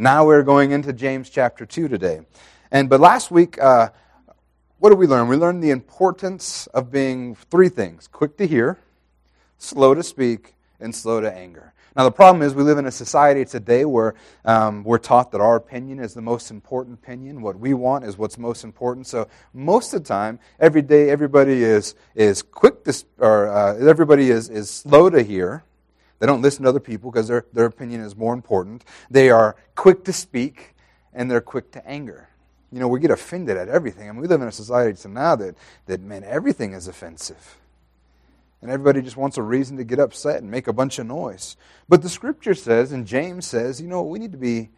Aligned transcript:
Now 0.00 0.24
we're 0.24 0.42
going 0.42 0.70
into 0.70 0.94
James 0.94 1.28
chapter 1.28 1.66
2 1.66 1.86
today. 1.86 2.20
And 2.70 2.88
but 2.88 3.00
last 3.00 3.30
week, 3.30 3.62
uh, 3.62 3.90
what 4.78 4.88
did 4.88 4.98
we 4.98 5.06
learn? 5.06 5.28
We 5.28 5.36
learned 5.36 5.62
the 5.62 5.72
importance 5.72 6.66
of 6.68 6.90
being 6.90 7.34
three 7.34 7.68
things 7.68 8.06
quick 8.06 8.38
to 8.38 8.46
hear, 8.46 8.78
slow 9.58 9.92
to 9.92 10.02
speak, 10.02 10.54
and 10.80 10.94
slow 10.94 11.20
to 11.20 11.30
anger. 11.30 11.74
Now, 11.94 12.04
the 12.04 12.12
problem 12.12 12.40
is 12.40 12.54
we 12.54 12.62
live 12.62 12.78
in 12.78 12.86
a 12.86 12.90
society 12.90 13.44
today 13.44 13.84
where 13.84 14.14
um, 14.46 14.84
we're 14.84 14.96
taught 14.96 15.32
that 15.32 15.42
our 15.42 15.56
opinion 15.56 15.98
is 15.98 16.14
the 16.14 16.22
most 16.22 16.50
important 16.50 16.98
opinion. 16.98 17.42
What 17.42 17.58
we 17.58 17.74
want 17.74 18.06
is 18.06 18.16
what's 18.16 18.38
most 18.38 18.64
important. 18.64 19.06
So, 19.06 19.28
most 19.52 19.92
of 19.92 20.02
the 20.02 20.08
time, 20.08 20.38
every 20.58 20.80
day, 20.80 21.10
everybody 21.10 21.62
is, 21.62 21.94
is 22.14 22.40
quick 22.40 22.84
to, 22.84 23.04
or 23.18 23.48
uh, 23.48 23.76
everybody 23.76 24.30
is, 24.30 24.48
is 24.48 24.70
slow 24.70 25.10
to 25.10 25.22
hear. 25.22 25.62
They 26.20 26.26
don't 26.26 26.42
listen 26.42 26.62
to 26.62 26.68
other 26.68 26.80
people 26.80 27.10
because 27.10 27.26
their, 27.26 27.46
their 27.52 27.64
opinion 27.64 28.02
is 28.02 28.14
more 28.14 28.34
important. 28.34 28.84
They 29.10 29.30
are 29.30 29.56
quick 29.74 30.04
to 30.04 30.12
speak, 30.12 30.76
and 31.12 31.30
they're 31.30 31.40
quick 31.40 31.72
to 31.72 31.86
anger. 31.88 32.28
You 32.70 32.78
know, 32.78 32.88
we 32.88 33.00
get 33.00 33.10
offended 33.10 33.56
at 33.56 33.68
everything. 33.68 34.08
I 34.08 34.12
mean, 34.12 34.20
we 34.20 34.28
live 34.28 34.42
in 34.42 34.46
a 34.46 34.52
society 34.52 35.08
now 35.08 35.34
that, 35.36 35.56
that 35.86 36.00
man, 36.00 36.22
everything 36.22 36.74
is 36.74 36.86
offensive. 36.86 37.56
And 38.62 38.70
everybody 38.70 39.00
just 39.00 39.16
wants 39.16 39.38
a 39.38 39.42
reason 39.42 39.78
to 39.78 39.84
get 39.84 39.98
upset 39.98 40.42
and 40.42 40.50
make 40.50 40.68
a 40.68 40.72
bunch 40.72 40.98
of 40.98 41.06
noise. 41.06 41.56
But 41.88 42.02
the 42.02 42.10
scripture 42.10 42.54
says, 42.54 42.92
and 42.92 43.06
James 43.06 43.46
says, 43.46 43.80
you 43.80 43.88
know, 43.88 44.02
we 44.02 44.18
need 44.18 44.32
to 44.32 44.38
be 44.38 44.70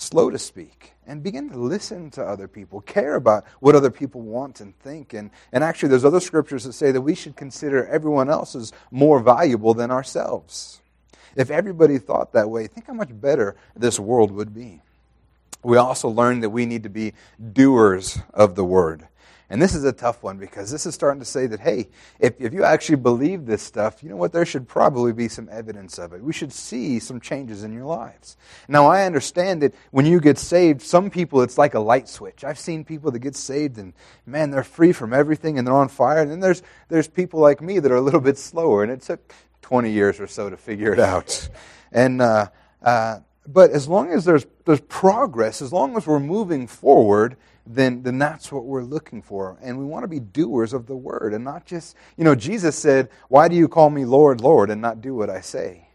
slow 0.00 0.30
to 0.30 0.38
speak 0.38 0.94
and 1.06 1.22
begin 1.22 1.50
to 1.50 1.58
listen 1.58 2.10
to 2.10 2.22
other 2.22 2.48
people, 2.48 2.80
care 2.80 3.14
about 3.16 3.44
what 3.60 3.74
other 3.74 3.90
people 3.90 4.22
want 4.22 4.60
and 4.60 4.78
think. 4.78 5.12
And, 5.12 5.30
and 5.52 5.62
actually, 5.62 5.90
there's 5.90 6.04
other 6.04 6.20
scriptures 6.20 6.64
that 6.64 6.72
say 6.72 6.92
that 6.92 7.00
we 7.00 7.14
should 7.14 7.36
consider 7.36 7.86
everyone 7.86 8.30
else 8.30 8.54
as 8.54 8.72
more 8.90 9.20
valuable 9.20 9.74
than 9.74 9.90
ourselves. 9.90 10.80
If 11.36 11.50
everybody 11.50 11.98
thought 11.98 12.32
that 12.32 12.50
way, 12.50 12.66
think 12.66 12.86
how 12.86 12.94
much 12.94 13.10
better 13.12 13.56
this 13.76 14.00
world 14.00 14.30
would 14.30 14.54
be. 14.54 14.82
We 15.62 15.76
also 15.76 16.08
learn 16.08 16.40
that 16.40 16.50
we 16.50 16.64
need 16.64 16.84
to 16.84 16.88
be 16.88 17.12
doers 17.52 18.18
of 18.32 18.54
the 18.54 18.64
word. 18.64 19.06
And 19.50 19.60
this 19.60 19.74
is 19.74 19.82
a 19.82 19.92
tough 19.92 20.22
one 20.22 20.38
because 20.38 20.70
this 20.70 20.86
is 20.86 20.94
starting 20.94 21.18
to 21.18 21.26
say 21.26 21.48
that, 21.48 21.58
hey, 21.58 21.88
if, 22.20 22.40
if 22.40 22.52
you 22.52 22.62
actually 22.62 22.96
believe 22.96 23.46
this 23.46 23.62
stuff, 23.62 24.00
you 24.00 24.08
know 24.08 24.16
what? 24.16 24.32
There 24.32 24.46
should 24.46 24.68
probably 24.68 25.12
be 25.12 25.26
some 25.26 25.48
evidence 25.50 25.98
of 25.98 26.12
it. 26.12 26.22
We 26.22 26.32
should 26.32 26.52
see 26.52 27.00
some 27.00 27.20
changes 27.20 27.64
in 27.64 27.72
your 27.72 27.84
lives. 27.84 28.36
Now, 28.68 28.86
I 28.86 29.04
understand 29.04 29.62
that 29.62 29.74
when 29.90 30.06
you 30.06 30.20
get 30.20 30.38
saved, 30.38 30.82
some 30.82 31.10
people, 31.10 31.42
it's 31.42 31.58
like 31.58 31.74
a 31.74 31.80
light 31.80 32.08
switch. 32.08 32.44
I've 32.44 32.60
seen 32.60 32.84
people 32.84 33.10
that 33.10 33.18
get 33.18 33.34
saved 33.34 33.76
and, 33.76 33.92
man, 34.24 34.52
they're 34.52 34.62
free 34.62 34.92
from 34.92 35.12
everything 35.12 35.58
and 35.58 35.66
they're 35.66 35.74
on 35.74 35.88
fire. 35.88 36.22
And 36.22 36.30
then 36.30 36.38
there's, 36.38 36.62
there's 36.88 37.08
people 37.08 37.40
like 37.40 37.60
me 37.60 37.80
that 37.80 37.90
are 37.90 37.96
a 37.96 38.00
little 38.00 38.20
bit 38.20 38.38
slower. 38.38 38.84
And 38.84 38.92
it 38.92 39.02
took 39.02 39.34
20 39.62 39.90
years 39.90 40.20
or 40.20 40.28
so 40.28 40.48
to 40.48 40.56
figure 40.56 40.92
it 40.92 41.00
out. 41.00 41.48
And, 41.90 42.22
uh, 42.22 42.50
uh, 42.82 43.18
but 43.48 43.72
as 43.72 43.88
long 43.88 44.12
as 44.12 44.24
there's, 44.24 44.46
there's 44.64 44.80
progress, 44.82 45.60
as 45.60 45.72
long 45.72 45.96
as 45.96 46.06
we're 46.06 46.20
moving 46.20 46.68
forward, 46.68 47.36
then, 47.66 48.02
then 48.02 48.18
that's 48.18 48.50
what 48.50 48.64
we're 48.64 48.82
looking 48.82 49.22
for. 49.22 49.58
And 49.62 49.78
we 49.78 49.84
want 49.84 50.04
to 50.04 50.08
be 50.08 50.20
doers 50.20 50.72
of 50.72 50.86
the 50.86 50.96
word 50.96 51.34
and 51.34 51.44
not 51.44 51.66
just, 51.66 51.96
you 52.16 52.24
know, 52.24 52.34
Jesus 52.34 52.76
said, 52.76 53.10
Why 53.28 53.48
do 53.48 53.56
you 53.56 53.68
call 53.68 53.90
me 53.90 54.04
Lord, 54.04 54.40
Lord, 54.40 54.70
and 54.70 54.80
not 54.80 55.00
do 55.00 55.14
what 55.14 55.30
I 55.30 55.40
say? 55.40 55.89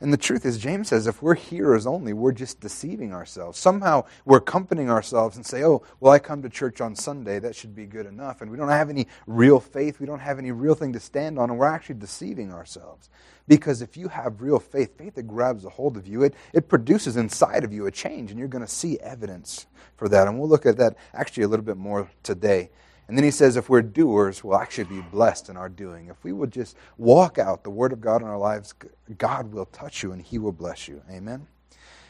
And 0.00 0.12
the 0.12 0.16
truth 0.16 0.46
is, 0.46 0.58
James 0.58 0.88
says, 0.88 1.08
if 1.08 1.22
we're 1.22 1.34
hearers 1.34 1.84
only, 1.84 2.12
we're 2.12 2.30
just 2.30 2.60
deceiving 2.60 3.12
ourselves. 3.12 3.58
Somehow 3.58 4.04
we're 4.24 4.36
accompanying 4.36 4.90
ourselves 4.90 5.36
and 5.36 5.44
say, 5.44 5.64
oh, 5.64 5.82
well, 5.98 6.12
I 6.12 6.20
come 6.20 6.40
to 6.42 6.48
church 6.48 6.80
on 6.80 6.94
Sunday. 6.94 7.40
That 7.40 7.56
should 7.56 7.74
be 7.74 7.84
good 7.84 8.06
enough. 8.06 8.40
And 8.40 8.48
we 8.48 8.56
don't 8.56 8.68
have 8.68 8.90
any 8.90 9.08
real 9.26 9.58
faith. 9.58 9.98
We 9.98 10.06
don't 10.06 10.20
have 10.20 10.38
any 10.38 10.52
real 10.52 10.76
thing 10.76 10.92
to 10.92 11.00
stand 11.00 11.36
on. 11.36 11.50
And 11.50 11.58
we're 11.58 11.66
actually 11.66 11.96
deceiving 11.96 12.52
ourselves. 12.52 13.10
Because 13.48 13.82
if 13.82 13.96
you 13.96 14.06
have 14.06 14.40
real 14.40 14.60
faith, 14.60 14.96
faith 14.96 15.16
that 15.16 15.24
grabs 15.24 15.64
a 15.64 15.70
hold 15.70 15.96
of 15.96 16.06
you, 16.06 16.22
it, 16.22 16.34
it 16.52 16.68
produces 16.68 17.16
inside 17.16 17.64
of 17.64 17.72
you 17.72 17.86
a 17.86 17.90
change. 17.90 18.30
And 18.30 18.38
you're 18.38 18.46
going 18.46 18.64
to 18.64 18.70
see 18.70 19.00
evidence 19.00 19.66
for 19.96 20.08
that. 20.10 20.28
And 20.28 20.38
we'll 20.38 20.48
look 20.48 20.66
at 20.66 20.76
that 20.76 20.96
actually 21.12 21.42
a 21.42 21.48
little 21.48 21.64
bit 21.64 21.76
more 21.76 22.08
today. 22.22 22.70
And 23.08 23.16
then 23.16 23.24
he 23.24 23.30
says, 23.30 23.56
if 23.56 23.70
we're 23.70 23.80
doers, 23.80 24.44
we'll 24.44 24.58
actually 24.58 24.84
be 24.84 25.00
blessed 25.00 25.48
in 25.48 25.56
our 25.56 25.70
doing. 25.70 26.08
If 26.08 26.22
we 26.22 26.32
would 26.32 26.52
just 26.52 26.76
walk 26.98 27.38
out 27.38 27.64
the 27.64 27.70
Word 27.70 27.94
of 27.94 28.02
God 28.02 28.20
in 28.20 28.28
our 28.28 28.38
lives, 28.38 28.74
God 29.16 29.50
will 29.50 29.64
touch 29.64 30.02
you 30.02 30.12
and 30.12 30.20
He 30.20 30.38
will 30.38 30.52
bless 30.52 30.86
you. 30.86 31.02
Amen? 31.10 31.46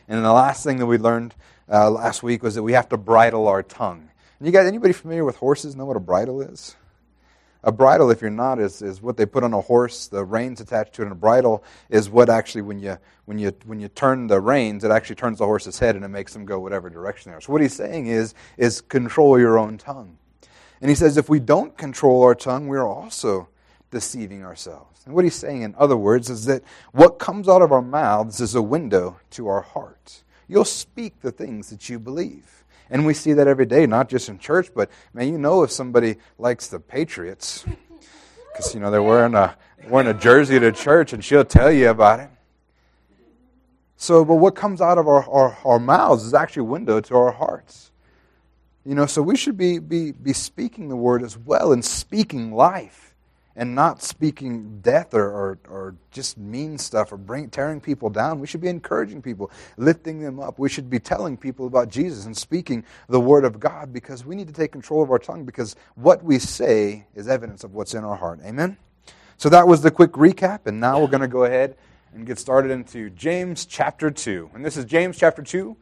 And 0.09 0.25
the 0.25 0.33
last 0.33 0.65
thing 0.65 0.79
that 0.79 0.87
we 0.87 0.99
learned 0.99 1.37
uh, 1.71 1.89
last 1.89 2.25
week 2.25 2.43
was 2.43 2.57
that 2.57 2.65
we 2.65 2.73
have 2.73 2.89
to 2.89 2.97
bridle 2.97 3.47
our 3.47 3.63
tongue. 3.63 4.11
And 4.41 4.47
you 4.47 4.53
guys, 4.53 4.67
anybody 4.67 4.93
familiar 4.93 5.25
with 5.25 5.37
horses 5.37 5.77
know 5.77 5.85
what 5.85 5.97
a 5.97 6.01
bridle 6.01 6.41
is? 6.41 6.75
A 7.65 7.73
bridle, 7.73 8.11
if 8.11 8.21
you're 8.21 8.31
not, 8.31 8.59
is, 8.59 8.83
is 8.83 9.03
what 9.03 9.17
they 9.17 9.27
put 9.27 9.45
on 9.45 9.53
a 9.53 9.61
horse. 9.61 10.07
The 10.07 10.25
reins 10.25 10.61
attached 10.61 10.95
to 10.95 11.03
it, 11.03 11.07
and 11.07 11.13
a 11.13 11.17
bridle 11.17 11.63
is 11.91 12.09
what 12.09 12.29
actually, 12.29 12.63
when 12.63 12.79
you, 12.79 12.99
when, 13.25 13.39
you, 13.39 13.53
when 13.67 13.81
you 13.81 13.89
turn 13.89 14.29
the 14.29 14.41
reins, 14.41 14.85
it 14.85 14.91
actually 14.91 15.17
turns 15.17 15.39
the 15.39 15.45
horse's 15.45 15.79
head 15.79 15.97
and 15.97 16.05
it 16.05 16.09
makes 16.09 16.33
them 16.33 16.45
go 16.45 16.59
whatever 16.61 16.89
direction 16.89 17.31
they 17.31 17.37
are. 17.37 17.41
So 17.41 17.53
what 17.53 17.61
he's 17.61 17.75
saying 17.75 18.07
is, 18.07 18.35
is 18.57 18.81
control 18.81 19.39
your 19.39 19.59
own 19.59 19.77
tongue. 19.77 20.19
And 20.81 20.89
he 20.89 20.95
says 20.95 21.17
if 21.17 21.29
we 21.29 21.41
don't 21.41 21.77
control 21.77 22.23
our 22.23 22.35
tongue, 22.35 22.69
we're 22.69 22.87
also 22.87 23.49
deceiving 23.91 24.45
ourselves. 24.45 25.03
And 25.05 25.15
what 25.15 25.25
he's 25.25 25.35
saying, 25.35 25.63
in 25.63 25.75
other 25.79 25.97
words, 25.97 26.31
is 26.31 26.45
that 26.45 26.63
what 26.93 27.19
comes 27.19 27.49
out 27.49 27.63
of 27.63 27.73
our 27.73 27.83
mouths 27.83 28.41
is 28.41 28.55
a 28.55 28.63
window 28.63 29.19
to 29.31 29.49
our 29.49 29.63
heart. 29.63 30.23
You'll 30.47 30.65
speak 30.65 31.21
the 31.21 31.33
things 31.33 31.71
that 31.71 31.89
you 31.89 31.99
believe. 31.99 32.65
And 32.91 33.05
we 33.05 33.15
see 33.15 33.35
that 33.35 33.47
every 33.47 33.67
day, 33.67 33.87
not 33.87 34.09
just 34.09 34.29
in 34.29 34.39
church, 34.39 34.71
but 34.75 34.91
man, 35.13 35.29
you 35.29 35.39
know 35.39 35.63
if 35.63 35.71
somebody 35.71 36.17
likes 36.39 36.69
the 36.69 36.81
Patriots, 36.81 37.65
because 38.53 38.75
you 38.75 38.81
know 38.81 38.91
they're 38.91 39.03
wearing 39.03 39.35
a 39.35 39.57
wearing 39.89 40.09
a 40.09 40.15
jersey 40.15 40.59
to 40.59 40.73
church, 40.73 41.13
and 41.13 41.25
she'll 41.25 41.45
tell 41.45 41.71
you 41.71 41.91
about 41.91 42.21
it. 42.21 42.31
So, 43.97 44.25
but 44.25 44.37
what 44.37 44.55
comes 44.55 44.81
out 44.81 44.97
of 44.97 45.09
our, 45.09 45.29
our, 45.29 45.59
our 45.65 45.79
mouths 45.79 46.25
is 46.25 46.33
actually 46.33 46.61
a 46.61 46.65
window 46.65 47.01
to 47.01 47.17
our 47.17 47.33
hearts. 47.33 47.91
You 48.89 48.95
know, 48.95 49.05
so 49.05 49.21
we 49.21 49.37
should 49.37 49.59
be, 49.59 49.81
be, 49.81 50.13
be 50.13 50.33
speaking 50.33 50.89
the 50.89 50.97
word 50.97 51.23
as 51.23 51.37
well 51.37 51.75
and 51.75 51.85
speaking 51.85 52.55
life 52.55 53.15
and 53.55 53.75
not 53.75 54.03
speaking 54.03 54.81
death 54.81 55.13
or, 55.13 55.29
or, 55.29 55.59
or 55.69 55.95
just 56.11 56.39
mean 56.39 56.79
stuff 56.79 57.13
or 57.13 57.19
bring, 57.19 57.51
tearing 57.51 57.83
people 57.83 58.09
down. 58.09 58.41
We 58.41 58.47
should 58.47 58.63
be 58.63 58.69
encouraging 58.69 59.21
people, 59.21 59.51
lifting 59.77 60.21
them 60.21 60.41
up. 60.41 60.59
We 60.59 60.71
should 60.71 60.89
be 60.89 60.99
telling 60.99 61.37
people 61.37 61.67
about 61.67 61.91
Jesus 61.91 62.25
and 62.25 62.35
speaking 62.35 62.83
the 63.11 63.21
word 63.21 63.45
of 63.45 63.61
God 63.61 63.93
because 63.93 64.25
we 64.25 64.35
need 64.35 64.47
to 64.47 64.55
take 64.55 64.73
control 64.73 65.03
of 65.03 65.11
our 65.11 65.19
tongue 65.19 65.45
because 65.45 65.77
what 65.95 66.25
we 66.25 66.39
say 66.39 67.05
is 67.15 67.29
evidence 67.29 67.65
of 67.65 67.75
what's 67.75 67.93
in 67.93 68.05
our 68.05 68.17
heart. 68.17 68.41
Amen? 68.43 68.79
So 69.37 69.51
that 69.51 69.69
was 69.69 69.83
the 69.83 69.91
quick 69.91 70.13
recap, 70.13 70.61
and 70.65 70.81
now 70.81 70.99
we're 70.99 71.09
going 71.09 71.21
to 71.21 71.29
go 71.29 71.45
ahead 71.45 71.77
and 72.15 72.25
get 72.25 72.39
started 72.39 72.71
into 72.71 73.11
James 73.11 73.67
chapter 73.67 74.11
2. 74.11 74.53
And 74.55 74.65
this 74.65 74.79
is 74.79 74.87
James 74.87 75.19
chapter 75.19 75.43
2 75.43 75.77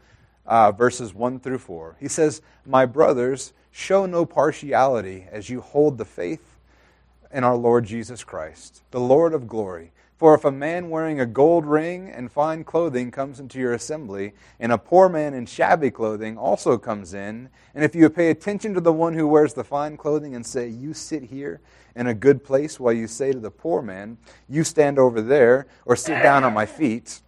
uh, 0.46 0.72
verses 0.72 1.14
1 1.14 1.40
through 1.40 1.58
4. 1.58 1.96
He 2.00 2.08
says, 2.08 2.42
My 2.64 2.86
brothers, 2.86 3.52
show 3.70 4.06
no 4.06 4.24
partiality 4.24 5.26
as 5.30 5.50
you 5.50 5.60
hold 5.60 5.98
the 5.98 6.04
faith 6.04 6.58
in 7.32 7.44
our 7.44 7.56
Lord 7.56 7.84
Jesus 7.84 8.24
Christ, 8.24 8.82
the 8.90 9.00
Lord 9.00 9.34
of 9.34 9.48
glory. 9.48 9.92
For 10.16 10.34
if 10.34 10.46
a 10.46 10.50
man 10.50 10.88
wearing 10.88 11.20
a 11.20 11.26
gold 11.26 11.66
ring 11.66 12.08
and 12.08 12.32
fine 12.32 12.64
clothing 12.64 13.10
comes 13.10 13.38
into 13.38 13.58
your 13.58 13.74
assembly, 13.74 14.32
and 14.58 14.72
a 14.72 14.78
poor 14.78 15.10
man 15.10 15.34
in 15.34 15.44
shabby 15.44 15.90
clothing 15.90 16.38
also 16.38 16.78
comes 16.78 17.12
in, 17.12 17.50
and 17.74 17.84
if 17.84 17.94
you 17.94 18.08
pay 18.08 18.30
attention 18.30 18.72
to 18.72 18.80
the 18.80 18.94
one 18.94 19.12
who 19.12 19.26
wears 19.26 19.52
the 19.52 19.62
fine 19.62 19.98
clothing 19.98 20.34
and 20.34 20.46
say, 20.46 20.68
You 20.68 20.94
sit 20.94 21.24
here 21.24 21.60
in 21.94 22.06
a 22.06 22.14
good 22.14 22.42
place, 22.44 22.80
while 22.80 22.94
you 22.94 23.06
say 23.06 23.32
to 23.32 23.38
the 23.38 23.50
poor 23.50 23.82
man, 23.82 24.16
You 24.48 24.64
stand 24.64 24.98
over 24.98 25.20
there, 25.20 25.66
or 25.84 25.96
sit 25.96 26.22
down 26.22 26.44
at 26.44 26.52
my 26.54 26.64
feet, 26.64 27.20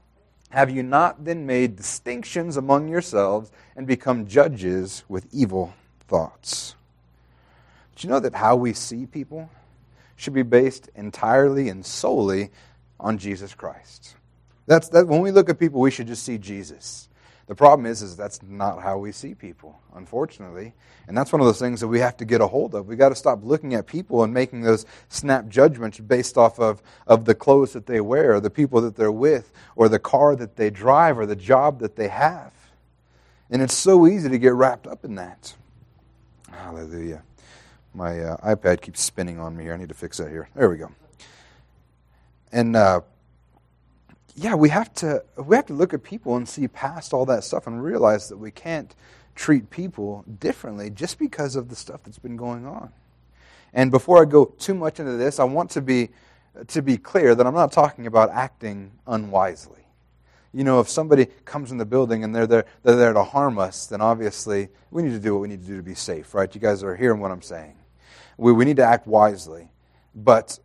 have 0.51 0.71
you 0.71 0.83
not 0.83 1.25
then 1.25 1.47
made 1.47 1.77
distinctions 1.77 2.57
among 2.57 2.89
yourselves 2.89 3.51
and 3.77 3.87
become 3.87 4.27
judges 4.27 5.05
with 5.09 5.27
evil 5.33 5.75
thoughts? 6.09 6.75
Do 7.97 8.07
you 8.07 8.13
know 8.13 8.21
that 8.21 8.35
how 8.35 8.57
we 8.57 8.73
see 8.73 9.07
people 9.07 9.51
should 10.17 10.33
be 10.33 10.43
based 10.43 10.89
entirely 10.95 11.69
and 11.69 11.85
solely 11.85 12.51
on 12.99 13.19
Jesus 13.19 13.55
Christ? 13.55 14.15
That's 14.67 14.89
that 14.91 15.07
when 15.07 15.21
we 15.21 15.31
look 15.31 15.49
at 15.49 15.59
people, 15.59 15.81
we 15.81 15.91
should 15.91 16.07
just 16.07 16.23
see 16.23 16.39
Jesus. 16.39 17.08
The 17.49 17.55
problem 17.55 17.87
is, 17.87 18.03
is 18.03 18.15
that's 18.15 18.41
not 18.43 18.83
how 18.83 18.99
we 18.99 19.11
see 19.11 19.35
people, 19.35 19.81
unfortunately. 19.95 20.75
And 21.09 21.17
that's 21.17 21.33
one 21.33 21.41
of 21.41 21.47
those 21.47 21.59
things 21.59 21.81
that 21.81 21.89
we 21.89 21.99
have 21.99 22.15
to 22.19 22.27
get 22.27 22.43
a 22.43 22.47
hold 22.47 22.75
of. 22.75 22.87
We've 22.87 22.99
got 22.99 23.09
to 23.09 23.15
stop 23.15 23.41
looking 23.43 23.73
at 23.73 23.87
people 23.87 24.23
and 24.23 24.35
making 24.35 24.61
those 24.61 24.85
snap 25.09 25.49
judgments 25.49 25.99
based 25.99 26.37
off 26.37 26.61
of, 26.61 26.83
of 27.07 27.25
the 27.25 27.35
clothes 27.35 27.73
that 27.73 27.87
they 27.87 28.03
wear, 28.03 28.35
or 28.35 28.41
the 28.41 28.51
people 28.51 28.83
that 28.83 28.97
they're 28.97 29.11
with, 29.11 29.51
or 29.77 29.89
the 29.89 29.99
car 29.99 30.37
that 30.37 30.57
they 30.57 30.69
drive, 30.69 31.19
or 31.19 31.25
the 31.25 31.35
job 31.35 31.81
that 31.81 31.97
they 31.97 32.09
have. 32.09 32.53
And 33.51 33.63
it's 33.63 33.75
so 33.75 34.07
easy 34.07 34.29
to 34.29 34.39
get 34.39 34.53
wrapped 34.53 34.87
up 34.87 35.07
in 35.07 35.15
that. 35.15 35.55
Hallelujah. 36.51 37.23
My 37.95 38.21
uh, 38.21 38.55
iPad 38.55 38.83
keeps 38.83 39.01
spinning 39.01 39.41
on 39.41 39.57
me 39.57 39.65
here. 39.65 39.73
I 39.73 39.79
need 39.79 39.89
to 39.89 39.95
fix 39.95 40.19
that 40.19 40.29
here. 40.29 40.51
There 40.55 40.69
we 40.69 40.77
go. 40.77 40.93
And 42.53 42.77
uh, 42.77 43.01
yeah, 44.39 44.55
we 44.55 44.69
have 44.69 44.93
to 44.95 45.25
we 45.37 45.57
have 45.57 45.67
to 45.67 45.73
look 45.73 45.93
at 45.93 46.03
people 46.03 46.37
and 46.37 46.49
see 46.49 46.69
past 46.69 47.13
all 47.13 47.27
that 47.27 47.45
stuff 47.45 47.67
and 47.67 47.83
realize 47.83 48.29
that 48.29 48.37
we 48.37 48.51
can't 48.51 48.95
treat 49.35 49.71
people 49.71 50.25
differently 50.41 50.91
just 50.91 51.19
because 51.19 51.57
of 51.57 51.69
the 51.69 51.77
stuff 51.77 52.03
that's 52.05 52.19
been 52.19 52.37
going 52.37 52.67
on. 52.67 52.93
And 53.73 53.91
before 53.91 54.23
I 54.23 54.25
go 54.25 54.47
too 54.47 54.75
much 54.75 55.01
into 55.01 55.13
this, 55.13 55.41
I 55.41 55.45
want 55.45 55.71
to 55.73 55.83
be 55.83 56.11
to 56.69 56.83
be 56.83 56.97
clear 56.97 57.35
that 57.35 57.47
I'm 57.47 57.55
not 57.55 57.73
talking 57.73 58.07
about 58.07 58.31
acting 58.31 58.93
unwisely. 59.07 59.75
You 60.55 60.65
know, 60.65 60.81
if 60.81 60.89
somebody 60.89 61.27
comes 61.45 61.71
in 61.71 61.79
the 61.79 61.85
building 61.85 62.25
and 62.25 62.35
they're 62.35 62.47
there, 62.47 62.65
they're 62.83 62.97
there 62.97 63.13
to 63.13 63.23
harm 63.23 63.59
us, 63.59 63.87
then 63.87 64.01
obviously 64.01 64.69
we 64.91 65.03
need 65.03 65.13
to 65.13 65.21
do 65.21 65.35
what 65.35 65.43
we 65.43 65.49
need 65.49 65.61
to 65.63 65.67
do 65.67 65.77
to 65.77 65.83
be 65.83 65.95
safe, 65.95 66.35
right? 66.35 66.53
You 66.53 66.61
guys 66.61 66.83
are 66.83 66.97
hearing 66.97 67.21
what 67.21 67.31
I'm 67.31 67.43
saying. 67.43 67.75
We, 68.39 68.53
we 68.53 68.65
need 68.65 68.77
to 68.77 68.85
act 68.85 69.07
wisely. 69.07 69.69
But 70.15 70.59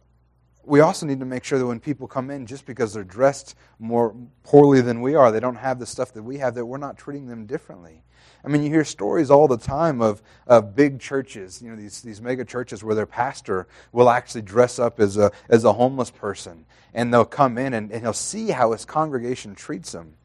we 0.66 0.80
also 0.80 1.06
need 1.06 1.20
to 1.20 1.26
make 1.26 1.44
sure 1.44 1.60
that 1.60 1.66
when 1.66 1.80
people 1.80 2.08
come 2.08 2.30
in, 2.30 2.46
just 2.46 2.66
because 2.66 2.94
they're 2.94 3.04
dressed 3.04 3.56
more 3.80 4.16
poorly 4.44 4.82
than 4.82 5.02
we 5.02 5.16
are, 5.16 5.32
they 5.32 5.40
don't 5.40 5.56
have 5.56 5.80
the 5.80 5.86
stuff 5.86 6.14
that 6.14 6.24
we 6.24 6.38
have, 6.38 6.56
that 6.56 6.66
we're 6.66 6.78
not 6.78 6.98
treating 6.98 7.28
them 7.28 7.46
differently. 7.46 8.04
I 8.46 8.50
mean, 8.50 8.64
you 8.64 8.70
hear 8.70 8.84
stories 8.84 9.32
all 9.32 9.48
the 9.48 9.58
time 9.58 10.02
of, 10.02 10.22
of 10.48 10.76
big 10.76 11.00
churches, 11.00 11.62
you 11.62 11.70
know, 11.70 11.76
these, 11.76 12.02
these 12.02 12.22
mega 12.22 12.44
churches 12.44 12.84
where 12.84 12.96
their 12.96 13.06
pastor 13.06 13.68
will 13.92 14.10
actually 14.10 14.42
dress 14.42 14.80
up 14.80 15.00
as 15.00 15.18
a, 15.18 15.32
as 15.50 15.64
a 15.64 15.74
homeless 15.74 16.12
person. 16.12 16.66
And 16.94 17.14
they'll 17.14 17.26
come 17.26 17.58
in 17.58 17.74
and, 17.74 17.92
and 17.92 18.02
he'll 18.02 18.14
see 18.14 18.50
how 18.50 18.74
his 18.74 18.86
congregation 18.86 19.56
treats 19.56 19.94
him. 19.94 20.16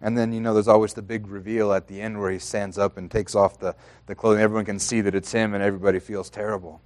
And 0.00 0.16
then, 0.16 0.32
you 0.32 0.40
know, 0.40 0.54
there's 0.54 0.68
always 0.68 0.94
the 0.94 1.02
big 1.02 1.26
reveal 1.26 1.72
at 1.74 1.86
the 1.86 2.00
end 2.00 2.18
where 2.18 2.30
he 2.30 2.38
stands 2.38 2.78
up 2.78 2.96
and 2.96 3.10
takes 3.10 3.34
off 3.34 3.58
the, 3.58 3.76
the 4.06 4.14
clothing. 4.14 4.40
Everyone 4.40 4.64
can 4.64 4.78
see 4.78 5.02
that 5.02 5.14
it's 5.14 5.30
him 5.30 5.52
and 5.52 5.62
everybody 5.62 5.98
feels 5.98 6.30
terrible. 6.30 6.80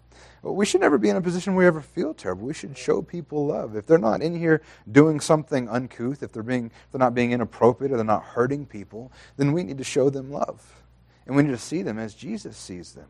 We 0.52 0.67
should 0.67 0.82
never 0.82 0.99
be 0.99 1.08
in 1.08 1.17
a 1.17 1.23
position 1.23 1.55
where 1.55 1.64
we 1.64 1.69
ever 1.69 1.81
feel 1.81 2.12
terrible. 2.12 2.46
We 2.46 2.55
should 2.55 2.76
show 2.76 3.00
people 3.00 3.46
love. 3.46 3.76
If 3.76 3.87
they're 3.87 3.99
not 3.99 4.20
in 4.20 4.38
here 4.38 4.61
doing 4.91 5.19
something 5.20 5.69
uncouth, 5.69 6.23
if 6.23 6.32
they're, 6.32 6.43
being, 6.43 6.67
if 6.67 6.93
they're 6.93 6.99
not 6.99 7.14
being 7.14 7.32
inappropriate 7.32 7.93
or 7.93 7.96
they're 7.96 8.05
not 8.05 8.25
hurting 8.25 8.67
people, 8.67 9.11
then 9.38 9.52
we 9.52 9.62
need 9.62 9.79
to 9.79 9.85
show 9.85 10.11
them 10.11 10.31
love. 10.31 10.82
And 11.26 11.35
we 11.35 11.43
need 11.43 11.52
to 11.52 11.58
see 11.58 11.81
them 11.82 11.99
as 11.99 12.14
Jesus 12.14 12.58
sees 12.58 12.93
them. 12.93 13.08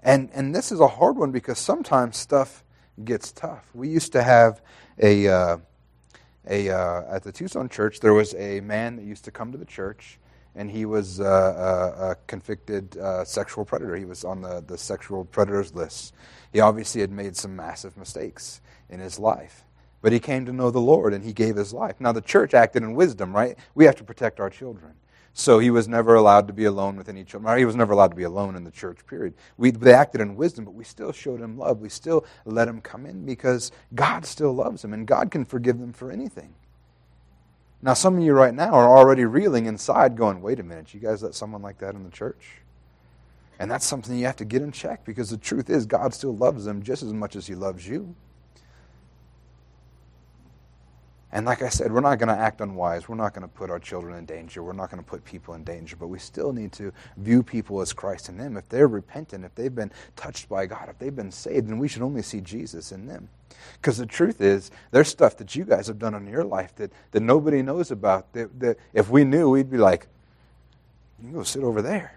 And, 0.00 0.30
and 0.32 0.54
this 0.54 0.72
is 0.72 0.80
a 0.80 0.88
hard 0.88 1.16
one 1.16 1.30
because 1.30 1.58
sometimes 1.58 2.16
stuff 2.16 2.64
gets 3.04 3.30
tough. 3.30 3.68
We 3.72 3.88
used 3.88 4.12
to 4.12 4.22
have 4.22 4.60
a, 4.98 5.28
uh, 5.28 5.58
a 6.48 6.70
uh, 6.70 7.14
at 7.14 7.22
the 7.22 7.30
Tucson 7.30 7.68
church, 7.68 8.00
there 8.00 8.14
was 8.14 8.34
a 8.34 8.60
man 8.60 8.96
that 8.96 9.04
used 9.04 9.24
to 9.26 9.30
come 9.30 9.52
to 9.52 9.58
the 9.58 9.64
church 9.64 10.18
and 10.54 10.70
he 10.70 10.84
was 10.84 11.20
uh, 11.20 11.24
a, 11.24 12.10
a, 12.10 12.16
convicted 12.26 12.96
uh, 12.96 13.24
sexual 13.24 13.64
predator. 13.64 13.96
He 13.96 14.04
was 14.04 14.24
on 14.24 14.40
the, 14.40 14.62
the 14.66 14.78
sexual 14.78 15.24
predators 15.24 15.74
list. 15.74 16.14
He 16.52 16.60
obviously 16.60 17.00
had 17.00 17.10
made 17.10 17.36
some 17.36 17.54
massive 17.54 17.96
mistakes 17.96 18.60
in 18.90 19.00
his 19.00 19.18
life. 19.18 19.64
But 20.00 20.12
he 20.12 20.20
came 20.20 20.46
to 20.46 20.52
know 20.52 20.70
the 20.70 20.80
Lord 20.80 21.12
and 21.12 21.24
he 21.24 21.32
gave 21.32 21.56
his 21.56 21.72
life. 21.72 22.00
Now, 22.00 22.12
the 22.12 22.20
church 22.20 22.54
acted 22.54 22.82
in 22.82 22.94
wisdom, 22.94 23.34
right? 23.34 23.58
We 23.74 23.84
have 23.84 23.96
to 23.96 24.04
protect 24.04 24.40
our 24.40 24.50
children. 24.50 24.94
So 25.32 25.60
he 25.60 25.70
was 25.70 25.86
never 25.86 26.16
allowed 26.16 26.48
to 26.48 26.52
be 26.52 26.64
alone 26.64 26.96
with 26.96 27.08
any 27.08 27.22
children. 27.22 27.58
He 27.58 27.64
was 27.64 27.76
never 27.76 27.92
allowed 27.92 28.08
to 28.08 28.16
be 28.16 28.24
alone 28.24 28.56
in 28.56 28.64
the 28.64 28.72
church, 28.72 29.06
period. 29.06 29.34
We, 29.56 29.70
they 29.70 29.92
acted 29.92 30.20
in 30.20 30.34
wisdom, 30.34 30.64
but 30.64 30.74
we 30.74 30.82
still 30.82 31.12
showed 31.12 31.40
him 31.40 31.56
love. 31.56 31.80
We 31.80 31.88
still 31.88 32.24
let 32.44 32.66
him 32.66 32.80
come 32.80 33.06
in 33.06 33.24
because 33.24 33.70
God 33.94 34.26
still 34.26 34.52
loves 34.52 34.84
him 34.84 34.92
and 34.92 35.06
God 35.06 35.30
can 35.30 35.44
forgive 35.44 35.78
them 35.78 35.92
for 35.92 36.10
anything. 36.10 36.54
Now, 37.80 37.94
some 37.94 38.18
of 38.18 38.24
you 38.24 38.32
right 38.32 38.54
now 38.54 38.72
are 38.72 38.88
already 38.88 39.24
reeling 39.24 39.66
inside, 39.66 40.16
going, 40.16 40.42
wait 40.42 40.58
a 40.58 40.64
minute, 40.64 40.92
you 40.92 41.00
guys 41.00 41.22
let 41.22 41.34
someone 41.34 41.62
like 41.62 41.78
that 41.78 41.94
in 41.94 42.02
the 42.02 42.10
church? 42.10 42.62
And 43.60 43.70
that's 43.70 43.86
something 43.86 44.16
you 44.16 44.26
have 44.26 44.36
to 44.36 44.44
get 44.44 44.62
in 44.62 44.72
check 44.72 45.04
because 45.04 45.30
the 45.30 45.36
truth 45.36 45.70
is, 45.70 45.86
God 45.86 46.12
still 46.12 46.36
loves 46.36 46.64
them 46.64 46.82
just 46.82 47.02
as 47.02 47.12
much 47.12 47.36
as 47.36 47.46
He 47.46 47.54
loves 47.54 47.86
you. 47.86 48.14
And 51.30 51.44
like 51.44 51.60
I 51.60 51.68
said, 51.68 51.92
we're 51.92 52.00
not 52.00 52.18
going 52.18 52.28
to 52.28 52.40
act 52.40 52.62
unwise. 52.62 53.06
We're 53.06 53.16
not 53.16 53.34
going 53.34 53.46
to 53.46 53.54
put 53.54 53.70
our 53.70 53.78
children 53.78 54.16
in 54.16 54.24
danger. 54.24 54.62
We're 54.62 54.72
not 54.72 54.90
going 54.90 55.02
to 55.02 55.08
put 55.08 55.24
people 55.24 55.52
in 55.54 55.62
danger. 55.62 55.94
But 55.94 56.06
we 56.06 56.18
still 56.18 56.52
need 56.52 56.72
to 56.72 56.90
view 57.18 57.42
people 57.42 57.82
as 57.82 57.92
Christ 57.92 58.30
in 58.30 58.38
them. 58.38 58.56
If 58.56 58.68
they're 58.70 58.88
repentant, 58.88 59.44
if 59.44 59.54
they've 59.54 59.74
been 59.74 59.92
touched 60.16 60.48
by 60.48 60.64
God, 60.64 60.88
if 60.88 60.98
they've 60.98 61.14
been 61.14 61.30
saved, 61.30 61.68
then 61.68 61.78
we 61.78 61.86
should 61.86 62.00
only 62.00 62.22
see 62.22 62.40
Jesus 62.40 62.92
in 62.92 63.06
them. 63.06 63.28
Because 63.74 63.98
the 63.98 64.06
truth 64.06 64.40
is, 64.40 64.70
there's 64.90 65.08
stuff 65.08 65.36
that 65.36 65.54
you 65.54 65.64
guys 65.64 65.86
have 65.88 65.98
done 65.98 66.14
in 66.14 66.26
your 66.26 66.44
life 66.44 66.74
that, 66.76 66.92
that 67.10 67.20
nobody 67.20 67.60
knows 67.60 67.90
about. 67.90 68.32
That, 68.32 68.58
that 68.60 68.78
if 68.94 69.10
we 69.10 69.24
knew, 69.24 69.50
we'd 69.50 69.70
be 69.70 69.76
like, 69.76 70.06
you 71.18 71.26
can 71.26 71.34
go 71.34 71.42
sit 71.42 71.62
over 71.62 71.82
there. 71.82 72.14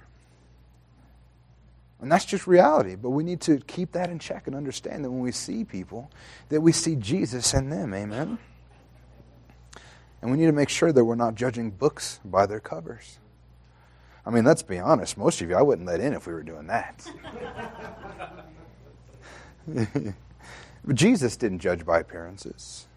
And 2.00 2.10
that's 2.10 2.26
just 2.26 2.48
reality. 2.48 2.96
But 2.96 3.10
we 3.10 3.26
need 3.26 3.42
to 3.42 3.58
keep 3.60 3.92
that 3.92 4.10
in 4.10 4.20
check 4.20 4.48
and 4.48 4.56
understand 4.56 5.04
that 5.04 5.12
when 5.12 5.20
we 5.20 5.34
see 5.34 5.66
people, 5.66 6.10
that 6.48 6.62
we 6.62 6.72
see 6.72 6.96
Jesus 6.96 7.54
in 7.54 7.70
them. 7.70 7.94
Amen. 7.94 8.40
And 10.22 10.32
we 10.32 10.38
need 10.38 10.46
to 10.46 10.52
make 10.52 10.70
sure 10.70 10.92
that 10.92 11.04
we're 11.04 11.16
not 11.16 11.36
judging 11.36 11.72
books 11.72 12.20
by 12.24 12.46
their 12.46 12.60
covers. 12.60 13.18
I 14.26 14.30
mean, 14.30 14.44
let's 14.44 14.62
be 14.62 14.78
honest. 14.78 15.18
Most 15.18 15.42
of 15.42 15.50
you, 15.50 15.56
I 15.56 15.62
wouldn't 15.62 15.88
let 15.88 16.00
in 16.00 16.14
if 16.14 16.28
we 16.28 16.34
were 16.34 16.44
doing 16.44 16.68
that. 16.68 17.08
Jesus 20.94 21.38
didn't 21.38 21.60
judge 21.60 21.86
by 21.86 22.00
appearances. 22.00 22.88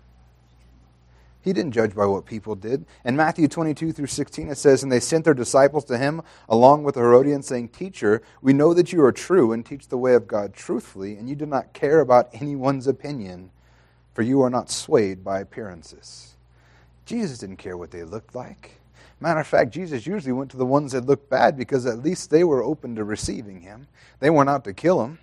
He 1.41 1.53
didn't 1.53 1.73
judge 1.73 1.95
by 1.95 2.07
what 2.07 2.25
people 2.25 2.55
did. 2.55 2.87
In 3.05 3.17
Matthew 3.17 3.49
22 3.49 3.93
through 3.93 4.07
16, 4.07 4.49
it 4.49 4.57
says, 4.57 4.83
And 4.83 4.91
they 4.91 5.01
sent 5.01 5.27
their 5.27 5.35
disciples 5.35 5.85
to 5.87 5.99
him 5.99 6.23
along 6.49 6.85
with 6.85 6.95
the 6.95 7.03
Herodians, 7.03 7.47
saying, 7.47 7.69
Teacher, 7.69 8.23
we 8.41 8.55
know 8.55 8.73
that 8.73 8.95
you 8.95 9.05
are 9.05 9.13
true 9.13 9.53
and 9.53 9.65
teach 9.65 9.89
the 9.89 9.99
way 9.99 10.15
of 10.15 10.27
God 10.27 10.55
truthfully, 10.55 11.17
and 11.17 11.29
you 11.29 11.35
do 11.35 11.45
not 11.45 11.75
care 11.75 12.01
about 12.01 12.31
anyone's 12.33 12.87
opinion, 12.87 13.51
for 14.15 14.23
you 14.23 14.41
are 14.41 14.49
not 14.49 14.71
swayed 14.71 15.23
by 15.23 15.41
appearances. 15.41 16.34
Jesus 17.05 17.39
didn't 17.39 17.57
care 17.57 17.77
what 17.77 17.91
they 17.91 18.03
looked 18.03 18.35
like. 18.35 18.81
Matter 19.21 19.41
of 19.41 19.47
fact, 19.47 19.73
Jesus 19.73 20.07
usually 20.07 20.33
went 20.33 20.51
to 20.51 20.57
the 20.57 20.67
ones 20.67 20.93
that 20.93 21.07
looked 21.07 21.31
bad 21.31 21.57
because 21.57 21.87
at 21.87 22.03
least 22.03 22.31
they 22.31 22.45
were 22.45 22.63
open 22.63 22.97
to 22.97 23.05
receiving 23.05 23.61
him. 23.61 23.87
They 24.21 24.31
weren't 24.31 24.51
out 24.51 24.65
to 24.65 24.75
kill 24.75 25.03
him. 25.05 25.19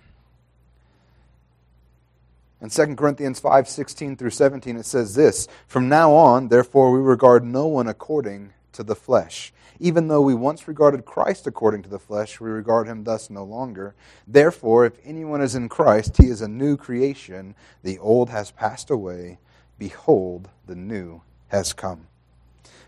In 2.60 2.70
2 2.70 2.94
Corinthians 2.94 3.40
5 3.40 3.68
16 3.68 4.16
through 4.16 4.30
17, 4.30 4.76
it 4.76 4.86
says 4.86 5.14
this 5.14 5.48
From 5.66 5.88
now 5.88 6.12
on, 6.12 6.48
therefore, 6.48 6.92
we 6.92 7.00
regard 7.00 7.44
no 7.44 7.66
one 7.66 7.88
according 7.88 8.52
to 8.72 8.82
the 8.82 8.94
flesh. 8.94 9.52
Even 9.80 10.06
though 10.06 10.20
we 10.20 10.34
once 10.34 10.68
regarded 10.68 11.04
Christ 11.04 11.46
according 11.46 11.82
to 11.82 11.88
the 11.88 11.98
flesh, 11.98 12.40
we 12.40 12.48
regard 12.48 12.86
him 12.86 13.02
thus 13.02 13.30
no 13.30 13.42
longer. 13.42 13.96
Therefore, 14.28 14.86
if 14.86 14.94
anyone 15.04 15.42
is 15.42 15.56
in 15.56 15.68
Christ, 15.68 16.18
he 16.18 16.28
is 16.28 16.40
a 16.40 16.48
new 16.48 16.76
creation. 16.76 17.56
The 17.82 17.98
old 17.98 18.30
has 18.30 18.52
passed 18.52 18.90
away. 18.90 19.38
Behold, 19.78 20.48
the 20.66 20.76
new 20.76 21.22
has 21.52 21.72
come. 21.72 22.08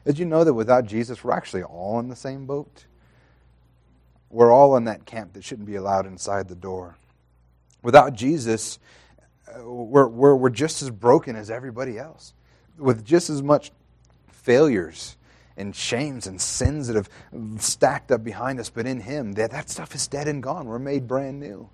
Did 0.04 0.18
you 0.18 0.24
know 0.24 0.42
that 0.42 0.54
without 0.54 0.86
Jesus, 0.86 1.22
we're 1.22 1.32
actually 1.32 1.62
all 1.62 2.00
in 2.00 2.08
the 2.08 2.16
same 2.16 2.46
boat? 2.46 2.86
We're 4.30 4.52
all 4.52 4.76
in 4.76 4.84
that 4.84 5.04
camp 5.06 5.34
that 5.34 5.44
shouldn't 5.44 5.68
be 5.68 5.76
allowed 5.76 6.06
inside 6.06 6.48
the 6.48 6.56
door. 6.56 6.96
Without 7.82 8.14
Jesus, 8.14 8.78
uh, 9.48 9.62
we're, 9.64 10.08
we're, 10.08 10.34
we're 10.34 10.50
just 10.50 10.82
as 10.82 10.90
broken 10.90 11.36
as 11.36 11.50
everybody 11.50 11.98
else, 11.98 12.32
with 12.78 13.04
just 13.04 13.30
as 13.30 13.42
much 13.42 13.70
failures 14.28 15.16
and 15.56 15.76
shames 15.76 16.26
and 16.26 16.40
sins 16.40 16.88
that 16.88 16.96
have 16.96 17.08
stacked 17.58 18.10
up 18.10 18.24
behind 18.24 18.58
us. 18.58 18.70
But 18.70 18.86
in 18.86 19.00
Him, 19.00 19.32
that, 19.34 19.50
that 19.52 19.70
stuff 19.70 19.94
is 19.94 20.08
dead 20.08 20.26
and 20.26 20.42
gone. 20.42 20.66
We're 20.66 20.78
made 20.78 21.06
brand 21.06 21.38
new. 21.38 21.68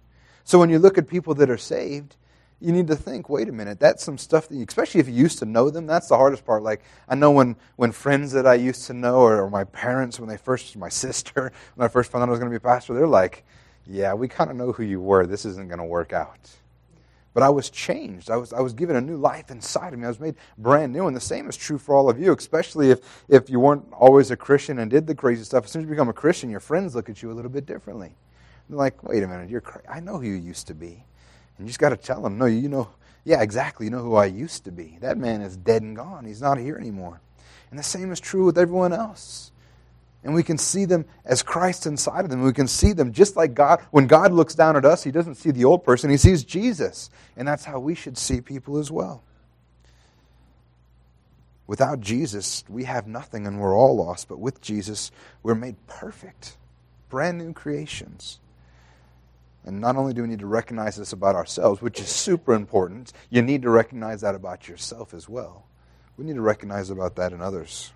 So 0.44 0.58
when 0.58 0.70
you 0.70 0.80
look 0.80 0.98
at 0.98 1.06
people 1.06 1.34
that 1.36 1.48
are 1.48 1.56
saved, 1.56 2.16
you 2.60 2.72
need 2.72 2.88
to 2.88 2.96
think, 2.96 3.28
wait 3.28 3.48
a 3.48 3.52
minute, 3.52 3.80
that's 3.80 4.04
some 4.04 4.18
stuff 4.18 4.48
that, 4.48 4.56
you, 4.56 4.64
especially 4.68 5.00
if 5.00 5.08
you 5.08 5.14
used 5.14 5.38
to 5.38 5.46
know 5.46 5.70
them, 5.70 5.86
that's 5.86 6.08
the 6.08 6.16
hardest 6.16 6.44
part. 6.44 6.62
Like, 6.62 6.82
I 7.08 7.14
know 7.14 7.30
when, 7.30 7.56
when 7.76 7.90
friends 7.90 8.32
that 8.32 8.46
I 8.46 8.54
used 8.54 8.86
to 8.86 8.92
know, 8.92 9.20
or, 9.20 9.42
or 9.42 9.50
my 9.50 9.64
parents, 9.64 10.20
when 10.20 10.28
they 10.28 10.36
first, 10.36 10.76
my 10.76 10.90
sister, 10.90 11.52
when 11.74 11.84
I 11.84 11.88
first 11.88 12.10
found 12.10 12.22
out 12.22 12.28
I 12.28 12.30
was 12.32 12.38
going 12.38 12.52
to 12.52 12.58
be 12.58 12.62
a 12.62 12.68
pastor, 12.68 12.92
they're 12.92 13.06
like, 13.06 13.44
yeah, 13.86 14.12
we 14.12 14.28
kind 14.28 14.50
of 14.50 14.56
know 14.56 14.72
who 14.72 14.82
you 14.82 15.00
were. 15.00 15.26
This 15.26 15.44
isn't 15.44 15.68
going 15.68 15.78
to 15.78 15.84
work 15.84 16.12
out. 16.12 16.50
But 17.32 17.42
I 17.44 17.48
was 17.48 17.70
changed. 17.70 18.30
I 18.30 18.36
was, 18.36 18.52
I 18.52 18.60
was 18.60 18.72
given 18.72 18.96
a 18.96 19.00
new 19.00 19.16
life 19.16 19.50
inside 19.50 19.92
of 19.92 19.98
me. 19.98 20.04
I 20.04 20.08
was 20.08 20.20
made 20.20 20.34
brand 20.58 20.92
new. 20.92 21.06
And 21.06 21.16
the 21.16 21.20
same 21.20 21.48
is 21.48 21.56
true 21.56 21.78
for 21.78 21.94
all 21.94 22.10
of 22.10 22.20
you, 22.20 22.34
especially 22.34 22.90
if, 22.90 23.00
if 23.28 23.48
you 23.48 23.60
weren't 23.60 23.86
always 23.92 24.30
a 24.30 24.36
Christian 24.36 24.80
and 24.80 24.90
did 24.90 25.06
the 25.06 25.14
crazy 25.14 25.44
stuff. 25.44 25.64
As 25.64 25.70
soon 25.70 25.82
as 25.82 25.84
you 25.86 25.90
become 25.90 26.08
a 26.08 26.12
Christian, 26.12 26.50
your 26.50 26.60
friends 26.60 26.94
look 26.94 27.08
at 27.08 27.22
you 27.22 27.30
a 27.30 27.34
little 27.34 27.50
bit 27.50 27.66
differently. 27.66 28.16
They're 28.68 28.78
like, 28.78 29.02
wait 29.04 29.22
a 29.22 29.28
minute, 29.28 29.48
you're 29.48 29.62
I 29.88 30.00
know 30.00 30.18
who 30.18 30.26
you 30.26 30.34
used 30.34 30.66
to 30.68 30.74
be. 30.74 31.04
And 31.60 31.66
you 31.66 31.72
just 31.72 31.78
got 31.78 31.90
to 31.90 31.96
tell 31.98 32.22
them, 32.22 32.38
no, 32.38 32.46
you 32.46 32.70
know, 32.70 32.88
yeah, 33.22 33.42
exactly. 33.42 33.84
You 33.84 33.90
know 33.90 33.98
who 33.98 34.14
I 34.14 34.24
used 34.24 34.64
to 34.64 34.72
be. 34.72 34.96
That 35.02 35.18
man 35.18 35.42
is 35.42 35.58
dead 35.58 35.82
and 35.82 35.94
gone. 35.94 36.24
He's 36.24 36.40
not 36.40 36.56
here 36.56 36.78
anymore. 36.78 37.20
And 37.68 37.78
the 37.78 37.82
same 37.82 38.10
is 38.12 38.18
true 38.18 38.46
with 38.46 38.56
everyone 38.56 38.94
else. 38.94 39.52
And 40.24 40.32
we 40.32 40.42
can 40.42 40.56
see 40.56 40.86
them 40.86 41.04
as 41.22 41.42
Christ 41.42 41.84
inside 41.84 42.24
of 42.24 42.30
them. 42.30 42.40
We 42.40 42.54
can 42.54 42.66
see 42.66 42.94
them 42.94 43.12
just 43.12 43.36
like 43.36 43.52
God. 43.52 43.82
When 43.90 44.06
God 44.06 44.32
looks 44.32 44.54
down 44.54 44.74
at 44.74 44.86
us, 44.86 45.04
He 45.04 45.10
doesn't 45.10 45.34
see 45.34 45.50
the 45.50 45.66
old 45.66 45.84
person, 45.84 46.08
He 46.08 46.16
sees 46.16 46.44
Jesus. 46.44 47.10
And 47.36 47.46
that's 47.46 47.66
how 47.66 47.78
we 47.78 47.94
should 47.94 48.16
see 48.16 48.40
people 48.40 48.78
as 48.78 48.90
well. 48.90 49.22
Without 51.66 52.00
Jesus, 52.00 52.64
we 52.70 52.84
have 52.84 53.06
nothing 53.06 53.46
and 53.46 53.60
we're 53.60 53.76
all 53.76 53.96
lost. 53.96 54.28
But 54.28 54.40
with 54.40 54.62
Jesus, 54.62 55.10
we're 55.42 55.54
made 55.54 55.76
perfect, 55.86 56.56
brand 57.10 57.36
new 57.36 57.52
creations. 57.52 58.40
And 59.64 59.80
not 59.80 59.96
only 59.96 60.14
do 60.14 60.22
we 60.22 60.28
need 60.28 60.38
to 60.38 60.46
recognize 60.46 60.96
this 60.96 61.12
about 61.12 61.36
ourselves, 61.36 61.82
which 61.82 62.00
is 62.00 62.08
super 62.08 62.54
important, 62.54 63.12
you 63.28 63.42
need 63.42 63.62
to 63.62 63.70
recognize 63.70 64.22
that 64.22 64.34
about 64.34 64.68
yourself 64.68 65.12
as 65.12 65.28
well. 65.28 65.66
We 66.16 66.24
need 66.24 66.36
to 66.36 66.40
recognize 66.40 66.90
about 66.90 67.16
that 67.16 67.32
in 67.32 67.40
others. 67.40 67.92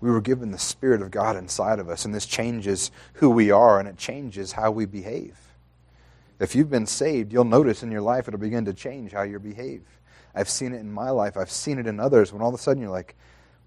We 0.00 0.10
were 0.10 0.20
given 0.20 0.50
the 0.50 0.58
Spirit 0.58 1.02
of 1.02 1.10
God 1.10 1.36
inside 1.36 1.78
of 1.78 1.88
us, 1.88 2.04
and 2.04 2.14
this 2.14 2.24
changes 2.24 2.90
who 3.14 3.30
we 3.30 3.50
are 3.50 3.78
and 3.78 3.88
it 3.88 3.98
changes 3.98 4.52
how 4.52 4.70
we 4.70 4.86
behave. 4.86 5.36
If 6.38 6.54
you've 6.54 6.70
been 6.70 6.86
saved, 6.86 7.32
you'll 7.32 7.44
notice 7.44 7.82
in 7.82 7.90
your 7.90 8.00
life 8.00 8.26
it'll 8.26 8.40
begin 8.40 8.64
to 8.64 8.72
change 8.72 9.12
how 9.12 9.22
you 9.22 9.38
behave. 9.38 9.82
I've 10.34 10.48
seen 10.48 10.72
it 10.72 10.78
in 10.78 10.90
my 10.90 11.10
life. 11.10 11.36
I've 11.36 11.50
seen 11.50 11.78
it 11.78 11.86
in 11.86 12.00
others. 12.00 12.32
When 12.32 12.40
all 12.40 12.48
of 12.48 12.54
a 12.54 12.58
sudden 12.58 12.82
you're 12.82 12.90
like, 12.90 13.14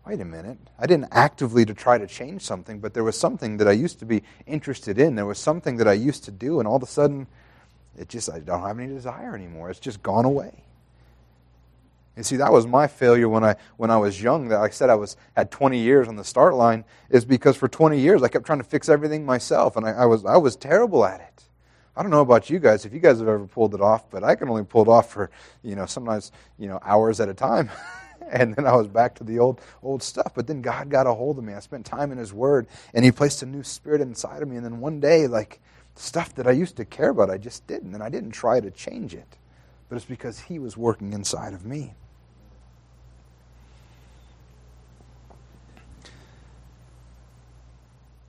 wait 0.06 0.20
a 0.20 0.26
minute. 0.26 0.58
I 0.78 0.86
didn't 0.86 1.10
actively 1.12 1.66
to 1.66 1.74
try 1.74 1.98
to 1.98 2.08
change 2.08 2.42
something, 2.42 2.80
but 2.80 2.94
there 2.94 3.04
was 3.04 3.18
something 3.18 3.58
that 3.58 3.68
I 3.68 3.72
used 3.72 4.00
to 4.00 4.06
be 4.06 4.24
interested 4.46 5.00
in. 5.00 5.16
There 5.16 5.26
was 5.26 5.40
something 5.40 5.78
that 5.78 5.88
I 5.88 5.94
used 5.94 6.26
to 6.26 6.32
do, 6.32 6.60
and 6.60 6.68
all 6.68 6.76
of 6.76 6.84
a 6.84 6.88
sudden, 6.88 7.28
it 7.98 8.10
just 8.10 8.30
I 8.30 8.40
don't 8.40 8.62
have 8.62 8.80
any 8.80 8.94
desire 8.94 9.36
anymore. 9.36 9.70
It's 9.70 9.80
just 9.80 10.04
gone 10.04 10.26
away. 10.26 10.64
You 12.18 12.24
see, 12.24 12.36
that 12.38 12.52
was 12.52 12.68
my 12.68 12.88
failure 12.88 13.28
when 13.28 13.44
I 13.44 13.56
when 13.78 13.90
I 13.90 13.98
was 13.98 14.22
young. 14.22 14.50
That 14.50 14.60
I 14.60 14.70
said 14.70 14.90
I 14.90 14.96
was 14.96 15.18
had 15.36 15.50
20 15.52 15.80
years 15.80 16.08
on 16.08 16.16
the 16.16 16.24
start 16.24 16.54
line 16.54 16.86
is 17.10 17.26
because 17.26 17.58
for 17.58 17.68
20 17.68 18.00
years 18.00 18.22
I 18.22 18.28
kept 18.28 18.46
trying 18.46 18.60
to 18.60 18.64
fix 18.64 18.90
everything 18.90 19.26
myself, 19.26 19.76
and 19.78 19.86
I, 19.86 19.92
I 19.92 20.06
was 20.06 20.26
I 20.26 20.38
was 20.38 20.56
terrible 20.56 21.06
at 21.06 21.22
it. 21.22 21.44
I 21.96 22.02
don't 22.02 22.12
know 22.12 22.22
about 22.22 22.50
you 22.50 22.60
guys 22.60 22.86
if 22.86 22.94
you 22.94 23.00
guys 23.00 23.20
have 23.20 23.28
ever 23.28 23.46
pulled 23.46 23.74
it 23.74 23.82
off, 23.82 24.10
but 24.10 24.24
I 24.24 24.36
can 24.36 24.50
only 24.50 24.64
pull 24.64 24.84
it 24.84 24.88
off 24.88 25.12
for 25.12 25.32
you 25.64 25.76
know 25.76 25.86
sometimes 25.86 26.32
you 26.60 26.68
know 26.68 26.80
hours 26.84 27.20
at 27.20 27.30
a 27.30 27.34
time. 27.34 27.72
and 28.34 28.56
then 28.56 28.66
I 28.66 28.76
was 28.76 28.88
back 28.88 29.16
to 29.16 29.24
the 29.24 29.40
old 29.40 29.62
old 29.82 30.04
stuff. 30.04 30.34
But 30.36 30.48
then 30.48 30.62
God 30.62 30.90
got 30.90 31.08
a 31.08 31.14
hold 31.14 31.38
of 31.38 31.44
me. 31.44 31.54
I 31.54 31.60
spent 31.60 31.86
time 31.86 32.12
in 32.12 32.18
His 32.18 32.34
Word, 32.34 32.68
and 32.94 33.06
He 33.06 33.12
placed 33.12 33.44
a 33.44 33.46
new 33.46 33.64
spirit 33.64 34.02
inside 34.02 34.42
of 34.42 34.50
me. 34.50 34.58
And 34.58 34.66
then 34.66 34.80
one 34.80 35.00
day, 35.00 35.28
like 35.28 35.62
stuff 35.96 36.34
that 36.36 36.48
I 36.48 36.52
used 36.52 36.76
to 36.78 36.86
care 36.86 37.10
about, 37.10 37.30
I 37.30 37.38
just 37.38 37.68
didn't, 37.68 37.94
and 37.94 38.04
I 38.04 38.10
didn't 38.10 38.32
try 38.32 38.60
to 38.60 38.72
change 38.72 39.14
it. 39.14 39.38
But 39.88 39.98
it's 39.98 40.06
because 40.06 40.40
He 40.40 40.60
was 40.60 40.76
working 40.76 41.14
inside 41.14 41.54
of 41.54 41.66
me. 41.66 41.94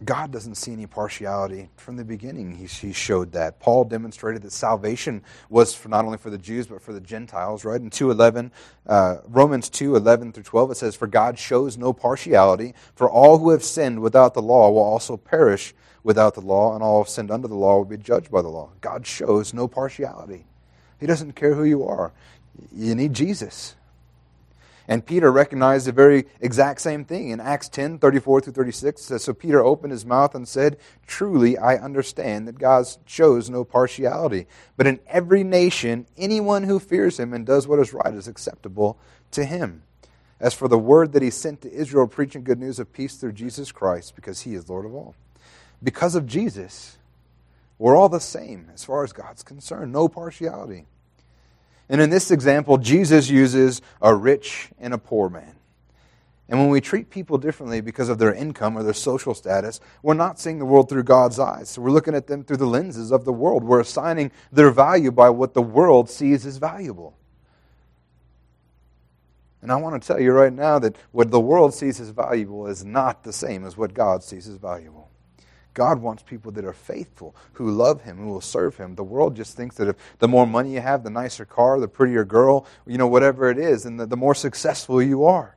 God 0.04 0.30
doesn't 0.30 0.56
see 0.56 0.73
any 0.73 0.87
partiality 0.87 1.68
from 1.76 1.96
the 1.96 2.04
beginning. 2.04 2.54
He, 2.54 2.66
he, 2.66 2.92
showed 2.92 3.32
that. 3.32 3.61
Paul 3.61 3.84
demonstrated 3.84 4.42
that 4.42 4.52
salvation 4.52 5.23
was 5.49 5.75
for 5.75 5.88
not 5.88 6.04
only 6.04 6.18
for 6.18 6.30
the 6.30 6.38
Jews 6.38 6.66
but 6.66 6.82
for 6.82 6.92
the 6.92 7.00
Gentiles. 7.00 7.64
Right 7.64 7.80
in 7.80 7.90
two 7.90 8.11
eleven, 8.11 8.52
uh, 8.87 9.18
Romans 9.26 9.68
two 9.68 9.96
eleven 9.96 10.32
through 10.32 10.42
twelve, 10.44 10.70
it 10.70 10.76
says, 10.76 10.94
"For 10.94 11.06
God 11.06 11.38
shows 11.38 11.78
no 11.78 11.92
partiality. 11.92 12.75
For 12.94 13.08
all 13.08 13.38
who 13.38 13.50
have 13.50 13.64
sinned 13.64 14.00
without 14.00 14.34
the 14.34 14.42
law 14.42 14.70
will 14.70 14.82
also 14.82 15.16
perish 15.16 15.75
without 16.02 16.34
the 16.34 16.40
law, 16.40 16.75
and 16.75 16.82
all 16.82 16.99
who 16.99 17.04
have 17.04 17.08
sinned 17.08 17.30
under 17.30 17.49
the 17.49 17.54
law 17.54 17.78
will 17.78 17.84
be 17.84 17.96
judged 17.96 18.30
by 18.30 18.42
the 18.42 18.49
law." 18.49 18.70
God 18.80 19.06
shows 19.06 19.54
no 19.54 19.68
partiality. 19.68 20.46
He 20.99 21.06
doesn't 21.06 21.32
care 21.32 21.54
who 21.54 21.64
you 21.64 21.84
are. 21.84 22.12
You 22.73 22.94
need 22.94 23.12
Jesus. 23.14 23.75
And 24.87 25.07
Peter 25.07 25.33
recognized 25.33 25.87
the 25.87 25.93
very 25.93 26.26
exact 26.41 26.81
same 26.81 27.05
thing. 27.05 27.31
In 27.31 27.41
Acts 27.41 27.69
10 27.71 27.99
34 27.99 28.43
through 28.43 28.53
36, 28.53 29.03
says, 29.03 29.25
So 29.25 29.33
Peter 29.33 29.64
opened 29.64 29.93
his 29.93 30.05
mouth 30.05 30.35
and 30.35 30.47
said, 30.47 30.76
Truly 31.07 31.57
I 31.57 31.76
understand 31.76 32.47
that 32.49 32.59
God 32.59 32.87
shows 33.07 33.49
no 33.49 33.64
partiality. 33.64 34.47
But 34.76 34.87
in 34.87 35.00
every 35.07 35.43
nation, 35.43 36.07
anyone 36.19 36.64
who 36.64 36.79
fears 36.79 37.19
him 37.19 37.33
and 37.33 37.47
does 37.47 37.67
what 37.67 37.79
is 37.79 37.95
right 37.95 38.12
is 38.12 38.29
acceptable 38.29 38.99
to 39.31 39.45
him. 39.45 39.83
As 40.38 40.53
for 40.53 40.69
the 40.69 40.79
word 40.79 41.12
that 41.12 41.23
he 41.23 41.31
sent 41.31 41.62
to 41.62 41.73
Israel, 41.73 42.07
preaching 42.07 42.45
good 42.45 42.61
news 42.61 42.79
of 42.79 42.93
peace 42.93 43.17
through 43.17 43.33
Jesus 43.33 43.73
Christ, 43.73 44.14
because 44.14 44.43
he 44.43 44.55
is 44.55 44.69
Lord 44.69 44.85
of 44.85 44.95
all. 44.95 45.14
Because 45.83 46.14
of 46.14 46.26
Jesus, 46.26 46.99
we're 47.79 47.97
all 47.97 48.09
the 48.09 48.21
same 48.21 48.71
as 48.75 48.85
far 48.85 49.05
as 49.05 49.12
God's 49.12 49.43
concerned. 49.43 49.93
No 49.93 50.09
partiality. 50.09 50.87
And 51.88 52.00
in 52.00 52.11
this 52.11 52.31
example, 52.31 52.79
Jesus 52.79 53.29
uses 53.29 53.83
a 54.00 54.14
rich 54.14 54.71
and 54.79 54.95
a 54.95 54.99
poor 54.99 55.29
man. 55.29 55.55
And 56.49 56.59
when 56.61 56.69
we 56.69 56.81
treat 56.81 57.09
people 57.09 57.38
differently 57.38 57.81
because 57.81 58.09
of 58.09 58.19
their 58.19 58.35
income 58.35 58.76
or 58.76 58.83
their 58.83 58.93
social 58.93 59.35
status, 59.35 59.81
we're 60.03 60.14
not 60.14 60.38
seeing 60.38 60.59
the 60.59 60.67
world 60.67 60.88
through 60.88 61.05
God's 61.05 61.38
eyes. 61.38 61.71
So 61.71 61.81
we're 61.81 61.91
looking 61.91 62.14
at 62.14 62.26
them 62.26 62.45
through 62.45 62.59
the 62.59 62.67
lenses 62.67 63.11
of 63.11 63.25
the 63.25 63.33
world. 63.33 63.64
We're 63.64 63.81
assigning 63.81 64.31
their 64.53 64.71
value 64.71 65.11
by 65.11 65.31
what 65.31 65.55
the 65.55 65.62
world 65.62 66.11
sees 66.11 66.45
as 66.45 66.59
valuable. 66.59 67.17
And 69.62 69.73
I 69.73 69.76
want 69.76 70.00
to 70.00 70.07
tell 70.07 70.21
you 70.21 70.33
right 70.33 70.53
now 70.53 70.79
that 70.81 70.97
what 71.12 71.31
the 71.31 71.41
world 71.41 71.73
sees 71.73 71.99
as 71.99 72.11
valuable 72.11 72.67
is 72.67 72.85
not 72.85 73.25
the 73.25 73.33
same 73.33 73.64
as 73.64 73.79
what 73.79 73.95
God 73.95 74.23
sees 74.23 74.47
as 74.47 74.57
valuable. 74.57 75.09
God 75.75 76.00
wants 76.00 76.23
people 76.23 76.52
that 76.52 76.64
are 76.64 76.73
faithful, 76.73 77.35
who 77.54 77.71
love 77.71 78.02
Him, 78.02 78.19
who 78.19 78.28
will 78.28 78.40
serve 78.40 78.76
Him. 78.76 78.95
The 78.95 79.04
world 79.04 79.35
just 79.35 79.57
thinks 79.57 79.76
that 79.76 79.88
if 79.88 79.97
the 80.21 80.28
more 80.28 80.47
money 80.47 80.75
you 80.75 80.81
have, 80.81 81.02
the 81.02 81.11
nicer 81.11 81.45
car, 81.45 81.81
the 81.81 81.88
prettier 81.88 82.25
girl, 82.25 82.66
you 82.87 82.97
know, 82.97 83.09
whatever 83.09 83.50
it 83.50 83.59
is, 83.59 83.85
and 83.85 83.99
the, 83.99 84.07
the 84.07 84.16
more 84.16 84.35
successful 84.35 85.02
you 85.02 85.25
are. 85.25 85.57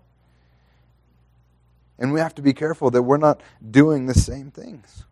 And 1.99 2.11
we 2.11 2.19
have 2.19 2.35
to 2.35 2.41
be 2.41 2.53
careful 2.53 2.91
that 2.91 3.03
we're 3.03 3.17
not 3.17 3.41
doing 3.69 4.07
the 4.07 4.13
same 4.15 4.51
things. 4.51 5.03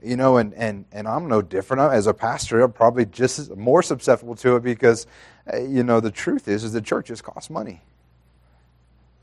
You 0.00 0.16
know, 0.16 0.36
and, 0.36 0.54
and, 0.54 0.84
and 0.90 1.06
I'm 1.06 1.28
no 1.28 1.42
different. 1.42 1.92
As 1.92 2.06
a 2.08 2.14
pastor, 2.14 2.60
I'm 2.60 2.72
probably 2.72 3.06
just 3.06 3.54
more 3.56 3.82
susceptible 3.82 4.34
to 4.36 4.56
it 4.56 4.62
because, 4.62 5.06
uh, 5.52 5.58
you 5.58 5.84
know, 5.84 6.00
the 6.00 6.10
truth 6.10 6.48
is, 6.48 6.64
is 6.64 6.72
the 6.72 6.80
churches 6.80 7.20
cost 7.20 7.50
money 7.50 7.82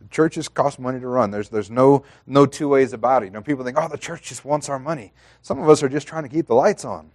churches 0.09 0.47
cost 0.47 0.79
money 0.79 0.99
to 0.99 1.07
run. 1.07 1.31
There's, 1.31 1.49
there's 1.49 1.69
no, 1.71 2.03
no 2.25 2.45
two 2.45 2.67
ways 2.67 2.93
about 2.93 3.23
it. 3.23 3.27
You 3.27 3.31
know, 3.31 3.41
people 3.41 3.63
think, 3.63 3.77
oh, 3.79 3.87
the 3.87 3.97
church 3.97 4.23
just 4.23 4.45
wants 4.45 4.69
our 4.69 4.79
money. 4.79 5.13
Some 5.41 5.59
of 5.61 5.69
us 5.69 5.83
are 5.83 5.89
just 5.89 6.07
trying 6.07 6.23
to 6.23 6.29
keep 6.29 6.47
the 6.47 6.55
lights 6.55 6.85
on, 6.85 7.11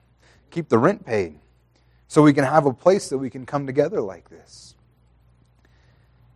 keep 0.50 0.68
the 0.68 0.78
rent 0.78 1.04
paid, 1.04 1.38
so 2.08 2.22
we 2.22 2.32
can 2.32 2.44
have 2.44 2.66
a 2.66 2.72
place 2.72 3.08
that 3.08 3.18
we 3.18 3.30
can 3.30 3.46
come 3.46 3.66
together 3.66 4.00
like 4.00 4.30
this. 4.30 4.74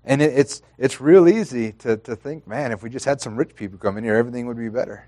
And 0.04 0.22
it, 0.22 0.32
it's, 0.36 0.62
it's 0.78 1.00
real 1.00 1.28
easy 1.28 1.72
to, 1.72 1.96
to 1.98 2.16
think, 2.16 2.46
man, 2.46 2.72
if 2.72 2.82
we 2.82 2.90
just 2.90 3.04
had 3.04 3.20
some 3.20 3.36
rich 3.36 3.54
people 3.54 3.78
come 3.78 3.98
in 3.98 4.04
here, 4.04 4.16
everything 4.16 4.46
would 4.46 4.56
be 4.56 4.70
better. 4.70 5.06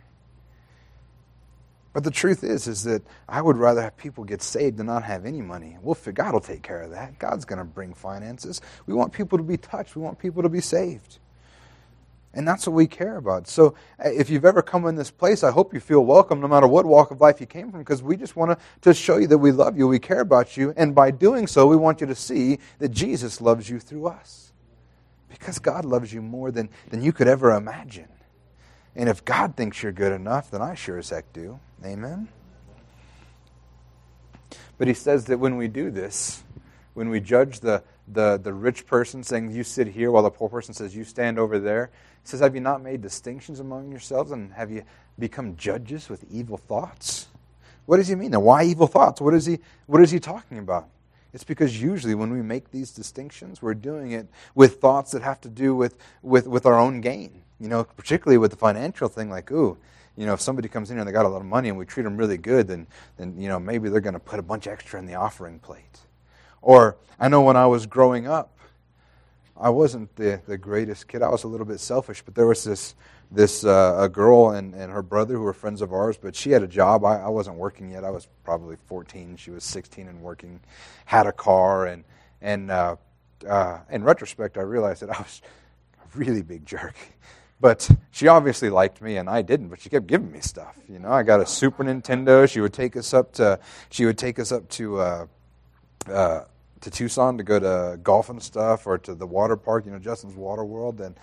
But 1.92 2.04
the 2.04 2.10
truth 2.10 2.44
is, 2.44 2.68
is 2.68 2.84
that 2.84 3.02
I 3.28 3.42
would 3.42 3.56
rather 3.56 3.82
have 3.82 3.96
people 3.96 4.22
get 4.22 4.42
saved 4.42 4.76
than 4.76 4.86
not 4.86 5.02
have 5.02 5.26
any 5.26 5.42
money. 5.42 5.76
We'll, 5.82 5.96
God 6.14 6.32
will 6.32 6.40
take 6.40 6.62
care 6.62 6.82
of 6.82 6.92
that. 6.92 7.18
God's 7.18 7.44
going 7.44 7.58
to 7.58 7.64
bring 7.64 7.94
finances. 7.94 8.60
We 8.86 8.94
want 8.94 9.12
people 9.12 9.38
to 9.38 9.44
be 9.44 9.56
touched. 9.56 9.96
We 9.96 10.02
want 10.02 10.18
people 10.18 10.42
to 10.44 10.48
be 10.48 10.60
saved. 10.60 11.18
And 12.32 12.46
that's 12.46 12.66
what 12.66 12.74
we 12.74 12.86
care 12.86 13.16
about. 13.16 13.48
So 13.48 13.74
uh, 13.98 14.08
if 14.08 14.30
you've 14.30 14.44
ever 14.44 14.62
come 14.62 14.86
in 14.86 14.94
this 14.94 15.10
place, 15.10 15.42
I 15.42 15.50
hope 15.50 15.74
you 15.74 15.80
feel 15.80 16.04
welcome 16.04 16.40
no 16.40 16.46
matter 16.46 16.66
what 16.66 16.86
walk 16.86 17.10
of 17.10 17.20
life 17.20 17.40
you 17.40 17.46
came 17.46 17.70
from 17.70 17.80
because 17.80 18.02
we 18.02 18.16
just 18.16 18.36
want 18.36 18.58
to 18.82 18.94
show 18.94 19.16
you 19.16 19.26
that 19.26 19.38
we 19.38 19.50
love 19.50 19.76
you, 19.76 19.88
we 19.88 19.98
care 19.98 20.20
about 20.20 20.56
you, 20.56 20.72
and 20.76 20.94
by 20.94 21.10
doing 21.10 21.48
so, 21.48 21.66
we 21.66 21.76
want 21.76 22.00
you 22.00 22.06
to 22.06 22.14
see 22.14 22.58
that 22.78 22.90
Jesus 22.90 23.40
loves 23.40 23.68
you 23.68 23.80
through 23.80 24.06
us. 24.06 24.52
Because 25.28 25.58
God 25.58 25.84
loves 25.84 26.12
you 26.12 26.22
more 26.22 26.50
than, 26.50 26.68
than 26.90 27.02
you 27.02 27.12
could 27.12 27.28
ever 27.28 27.52
imagine. 27.52 28.08
And 28.94 29.08
if 29.08 29.24
God 29.24 29.56
thinks 29.56 29.82
you're 29.82 29.92
good 29.92 30.12
enough, 30.12 30.50
then 30.50 30.62
I 30.62 30.74
sure 30.74 30.98
as 30.98 31.10
heck 31.10 31.32
do. 31.32 31.58
Amen? 31.84 32.28
But 34.78 34.88
he 34.88 34.94
says 34.94 35.26
that 35.26 35.38
when 35.38 35.56
we 35.56 35.68
do 35.68 35.90
this, 35.90 36.42
when 36.94 37.10
we 37.10 37.20
judge 37.20 37.60
the, 37.60 37.82
the, 38.08 38.40
the 38.42 38.52
rich 38.52 38.86
person 38.86 39.22
saying, 39.22 39.52
You 39.52 39.62
sit 39.62 39.86
here, 39.88 40.10
while 40.10 40.22
the 40.22 40.30
poor 40.30 40.48
person 40.48 40.74
says, 40.74 40.96
You 40.96 41.04
stand 41.04 41.38
over 41.38 41.58
there, 41.58 41.90
he 41.92 42.09
says, 42.24 42.40
Have 42.40 42.54
you 42.54 42.60
not 42.60 42.82
made 42.82 43.02
distinctions 43.02 43.60
among 43.60 43.90
yourselves? 43.90 44.30
And 44.30 44.52
have 44.52 44.70
you 44.70 44.82
become 45.18 45.56
judges 45.56 46.08
with 46.08 46.24
evil 46.30 46.56
thoughts? 46.56 47.28
What 47.86 47.96
does 47.96 48.08
he 48.08 48.14
mean? 48.14 48.30
Now, 48.30 48.40
why 48.40 48.64
evil 48.64 48.86
thoughts? 48.86 49.20
What 49.20 49.34
is 49.34 49.46
he, 49.46 49.58
what 49.86 50.02
is 50.02 50.10
he 50.10 50.20
talking 50.20 50.58
about? 50.58 50.88
It's 51.32 51.44
because 51.44 51.80
usually 51.80 52.14
when 52.14 52.32
we 52.32 52.42
make 52.42 52.70
these 52.70 52.90
distinctions, 52.90 53.62
we're 53.62 53.74
doing 53.74 54.12
it 54.12 54.28
with 54.54 54.80
thoughts 54.80 55.12
that 55.12 55.22
have 55.22 55.40
to 55.42 55.48
do 55.48 55.74
with, 55.74 55.96
with, 56.22 56.46
with 56.46 56.66
our 56.66 56.78
own 56.78 57.00
gain. 57.00 57.42
You 57.58 57.68
know, 57.68 57.84
particularly 57.84 58.38
with 58.38 58.52
the 58.52 58.56
financial 58.56 59.08
thing, 59.08 59.28
like, 59.28 59.50
ooh, 59.52 59.76
you 60.16 60.26
know, 60.26 60.32
if 60.32 60.40
somebody 60.40 60.68
comes 60.68 60.90
in 60.90 60.96
here 60.96 61.00
and 61.00 61.08
they 61.08 61.12
got 61.12 61.26
a 61.26 61.28
lot 61.28 61.40
of 61.40 61.46
money 61.46 61.68
and 61.68 61.78
we 61.78 61.84
treat 61.84 62.02
them 62.02 62.16
really 62.16 62.38
good, 62.38 62.66
then, 62.66 62.86
then 63.16 63.40
you 63.40 63.48
know, 63.48 63.60
maybe 63.60 63.88
they're 63.88 64.00
going 64.00 64.14
to 64.14 64.20
put 64.20 64.38
a 64.38 64.42
bunch 64.42 64.66
extra 64.66 64.98
in 64.98 65.06
the 65.06 65.14
offering 65.14 65.58
plate. 65.58 66.00
Or 66.62 66.96
I 67.18 67.28
know 67.28 67.42
when 67.42 67.56
I 67.56 67.66
was 67.66 67.86
growing 67.86 68.26
up, 68.26 68.56
I 69.60 69.68
wasn't 69.68 70.14
the, 70.16 70.40
the 70.46 70.56
greatest 70.56 71.06
kid. 71.06 71.22
I 71.22 71.28
was 71.28 71.44
a 71.44 71.48
little 71.48 71.66
bit 71.66 71.80
selfish, 71.80 72.22
but 72.22 72.34
there 72.34 72.46
was 72.46 72.64
this 72.64 72.94
this 73.32 73.64
uh, 73.64 73.96
a 73.98 74.08
girl 74.08 74.50
and, 74.50 74.74
and 74.74 74.90
her 74.90 75.02
brother 75.02 75.34
who 75.34 75.42
were 75.42 75.52
friends 75.52 75.82
of 75.82 75.92
ours, 75.92 76.18
but 76.20 76.34
she 76.34 76.50
had 76.50 76.64
a 76.64 76.66
job. 76.66 77.04
I, 77.04 77.18
I 77.18 77.28
wasn't 77.28 77.56
working 77.56 77.90
yet. 77.90 78.02
I 78.02 78.10
was 78.10 78.26
probably 78.42 78.76
14. 78.86 79.36
She 79.36 79.52
was 79.52 79.62
16 79.62 80.08
and 80.08 80.20
working, 80.20 80.58
had 81.04 81.26
a 81.26 81.32
car, 81.32 81.86
and 81.86 82.02
and 82.40 82.70
uh, 82.70 82.96
uh, 83.48 83.78
in 83.90 84.02
retrospect, 84.02 84.56
I 84.56 84.62
realized 84.62 85.02
that 85.02 85.10
I 85.10 85.18
was 85.20 85.42
a 86.02 86.18
really 86.18 86.42
big 86.42 86.66
jerk. 86.66 86.96
But 87.60 87.90
she 88.10 88.26
obviously 88.26 88.70
liked 88.70 89.02
me, 89.02 89.18
and 89.18 89.28
I 89.28 89.42
didn't. 89.42 89.68
But 89.68 89.82
she 89.82 89.90
kept 89.90 90.06
giving 90.06 90.32
me 90.32 90.40
stuff. 90.40 90.74
You 90.88 90.98
know, 90.98 91.12
I 91.12 91.22
got 91.22 91.40
a 91.40 91.46
Super 91.46 91.84
Nintendo. 91.84 92.50
She 92.50 92.60
would 92.60 92.72
take 92.72 92.96
us 92.96 93.12
up 93.12 93.34
to 93.34 93.60
she 93.90 94.06
would 94.06 94.16
take 94.16 94.38
us 94.38 94.50
up 94.50 94.66
to 94.70 94.98
uh, 94.98 95.26
uh, 96.08 96.44
to 96.80 96.90
Tucson 96.90 97.38
to 97.38 97.44
go 97.44 97.58
to 97.58 97.98
golf 97.98 98.30
and 98.30 98.42
stuff, 98.42 98.86
or 98.86 98.98
to 98.98 99.14
the 99.14 99.26
water 99.26 99.56
park, 99.56 99.86
you 99.86 99.92
know, 99.92 99.98
Justin's 99.98 100.34
Water 100.34 100.64
World, 100.64 101.00
and 101.00 101.18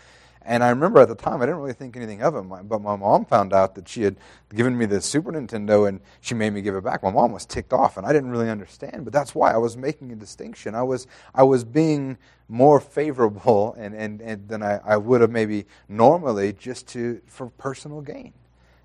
and 0.47 0.63
I 0.63 0.69
remember 0.69 1.01
at 1.01 1.09
the 1.09 1.15
time 1.15 1.41
I 1.41 1.45
didn't 1.45 1.59
really 1.59 1.73
think 1.73 1.97
anything 1.97 2.21
of 2.21 2.33
it, 2.35 2.43
but 2.69 2.81
my 2.81 2.95
mom 2.95 3.25
found 3.25 3.51
out 3.51 3.75
that 3.75 3.89
she 3.89 4.03
had 4.03 4.15
given 4.55 4.77
me 4.77 4.85
the 4.85 5.01
Super 5.01 5.33
Nintendo 5.33 5.89
and 5.89 5.99
she 6.21 6.35
made 6.35 6.53
me 6.53 6.61
give 6.61 6.73
it 6.73 6.85
back. 6.85 7.03
My 7.03 7.11
mom 7.11 7.33
was 7.33 7.45
ticked 7.45 7.73
off, 7.73 7.97
and 7.97 8.07
I 8.07 8.13
didn't 8.13 8.29
really 8.29 8.49
understand, 8.49 9.03
but 9.03 9.11
that's 9.11 9.35
why 9.35 9.53
I 9.53 9.57
was 9.57 9.75
making 9.75 10.13
a 10.13 10.15
distinction. 10.15 10.73
I 10.73 10.83
was 10.83 11.05
I 11.35 11.43
was 11.43 11.65
being 11.65 12.17
more 12.47 12.79
favorable 12.79 13.75
and, 13.77 13.93
and, 13.93 14.21
and 14.21 14.47
than 14.47 14.63
I, 14.63 14.79
I 14.85 14.95
would 14.95 15.19
have 15.19 15.31
maybe 15.31 15.65
normally 15.89 16.53
just 16.53 16.87
to 16.89 17.21
for 17.27 17.49
personal 17.49 17.99
gain. 17.99 18.31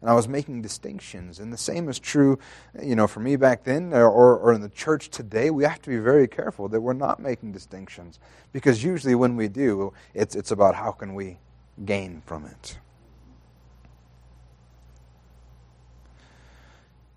And 0.03 0.11
I 0.11 0.15
was 0.15 0.27
making 0.27 0.63
distinctions. 0.63 1.39
And 1.39 1.53
the 1.53 1.57
same 1.57 1.89
is 1.89 2.01
true, 2.01 2.41
you 2.83 2.97
know, 2.97 3.07
for 3.07 3.21
me 3.21 3.37
back 3.37 3.63
then 3.63 3.93
uh, 3.95 3.99
or, 3.99 4.37
or 4.37 4.53
in 4.53 4.61
the 4.61 4.69
church 4.69 5.11
today. 5.11 5.49
We 5.49 5.63
have 5.63 5.81
to 5.83 5.91
be 5.91 5.99
very 5.99 6.27
careful 6.27 6.69
that 6.71 6.81
we're 6.81 6.93
not 6.93 7.21
making 7.21 7.53
distinctions 7.53 8.19
because 8.53 8.83
usually 8.83 9.15
when 9.15 9.37
we 9.37 9.47
do, 9.47 9.93
it's, 10.13 10.35
it's 10.35 10.51
about 10.51 10.75
how 10.75 10.91
can 10.91 11.15
we 11.15 11.39
gain 11.85 12.21
from 12.27 12.45
it. 12.47 12.79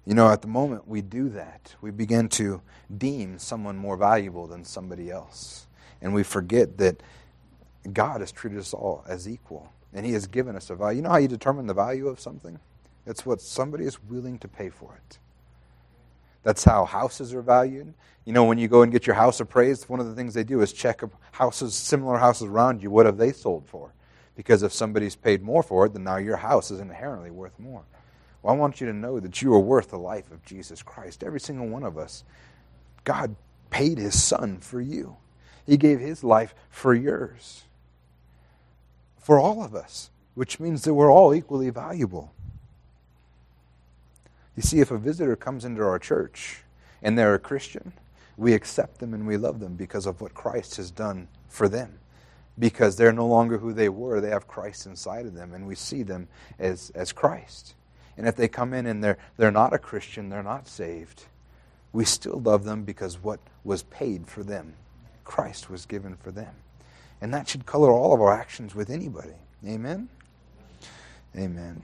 You 0.06 0.14
know, 0.14 0.30
at 0.30 0.44
the 0.44 0.48
moment 0.48 0.88
we 0.88 1.02
do 1.02 1.30
that, 1.30 1.74
we 1.82 1.90
begin 1.90 2.30
to 2.30 2.62
deem 2.96 3.40
someone 3.40 3.78
more 3.78 3.98
valuable 3.98 4.46
than 4.46 4.64
somebody 4.64 5.10
else. 5.10 5.66
And 6.04 6.14
we 6.14 6.22
forget 6.22 6.78
that 6.78 7.02
God 7.92 8.22
has 8.22 8.32
treated 8.32 8.60
us 8.60 8.76
all 8.76 9.04
as 9.08 9.28
equal. 9.28 9.72
And 9.92 10.06
He 10.06 10.12
has 10.12 10.28
given 10.28 10.56
us 10.56 10.70
a 10.70 10.76
value. 10.76 10.98
You 10.98 11.02
know 11.02 11.10
how 11.10 11.18
you 11.18 11.28
determine 11.28 11.66
the 11.66 11.74
value 11.74 12.08
of 12.08 12.20
something? 12.20 12.60
It's 13.06 13.26
what 13.26 13.42
somebody 13.42 13.86
is 13.86 14.02
willing 14.04 14.40
to 14.40 14.48
pay 14.48 14.70
for 14.70 14.96
it. 14.96 15.20
That's 16.44 16.64
how 16.64 16.86
houses 16.86 17.34
are 17.34 17.42
valued. 17.42 17.94
You 18.24 18.34
know, 18.34 18.44
when 18.44 18.58
you 18.58 18.68
go 18.68 18.84
and 18.84 18.92
get 18.92 19.08
your 19.08 19.16
house 19.16 19.40
appraised, 19.40 19.90
one 19.90 20.00
of 20.00 20.08
the 20.08 20.16
things 20.16 20.34
they 20.34 20.44
do 20.44 20.62
is 20.62 20.74
check 20.74 21.02
houses, 21.32 21.76
similar 21.76 22.18
houses 22.18 22.48
around 22.48 22.84
you. 22.84 22.92
What 22.92 23.06
have 23.06 23.18
they 23.18 23.32
sold 23.32 23.68
for? 23.68 23.94
Because 24.36 24.64
if 24.64 24.74
somebody's 24.74 25.16
paid 25.16 25.42
more 25.42 25.64
for 25.64 25.86
it, 25.86 25.94
then 25.94 26.04
now 26.04 26.18
your 26.18 26.38
house 26.38 26.70
is 26.70 26.80
inherently 26.80 27.32
worth 27.32 27.58
more. 27.60 27.84
Well, 28.42 28.54
I 28.54 28.58
want 28.58 28.80
you 28.80 28.88
to 28.88 28.94
know 28.94 29.20
that 29.20 29.42
you 29.42 29.54
are 29.54 29.60
worth 29.60 29.90
the 29.90 29.98
life 29.98 30.32
of 30.32 30.46
Jesus 30.46 30.84
Christ. 30.84 31.24
Every 31.24 31.40
single 31.40 31.68
one 31.68 31.84
of 31.84 31.98
us. 31.98 32.24
God 33.04 33.36
paid 33.72 33.98
his 33.98 34.22
son 34.22 34.60
for 34.60 34.80
you, 34.80 35.18
he 35.66 35.78
gave 35.78 36.00
his 36.00 36.24
life 36.24 36.54
for 36.70 36.94
yours. 36.94 37.64
For 39.18 39.40
all 39.40 39.64
of 39.64 39.74
us, 39.74 40.12
which 40.36 40.60
means 40.60 40.84
that 40.84 40.94
we're 40.94 41.12
all 41.12 41.34
equally 41.34 41.72
valuable. 41.72 42.32
You 44.56 44.64
see, 44.64 44.80
if 44.80 44.92
a 44.92 44.98
visitor 44.98 45.36
comes 45.36 45.66
into 45.66 45.84
our 45.84 46.00
church 46.00 46.64
and 47.02 47.18
they're 47.18 47.36
a 47.36 47.40
Christian, 47.40 47.94
we 48.38 48.54
accept 48.54 49.00
them 49.00 49.14
and 49.14 49.28
we 49.28 49.38
love 49.38 49.60
them 49.60 49.76
because 49.76 50.06
of 50.06 50.22
what 50.22 50.34
Christ 50.34 50.78
has 50.78 50.92
done 50.92 51.28
for 51.48 51.68
them. 51.68 52.00
Because 52.58 52.96
they're 52.96 53.12
no 53.12 53.28
longer 53.28 53.58
who 53.58 53.74
they 53.74 53.90
were, 53.90 54.22
they 54.22 54.30
have 54.30 54.48
Christ 54.48 54.86
inside 54.86 55.26
of 55.26 55.34
them, 55.34 55.54
and 55.54 55.68
we 55.68 55.76
see 55.76 56.04
them 56.04 56.30
as, 56.58 56.90
as 56.96 57.12
Christ. 57.12 57.76
And 58.18 58.28
if 58.28 58.38
they 58.38 58.48
come 58.48 58.74
in 58.74 58.86
and 58.86 59.04
they're, 59.04 59.18
they're 59.36 59.52
not 59.52 59.74
a 59.74 59.78
Christian, 59.78 60.30
they're 60.30 60.42
not 60.42 60.70
saved, 60.70 61.26
we 61.92 62.06
still 62.06 62.40
love 62.40 62.64
them 62.64 62.84
because 62.84 63.22
what 63.22 63.40
was 63.66 63.84
paid 63.84 64.28
for 64.28 64.42
them, 64.42 64.74
Christ 65.26 65.70
was 65.70 65.86
given 65.86 66.16
for 66.16 66.32
them. 66.32 66.54
And 67.20 67.34
that 67.34 67.50
should 67.50 67.66
color 67.66 67.92
all 67.92 68.14
of 68.14 68.22
our 68.22 68.34
actions 68.34 68.74
with 68.74 68.90
anybody. 68.90 69.36
Amen? 69.66 70.08
Amen. 71.36 71.84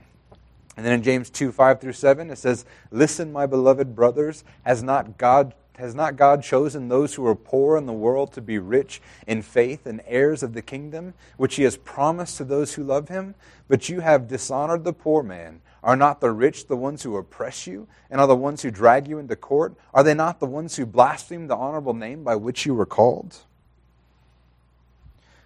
And 0.76 0.86
then 0.86 0.94
in 0.94 1.02
James 1.02 1.30
2 1.30 1.52
5 1.52 1.80
through 1.80 1.92
7, 1.92 2.30
it 2.30 2.36
says, 2.36 2.64
Listen, 2.90 3.32
my 3.32 3.46
beloved 3.46 3.94
brothers, 3.94 4.44
has 4.64 4.82
not 4.82 5.18
God 5.18 5.54
has 5.76 5.94
not 5.94 6.16
God 6.16 6.42
chosen 6.42 6.88
those 6.88 7.14
who 7.14 7.26
are 7.26 7.34
poor 7.34 7.78
in 7.78 7.86
the 7.86 7.92
world 7.92 8.32
to 8.34 8.42
be 8.42 8.58
rich 8.58 9.00
in 9.26 9.40
faith 9.40 9.86
and 9.86 10.02
heirs 10.06 10.42
of 10.42 10.52
the 10.52 10.62
kingdom, 10.62 11.14
which 11.38 11.56
he 11.56 11.62
has 11.62 11.78
promised 11.78 12.36
to 12.36 12.44
those 12.44 12.74
who 12.74 12.84
love 12.84 13.08
him? 13.08 13.34
But 13.68 13.88
you 13.88 14.00
have 14.00 14.28
dishonored 14.28 14.84
the 14.84 14.92
poor 14.92 15.22
man. 15.22 15.60
Are 15.82 15.96
not 15.96 16.20
the 16.20 16.30
rich 16.30 16.68
the 16.68 16.76
ones 16.76 17.02
who 17.02 17.16
oppress 17.16 17.66
you, 17.66 17.88
and 18.10 18.20
are 18.20 18.26
the 18.26 18.36
ones 18.36 18.62
who 18.62 18.70
drag 18.70 19.08
you 19.08 19.18
into 19.18 19.34
court? 19.34 19.74
Are 19.94 20.04
they 20.04 20.14
not 20.14 20.40
the 20.40 20.46
ones 20.46 20.76
who 20.76 20.86
blaspheme 20.86 21.48
the 21.48 21.56
honorable 21.56 21.94
name 21.94 22.22
by 22.22 22.36
which 22.36 22.66
you 22.66 22.74
were 22.74 22.86
called? 22.86 23.38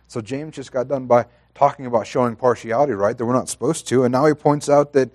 So 0.09 0.21
James 0.21 0.55
just 0.55 0.73
got 0.73 0.89
done 0.89 1.07
by 1.07 1.27
talking 1.55 1.87
about 1.87 2.07
showing 2.07 2.37
partiality, 2.37 2.93
right? 2.93 3.17
That 3.17 3.25
we're 3.25 3.33
not 3.33 3.49
supposed 3.49 3.89
to. 3.89 4.05
And 4.05 4.13
now 4.13 4.27
he 4.27 4.35
points 4.35 4.69
out 4.69 4.93
that, 4.93 5.11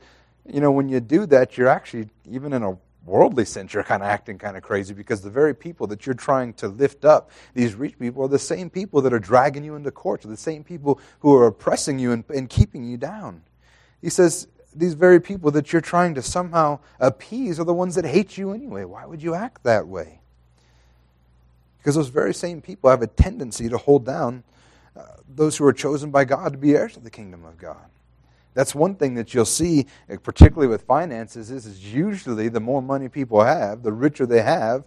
you 0.45 0.59
know, 0.59 0.71
when 0.71 0.89
you 0.89 0.99
do 0.99 1.25
that, 1.27 1.57
you're 1.57 1.67
actually, 1.67 2.09
even 2.29 2.51
in 2.53 2.63
a 2.63 2.77
worldly 3.05 3.45
sense, 3.45 3.73
you're 3.73 3.83
kind 3.83 4.03
of 4.03 4.09
acting 4.09 4.37
kind 4.37 4.57
of 4.57 4.63
crazy 4.63 4.93
because 4.93 5.21
the 5.21 5.29
very 5.29 5.55
people 5.55 5.87
that 5.87 6.05
you're 6.05 6.15
trying 6.15 6.53
to 6.53 6.67
lift 6.67 7.05
up, 7.05 7.31
these 7.53 7.73
rich 7.73 7.97
people, 7.97 8.23
are 8.23 8.27
the 8.27 8.39
same 8.39 8.69
people 8.69 9.01
that 9.01 9.13
are 9.13 9.19
dragging 9.19 9.63
you 9.63 9.75
into 9.75 9.91
court, 9.91 10.25
are 10.25 10.29
the 10.29 10.37
same 10.37 10.63
people 10.63 10.99
who 11.19 11.35
are 11.35 11.47
oppressing 11.47 11.97
you 11.97 12.11
and, 12.11 12.23
and 12.29 12.49
keeping 12.49 12.83
you 12.83 12.97
down. 12.97 13.41
He 14.01 14.09
says, 14.09 14.47
these 14.73 14.93
very 14.93 15.19
people 15.19 15.51
that 15.51 15.73
you're 15.73 15.81
trying 15.81 16.15
to 16.15 16.21
somehow 16.21 16.79
appease 16.99 17.59
are 17.59 17.65
the 17.65 17.73
ones 17.73 17.95
that 17.95 18.05
hate 18.05 18.37
you 18.37 18.51
anyway. 18.51 18.83
Why 18.83 19.05
would 19.05 19.21
you 19.21 19.33
act 19.35 19.63
that 19.63 19.87
way? 19.87 20.19
Because 21.77 21.95
those 21.95 22.09
very 22.09 22.33
same 22.33 22.61
people 22.61 22.89
have 22.89 23.01
a 23.01 23.07
tendency 23.07 23.67
to 23.69 23.77
hold 23.77 24.05
down 24.05 24.43
uh, 24.95 25.03
those 25.27 25.57
who 25.57 25.65
are 25.65 25.73
chosen 25.73 26.11
by 26.11 26.25
God 26.25 26.51
to 26.53 26.57
be 26.57 26.75
heirs 26.75 26.97
of 26.97 27.03
the 27.03 27.09
kingdom 27.09 27.45
of 27.45 27.57
God. 27.57 27.89
That's 28.53 28.75
one 28.75 28.95
thing 28.95 29.15
that 29.15 29.33
you'll 29.33 29.45
see, 29.45 29.87
uh, 30.09 30.17
particularly 30.17 30.67
with 30.67 30.81
finances, 30.81 31.51
is, 31.51 31.65
is 31.65 31.93
usually 31.93 32.49
the 32.49 32.59
more 32.59 32.81
money 32.81 33.07
people 33.07 33.41
have, 33.43 33.83
the 33.83 33.93
richer 33.93 34.25
they 34.25 34.41
have, 34.41 34.83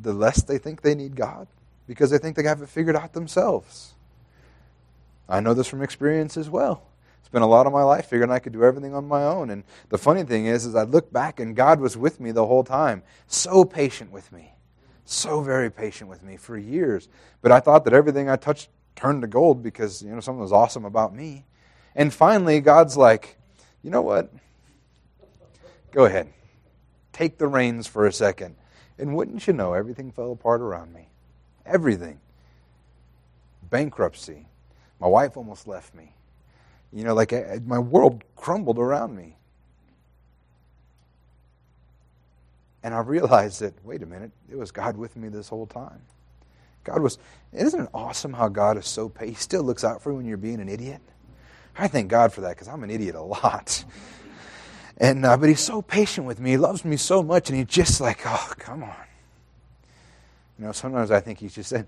the 0.00 0.12
less 0.12 0.42
they 0.42 0.58
think 0.58 0.82
they 0.82 0.94
need 0.94 1.16
God 1.16 1.48
because 1.86 2.10
they 2.10 2.18
think 2.18 2.36
they 2.36 2.44
have 2.44 2.62
it 2.62 2.68
figured 2.68 2.96
out 2.96 3.12
themselves. 3.12 3.94
I 5.28 5.40
know 5.40 5.54
this 5.54 5.66
from 5.66 5.82
experience 5.82 6.36
as 6.36 6.48
well. 6.48 6.82
Spent 7.24 7.42
a 7.42 7.46
lot 7.46 7.66
of 7.66 7.72
my 7.72 7.82
life 7.82 8.06
figuring 8.06 8.30
I 8.30 8.38
could 8.38 8.52
do 8.52 8.62
everything 8.62 8.94
on 8.94 9.08
my 9.08 9.24
own. 9.24 9.50
And 9.50 9.64
the 9.88 9.98
funny 9.98 10.22
thing 10.22 10.46
is, 10.46 10.66
is 10.66 10.74
I 10.74 10.84
look 10.84 11.12
back 11.12 11.40
and 11.40 11.56
God 11.56 11.80
was 11.80 11.96
with 11.96 12.20
me 12.20 12.30
the 12.30 12.46
whole 12.46 12.64
time, 12.64 13.02
so 13.26 13.64
patient 13.64 14.12
with 14.12 14.30
me, 14.32 14.52
so 15.04 15.40
very 15.40 15.70
patient 15.70 16.10
with 16.10 16.22
me 16.22 16.36
for 16.36 16.56
years. 16.56 17.08
But 17.40 17.50
I 17.50 17.60
thought 17.60 17.84
that 17.84 17.94
everything 17.94 18.28
I 18.28 18.36
touched 18.36 18.68
turned 18.96 19.22
to 19.22 19.28
gold 19.28 19.62
because, 19.62 20.02
you 20.02 20.10
know, 20.10 20.20
something 20.20 20.40
was 20.40 20.52
awesome 20.52 20.84
about 20.84 21.14
me. 21.14 21.44
And 21.94 22.12
finally, 22.12 22.60
God's 22.60 22.96
like, 22.96 23.36
you 23.82 23.90
know 23.90 24.02
what? 24.02 24.32
Go 25.92 26.04
ahead. 26.04 26.32
Take 27.12 27.38
the 27.38 27.46
reins 27.46 27.86
for 27.86 28.06
a 28.06 28.12
second. 28.12 28.56
And 28.98 29.14
wouldn't 29.14 29.46
you 29.46 29.52
know, 29.52 29.74
everything 29.74 30.10
fell 30.10 30.32
apart 30.32 30.60
around 30.60 30.92
me. 30.92 31.08
Everything. 31.66 32.20
Bankruptcy. 33.68 34.46
My 35.00 35.08
wife 35.08 35.36
almost 35.36 35.66
left 35.66 35.94
me. 35.94 36.14
You 36.92 37.04
know, 37.04 37.14
like 37.14 37.32
I, 37.32 37.60
my 37.64 37.78
world 37.78 38.22
crumbled 38.36 38.78
around 38.78 39.16
me. 39.16 39.36
And 42.82 42.94
I 42.94 43.00
realized 43.00 43.60
that, 43.60 43.74
wait 43.84 44.02
a 44.02 44.06
minute, 44.06 44.32
it 44.50 44.56
was 44.56 44.70
God 44.70 44.96
with 44.96 45.16
me 45.16 45.28
this 45.28 45.48
whole 45.48 45.66
time. 45.66 46.00
God 46.84 47.02
was, 47.02 47.18
isn't 47.52 47.80
it 47.80 47.88
awesome 47.94 48.32
how 48.32 48.48
God 48.48 48.76
is 48.76 48.86
so 48.86 49.08
patient? 49.08 49.36
He 49.36 49.42
still 49.42 49.62
looks 49.62 49.84
out 49.84 50.02
for 50.02 50.10
you 50.10 50.16
when 50.16 50.26
you're 50.26 50.36
being 50.36 50.60
an 50.60 50.68
idiot. 50.68 51.00
I 51.76 51.88
thank 51.88 52.08
God 52.08 52.32
for 52.32 52.42
that 52.42 52.50
because 52.50 52.68
I'm 52.68 52.82
an 52.82 52.90
idiot 52.90 53.14
a 53.14 53.22
lot. 53.22 53.84
And, 54.98 55.24
uh, 55.24 55.36
but 55.36 55.48
he's 55.48 55.60
so 55.60 55.82
patient 55.82 56.26
with 56.26 56.38
me. 56.38 56.50
He 56.50 56.56
loves 56.56 56.84
me 56.84 56.96
so 56.96 57.22
much, 57.22 57.48
and 57.48 57.58
he's 57.58 57.66
just 57.66 58.00
like, 58.00 58.20
oh, 58.26 58.52
come 58.58 58.82
on. 58.82 58.94
You 60.58 60.66
know, 60.66 60.72
sometimes 60.72 61.10
I 61.10 61.20
think 61.20 61.38
he's 61.38 61.54
just 61.54 61.70
said, 61.70 61.86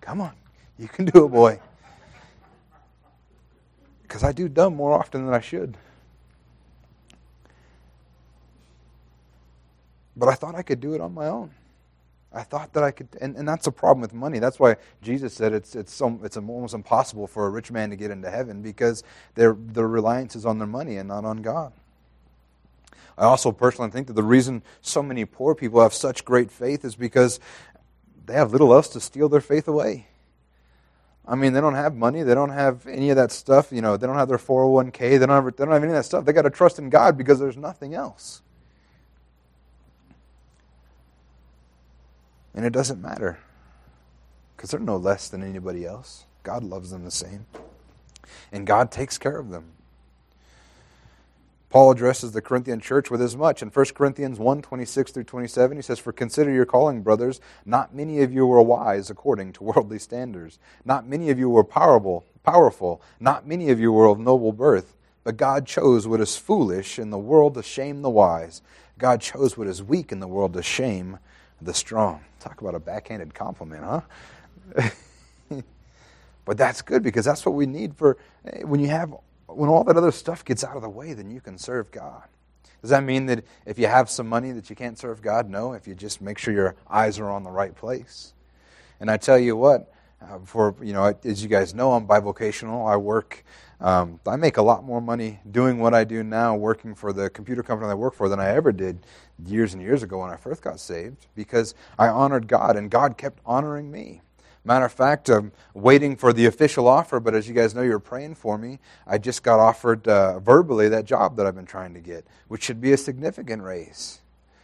come 0.00 0.20
on, 0.20 0.32
you 0.78 0.86
can 0.86 1.06
do 1.06 1.24
it, 1.24 1.28
boy. 1.28 1.60
Because 4.02 4.22
I 4.22 4.32
do 4.32 4.48
dumb 4.48 4.76
more 4.76 4.92
often 4.92 5.24
than 5.24 5.34
I 5.34 5.40
should. 5.40 5.76
But 10.14 10.28
I 10.28 10.34
thought 10.34 10.54
I 10.54 10.62
could 10.62 10.80
do 10.80 10.94
it 10.94 11.00
on 11.00 11.14
my 11.14 11.28
own. 11.28 11.50
I 12.34 12.42
thought 12.42 12.72
that 12.72 12.82
I 12.82 12.90
could, 12.90 13.08
and, 13.20 13.36
and 13.36 13.46
that's 13.46 13.66
a 13.66 13.72
problem 13.72 14.00
with 14.00 14.14
money. 14.14 14.38
That's 14.38 14.58
why 14.58 14.76
Jesus 15.02 15.34
said 15.34 15.52
it's, 15.52 15.74
it's, 15.74 15.92
so, 15.92 16.18
it's 16.22 16.36
almost 16.36 16.74
impossible 16.74 17.26
for 17.26 17.46
a 17.46 17.50
rich 17.50 17.70
man 17.70 17.90
to 17.90 17.96
get 17.96 18.10
into 18.10 18.30
heaven 18.30 18.62
because 18.62 19.02
their, 19.34 19.52
their 19.52 19.86
reliance 19.86 20.34
is 20.34 20.46
on 20.46 20.58
their 20.58 20.66
money 20.66 20.96
and 20.96 21.08
not 21.08 21.24
on 21.24 21.42
God. 21.42 21.72
I 23.18 23.24
also 23.24 23.52
personally 23.52 23.90
think 23.90 24.06
that 24.06 24.14
the 24.14 24.22
reason 24.22 24.62
so 24.80 25.02
many 25.02 25.24
poor 25.26 25.54
people 25.54 25.82
have 25.82 25.92
such 25.92 26.24
great 26.24 26.50
faith 26.50 26.84
is 26.84 26.96
because 26.96 27.38
they 28.24 28.34
have 28.34 28.52
little 28.52 28.72
else 28.72 28.88
to 28.90 29.00
steal 29.00 29.28
their 29.28 29.40
faith 29.40 29.68
away. 29.68 30.06
I 31.26 31.34
mean, 31.34 31.52
they 31.52 31.60
don't 31.60 31.74
have 31.74 31.94
money. 31.94 32.22
They 32.22 32.34
don't 32.34 32.50
have 32.50 32.86
any 32.86 33.10
of 33.10 33.16
that 33.16 33.30
stuff. 33.30 33.70
You 33.70 33.80
know, 33.80 33.96
they 33.96 34.06
don't 34.06 34.16
have 34.16 34.28
their 34.28 34.38
401k. 34.38 34.98
They 34.98 35.18
don't 35.18 35.28
have, 35.28 35.44
they 35.44 35.64
don't 35.64 35.72
have 35.72 35.82
any 35.82 35.92
of 35.92 35.98
that 35.98 36.04
stuff. 36.04 36.24
They 36.24 36.32
got 36.32 36.42
to 36.42 36.50
trust 36.50 36.78
in 36.78 36.90
God 36.90 37.16
because 37.16 37.38
there's 37.38 37.56
nothing 37.56 37.94
else. 37.94 38.42
And 42.54 42.64
it 42.64 42.72
doesn't 42.72 43.00
matter 43.00 43.38
because 44.56 44.70
they're 44.70 44.80
no 44.80 44.96
less 44.96 45.28
than 45.28 45.42
anybody 45.42 45.84
else. 45.84 46.26
God 46.42 46.62
loves 46.62 46.90
them 46.90 47.04
the 47.04 47.10
same. 47.10 47.46
And 48.50 48.66
God 48.66 48.90
takes 48.90 49.18
care 49.18 49.38
of 49.38 49.50
them. 49.50 49.72
Paul 51.72 51.90
addresses 51.90 52.32
the 52.32 52.42
Corinthian 52.42 52.80
church 52.80 53.10
with 53.10 53.22
as 53.22 53.34
much. 53.34 53.62
In 53.62 53.70
1 53.70 53.86
Corinthians 53.94 54.38
1 54.38 54.60
26 54.60 55.10
through 55.10 55.24
27, 55.24 55.78
he 55.78 55.82
says, 55.82 55.98
For 55.98 56.12
consider 56.12 56.52
your 56.52 56.66
calling, 56.66 57.02
brothers. 57.02 57.40
Not 57.64 57.94
many 57.94 58.20
of 58.20 58.30
you 58.30 58.46
were 58.46 58.60
wise 58.60 59.08
according 59.08 59.54
to 59.54 59.64
worldly 59.64 59.98
standards. 59.98 60.58
Not 60.84 61.08
many 61.08 61.30
of 61.30 61.38
you 61.38 61.48
were 61.48 61.64
powerful, 61.64 62.26
powerful. 62.42 63.00
Not 63.18 63.46
many 63.46 63.70
of 63.70 63.80
you 63.80 63.90
were 63.90 64.04
of 64.04 64.18
noble 64.18 64.52
birth. 64.52 64.94
But 65.24 65.38
God 65.38 65.66
chose 65.66 66.06
what 66.06 66.20
is 66.20 66.36
foolish 66.36 66.98
in 66.98 67.08
the 67.08 67.18
world 67.18 67.54
to 67.54 67.62
shame 67.62 68.02
the 68.02 68.10
wise. 68.10 68.60
God 68.98 69.22
chose 69.22 69.56
what 69.56 69.66
is 69.66 69.82
weak 69.82 70.12
in 70.12 70.20
the 70.20 70.28
world 70.28 70.52
to 70.52 70.62
shame 70.62 71.18
the 71.64 71.74
strong. 71.74 72.24
Talk 72.40 72.60
about 72.60 72.74
a 72.74 72.80
backhanded 72.80 73.34
compliment, 73.34 73.84
huh? 73.84 74.00
but 76.44 76.56
that's 76.56 76.82
good 76.82 77.02
because 77.02 77.24
that's 77.24 77.44
what 77.44 77.54
we 77.54 77.66
need 77.66 77.96
for 77.96 78.16
when 78.64 78.80
you 78.80 78.88
have 78.88 79.14
when 79.46 79.68
all 79.68 79.84
that 79.84 79.96
other 79.96 80.12
stuff 80.12 80.44
gets 80.44 80.64
out 80.64 80.76
of 80.76 80.82
the 80.82 80.88
way, 80.88 81.12
then 81.12 81.30
you 81.30 81.40
can 81.40 81.58
serve 81.58 81.90
God. 81.90 82.22
Does 82.80 82.90
that 82.90 83.04
mean 83.04 83.26
that 83.26 83.44
if 83.64 83.78
you 83.78 83.86
have 83.86 84.10
some 84.10 84.28
money 84.28 84.50
that 84.52 84.68
you 84.68 84.76
can't 84.76 84.98
serve 84.98 85.22
God? 85.22 85.48
No, 85.48 85.72
if 85.72 85.86
you 85.86 85.94
just 85.94 86.20
make 86.20 86.38
sure 86.38 86.52
your 86.52 86.74
eyes 86.90 87.18
are 87.18 87.30
on 87.30 87.44
the 87.44 87.50
right 87.50 87.74
place. 87.74 88.32
And 88.98 89.10
I 89.10 89.18
tell 89.18 89.38
you 89.38 89.56
what, 89.56 89.92
uh, 90.20 90.38
for 90.44 90.74
you 90.82 90.92
know, 90.92 91.14
as 91.24 91.42
you 91.42 91.48
guys 91.48 91.74
know, 91.74 91.92
I'm 91.92 92.06
bivocational. 92.06 92.90
I 92.90 92.96
work. 92.96 93.44
Um, 93.82 94.20
I 94.28 94.36
make 94.36 94.58
a 94.58 94.62
lot 94.62 94.84
more 94.84 95.00
money 95.00 95.40
doing 95.50 95.80
what 95.80 95.92
I 95.92 96.04
do 96.04 96.22
now, 96.22 96.54
working 96.54 96.94
for 96.94 97.12
the 97.12 97.28
computer 97.28 97.64
company 97.64 97.90
I 97.90 97.94
work 97.94 98.14
for, 98.14 98.28
than 98.28 98.38
I 98.38 98.50
ever 98.50 98.70
did 98.70 99.04
years 99.44 99.74
and 99.74 99.82
years 99.82 100.04
ago 100.04 100.20
when 100.20 100.30
I 100.30 100.36
first 100.36 100.62
got 100.62 100.78
saved, 100.78 101.26
because 101.34 101.74
I 101.98 102.06
honored 102.06 102.46
God 102.46 102.76
and 102.76 102.88
God 102.88 103.18
kept 103.18 103.40
honoring 103.44 103.90
me. 103.90 104.22
Matter 104.64 104.84
of 104.84 104.92
fact, 104.92 105.28
I'm 105.28 105.50
waiting 105.74 106.14
for 106.14 106.32
the 106.32 106.46
official 106.46 106.86
offer, 106.86 107.18
but 107.18 107.34
as 107.34 107.48
you 107.48 107.54
guys 107.54 107.74
know, 107.74 107.82
you're 107.82 107.98
praying 107.98 108.36
for 108.36 108.56
me. 108.56 108.78
I 109.04 109.18
just 109.18 109.42
got 109.42 109.58
offered 109.58 110.06
uh, 110.06 110.38
verbally 110.38 110.88
that 110.88 111.04
job 111.04 111.36
that 111.36 111.46
I've 111.46 111.56
been 111.56 111.66
trying 111.66 111.94
to 111.94 112.00
get, 112.00 112.24
which 112.46 112.62
should 112.62 112.80
be 112.80 112.92
a 112.92 112.96
significant 112.96 113.64
raise. 113.64 114.20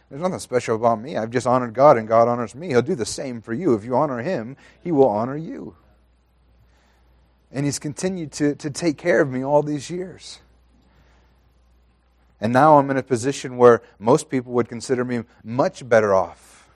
There's 0.09 0.21
nothing 0.21 0.39
special 0.39 0.77
about 0.77 1.01
me. 1.01 1.17
I've 1.17 1.29
just 1.29 1.45
honored 1.45 1.73
God, 1.73 1.97
and 1.97 2.07
God 2.07 2.29
honors 2.29 2.55
me. 2.55 2.69
He'll 2.69 2.81
do 2.81 2.95
the 2.95 3.05
same 3.05 3.41
for 3.41 3.53
you. 3.53 3.73
If 3.73 3.83
you 3.83 3.97
honor 3.97 4.21
Him, 4.21 4.55
He 4.81 4.93
will 4.93 5.09
honor 5.09 5.35
you. 5.35 5.75
And 7.51 7.65
He's 7.65 7.79
continued 7.79 8.31
to, 8.33 8.55
to 8.55 8.69
take 8.69 8.97
care 8.97 9.21
of 9.21 9.29
me 9.29 9.43
all 9.43 9.63
these 9.63 9.89
years. 9.89 10.39
And 12.41 12.53
now 12.53 12.77
I'm 12.77 12.89
in 12.89 12.97
a 12.97 13.03
position 13.03 13.57
where 13.57 13.81
most 13.97 14.29
people 14.29 14.53
would 14.53 14.69
consider 14.69 15.03
me 15.03 15.23
much 15.43 15.87
better 15.87 16.13
off. 16.13 16.69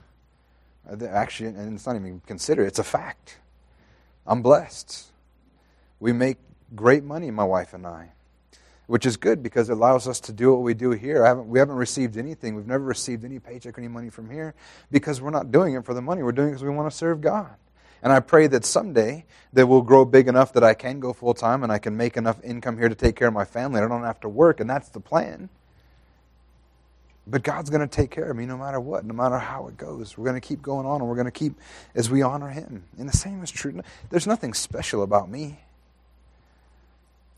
Uh, 0.90 1.06
actually, 1.06 1.48
and 1.48 1.74
it's 1.74 1.86
not 1.86 1.96
even 1.96 2.20
considered, 2.26 2.66
it's 2.66 2.78
a 2.78 2.84
fact. 2.84 3.38
I'm 4.26 4.42
blessed. 4.42 5.06
We 6.00 6.12
make 6.12 6.36
great 6.74 7.04
money, 7.04 7.30
my 7.30 7.44
wife 7.44 7.72
and 7.72 7.86
I 7.86 8.10
which 8.86 9.06
is 9.06 9.16
good 9.16 9.42
because 9.42 9.70
it 9.70 9.72
allows 9.72 10.06
us 10.06 10.20
to 10.20 10.32
do 10.32 10.52
what 10.52 10.62
we 10.62 10.74
do 10.74 10.90
here. 10.90 11.24
Haven't, 11.24 11.48
we 11.48 11.58
haven't 11.58 11.76
received 11.76 12.16
anything. 12.16 12.54
We've 12.54 12.66
never 12.66 12.84
received 12.84 13.24
any 13.24 13.38
paycheck 13.38 13.76
or 13.76 13.80
any 13.80 13.88
money 13.88 14.10
from 14.10 14.30
here 14.30 14.54
because 14.90 15.20
we're 15.20 15.30
not 15.30 15.50
doing 15.50 15.74
it 15.74 15.84
for 15.84 15.94
the 15.94 16.02
money. 16.02 16.22
We're 16.22 16.32
doing 16.32 16.48
it 16.48 16.52
because 16.52 16.64
we 16.64 16.70
want 16.70 16.90
to 16.90 16.96
serve 16.96 17.20
God. 17.20 17.54
And 18.04 18.12
I 18.12 18.20
pray 18.20 18.46
that 18.48 18.66
someday 18.66 19.24
that 19.54 19.66
we'll 19.66 19.80
grow 19.80 20.04
big 20.04 20.28
enough 20.28 20.52
that 20.52 20.62
I 20.62 20.74
can 20.74 21.00
go 21.00 21.14
full 21.14 21.32
time 21.32 21.62
and 21.62 21.72
I 21.72 21.78
can 21.78 21.96
make 21.96 22.18
enough 22.18 22.36
income 22.44 22.76
here 22.76 22.90
to 22.90 22.94
take 22.94 23.16
care 23.16 23.28
of 23.28 23.34
my 23.34 23.46
family. 23.46 23.80
I 23.80 23.88
don't 23.88 24.04
have 24.04 24.20
to 24.20 24.28
work, 24.28 24.60
and 24.60 24.68
that's 24.68 24.90
the 24.90 25.00
plan. 25.00 25.48
But 27.26 27.42
God's 27.42 27.70
going 27.70 27.80
to 27.80 27.88
take 27.88 28.10
care 28.10 28.30
of 28.30 28.36
me 28.36 28.44
no 28.44 28.58
matter 28.58 28.78
what, 28.78 29.06
no 29.06 29.14
matter 29.14 29.38
how 29.38 29.68
it 29.68 29.78
goes. 29.78 30.18
We're 30.18 30.26
going 30.26 30.40
to 30.40 30.46
keep 30.46 30.60
going 30.60 30.86
on 30.86 31.00
and 31.00 31.08
we're 31.08 31.16
going 31.16 31.24
to 31.24 31.30
keep 31.30 31.54
as 31.94 32.10
we 32.10 32.20
honor 32.20 32.50
Him. 32.50 32.84
And 32.98 33.08
the 33.08 33.16
same 33.16 33.42
is 33.42 33.50
true. 33.50 33.80
There's 34.10 34.26
nothing 34.26 34.52
special 34.52 35.02
about 35.02 35.30
me. 35.30 35.60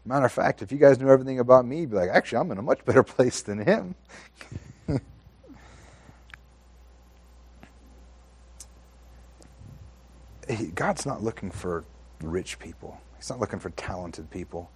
Matter 0.04 0.26
of 0.26 0.32
fact, 0.32 0.62
if 0.62 0.72
you 0.72 0.78
guys 0.78 0.98
knew 0.98 1.08
everything 1.08 1.38
about 1.38 1.64
me, 1.64 1.80
you'd 1.80 1.90
be 1.90 1.96
like, 1.96 2.10
actually, 2.10 2.38
I'm 2.38 2.50
in 2.50 2.58
a 2.58 2.62
much 2.62 2.84
better 2.84 3.02
place 3.04 3.42
than 3.42 3.64
him. 3.64 3.94
God's 10.74 11.06
not 11.06 11.22
looking 11.22 11.50
for 11.50 11.84
rich 12.20 12.58
people. 12.58 13.00
He's 13.16 13.30
not 13.30 13.40
looking 13.40 13.58
for 13.58 13.70
talented 13.70 14.30
people. 14.30 14.70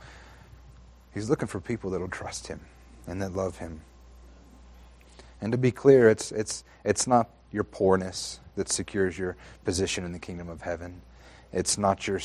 He's 1.14 1.28
looking 1.28 1.48
for 1.48 1.60
people 1.60 1.90
that 1.90 2.00
will 2.00 2.08
trust 2.08 2.48
him 2.48 2.60
and 3.06 3.20
that 3.22 3.34
love 3.34 3.58
him. 3.58 3.82
And 5.40 5.52
to 5.52 5.58
be 5.58 5.70
clear, 5.70 6.08
it's, 6.08 6.32
it's, 6.32 6.64
it's 6.84 7.06
not 7.06 7.30
your 7.50 7.64
poorness 7.64 8.40
that 8.56 8.68
secures 8.68 9.18
your 9.18 9.36
position 9.64 10.04
in 10.04 10.12
the 10.12 10.18
kingdom 10.18 10.48
of 10.48 10.62
heaven. 10.62 11.02
It's 11.52 11.78
not 11.78 12.06
your, 12.06 12.20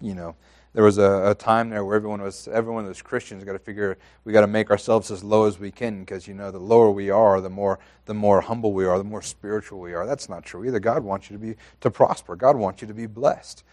you 0.00 0.14
know, 0.14 0.36
there 0.74 0.84
was 0.84 0.98
a, 0.98 1.30
a, 1.30 1.34
time 1.34 1.70
there 1.70 1.84
where 1.84 1.96
everyone 1.96 2.20
was 2.20 2.48
everyone 2.48 2.86
was 2.86 3.00
Christians 3.00 3.42
got 3.44 3.52
to 3.52 3.58
figure 3.58 3.96
we 4.24 4.32
got 4.32 4.42
to 4.42 4.46
make 4.46 4.70
ourselves 4.70 5.10
as 5.10 5.24
low 5.24 5.44
as 5.46 5.58
we 5.58 5.70
can 5.70 6.00
because 6.00 6.28
you 6.28 6.34
know 6.34 6.50
the 6.50 6.58
lower 6.58 6.90
we 6.90 7.10
are, 7.10 7.40
the 7.40 7.50
more 7.50 7.78
the 8.04 8.14
more 8.14 8.40
humble 8.40 8.72
we 8.72 8.84
are, 8.84 8.98
the 8.98 9.04
more 9.04 9.22
spiritual 9.22 9.80
we 9.80 9.94
are. 9.94 10.06
That's 10.06 10.28
not 10.28 10.44
true 10.44 10.66
either. 10.66 10.78
God 10.78 11.02
wants 11.02 11.30
you 11.30 11.36
to 11.36 11.40
be 11.40 11.54
to 11.80 11.90
prosper. 11.90 12.36
God 12.36 12.56
wants 12.56 12.82
you 12.82 12.88
to 12.88 12.94
be 12.94 13.06
blessed 13.06 13.64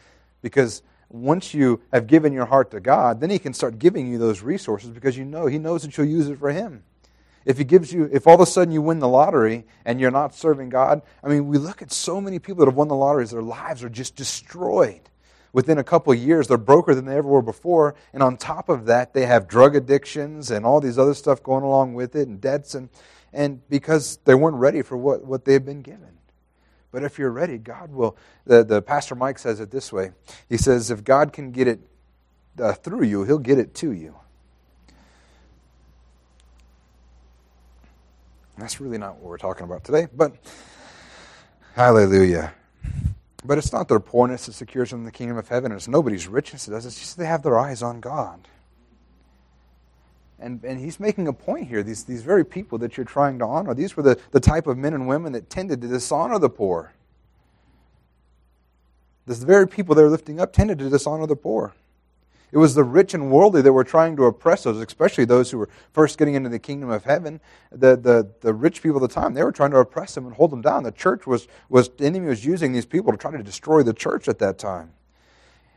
because 0.41 0.81
once 1.09 1.53
you 1.53 1.81
have 1.91 2.07
given 2.07 2.33
your 2.33 2.45
heart 2.45 2.71
to 2.71 2.79
God, 2.79 3.19
then 3.19 3.29
He 3.29 3.39
can 3.39 3.53
start 3.53 3.77
giving 3.77 4.07
you 4.07 4.17
those 4.17 4.41
resources 4.41 4.89
because 4.89 5.17
you 5.17 5.25
know 5.25 5.47
He 5.47 5.57
knows 5.57 5.83
that 5.83 5.97
you'll 5.97 6.07
use 6.07 6.29
it 6.29 6.39
for 6.39 6.51
Him. 6.51 6.83
If 7.45 7.57
He 7.57 7.63
gives 7.63 7.93
you, 7.93 8.09
if 8.11 8.25
all 8.25 8.35
of 8.35 8.41
a 8.41 8.45
sudden 8.45 8.73
you 8.73 8.81
win 8.81 8.99
the 8.99 9.07
lottery 9.07 9.65
and 9.83 9.99
you're 9.99 10.11
not 10.11 10.33
serving 10.33 10.69
God, 10.69 11.01
I 11.23 11.27
mean, 11.27 11.47
we 11.47 11.57
look 11.57 11.81
at 11.81 11.91
so 11.91 12.19
many 12.19 12.39
people 12.39 12.61
that 12.61 12.71
have 12.71 12.77
won 12.77 12.87
the 12.87 12.95
lotteries; 12.95 13.31
their 13.31 13.41
lives 13.41 13.83
are 13.83 13.89
just 13.89 14.15
destroyed 14.15 15.01
within 15.55 15.77
a 15.77 15.83
couple 15.85 16.13
years, 16.13 16.49
they're 16.49 16.57
broker 16.57 16.93
than 16.93 17.05
they 17.05 17.15
ever 17.15 17.29
were 17.29 17.41
before. 17.41 17.95
And 18.11 18.21
on 18.21 18.35
top 18.35 18.67
of 18.67 18.87
that, 18.87 19.13
they 19.13 19.25
have 19.25 19.47
drug 19.47 19.73
addictions 19.73 20.51
and 20.51 20.65
all 20.65 20.81
these 20.81 20.99
other 20.99 21.13
stuff 21.13 21.41
going 21.41 21.63
along 21.63 21.93
with 21.93 22.13
it 22.13 22.27
and 22.27 22.41
debts 22.41 22.75
and, 22.75 22.89
and 23.31 23.65
because 23.69 24.17
they 24.25 24.35
weren't 24.35 24.57
ready 24.57 24.81
for 24.81 24.97
what, 24.97 25.23
what 25.23 25.45
they've 25.45 25.63
been 25.63 25.81
given. 25.81 26.17
But 26.91 27.05
if 27.05 27.17
you're 27.17 27.31
ready, 27.31 27.57
God 27.57 27.93
will. 27.93 28.17
The, 28.45 28.65
the 28.65 28.81
Pastor 28.81 29.15
Mike 29.15 29.39
says 29.39 29.61
it 29.61 29.71
this 29.71 29.93
way. 29.93 30.11
He 30.49 30.57
says, 30.57 30.91
if 30.91 31.05
God 31.05 31.31
can 31.31 31.51
get 31.51 31.69
it 31.69 31.79
uh, 32.59 32.73
through 32.73 33.03
you, 33.03 33.23
he'll 33.23 33.37
get 33.37 33.57
it 33.57 33.73
to 33.75 33.93
you. 33.93 34.13
That's 38.57 38.81
really 38.81 38.97
not 38.97 39.15
what 39.19 39.29
we're 39.29 39.37
talking 39.37 39.63
about 39.63 39.85
today, 39.85 40.07
but 40.13 40.35
hallelujah. 41.75 42.53
But 43.45 43.57
it's 43.57 43.71
not 43.71 43.87
their 43.87 43.99
poorness 43.99 44.47
that 44.47 44.53
secures 44.53 44.89
them 44.89 45.03
the 45.03 45.11
kingdom 45.11 45.37
of 45.37 45.47
heaven. 45.47 45.71
It's 45.71 45.87
nobody's 45.87 46.27
richness 46.27 46.65
that 46.65 46.71
does. 46.71 46.85
It's 46.85 46.99
just 46.99 47.17
they 47.17 47.25
have 47.25 47.43
their 47.43 47.59
eyes 47.59 47.83
on 47.83 47.99
God. 47.99 48.47
And, 50.39 50.63
and 50.63 50.79
he's 50.79 50.99
making 50.99 51.27
a 51.27 51.33
point 51.33 51.67
here. 51.67 51.83
These, 51.83 52.03
these 52.05 52.21
very 52.21 52.43
people 52.43 52.77
that 52.79 52.97
you're 52.97 53.05
trying 53.05 53.39
to 53.39 53.45
honor, 53.45 53.73
these 53.73 53.95
were 53.95 54.03
the, 54.03 54.19
the 54.31 54.39
type 54.39 54.67
of 54.67 54.77
men 54.77 54.93
and 54.93 55.07
women 55.07 55.31
that 55.33 55.49
tended 55.49 55.81
to 55.81 55.87
dishonor 55.87 56.39
the 56.39 56.49
poor. 56.49 56.93
The 59.27 59.35
very 59.35 59.67
people 59.67 59.95
they're 59.95 60.09
lifting 60.09 60.39
up 60.39 60.51
tended 60.51 60.79
to 60.79 60.89
dishonor 60.89 61.25
the 61.25 61.35
poor. 61.35 61.73
It 62.51 62.57
was 62.57 62.75
the 62.75 62.83
rich 62.83 63.13
and 63.13 63.31
worldly 63.31 63.61
that 63.61 63.73
were 63.73 63.83
trying 63.83 64.15
to 64.15 64.25
oppress 64.25 64.63
those, 64.63 64.79
especially 64.79 65.25
those 65.25 65.51
who 65.51 65.57
were 65.57 65.69
first 65.91 66.17
getting 66.17 66.35
into 66.35 66.49
the 66.49 66.59
kingdom 66.59 66.89
of 66.89 67.03
heaven. 67.03 67.41
The, 67.71 67.97
the, 67.97 68.31
the 68.41 68.53
rich 68.53 68.81
people 68.81 69.03
of 69.03 69.09
the 69.09 69.13
time, 69.13 69.33
they 69.33 69.43
were 69.43 69.51
trying 69.51 69.71
to 69.71 69.77
oppress 69.77 70.15
them 70.15 70.25
and 70.25 70.35
hold 70.35 70.51
them 70.51 70.61
down. 70.61 70.83
The 70.83 70.91
church 70.91 71.27
was, 71.27 71.47
was, 71.69 71.89
the 71.89 72.05
enemy 72.05 72.27
was 72.27 72.45
using 72.45 72.71
these 72.71 72.85
people 72.85 73.11
to 73.11 73.17
try 73.17 73.31
to 73.31 73.43
destroy 73.43 73.83
the 73.83 73.93
church 73.93 74.27
at 74.27 74.39
that 74.39 74.57
time. 74.57 74.93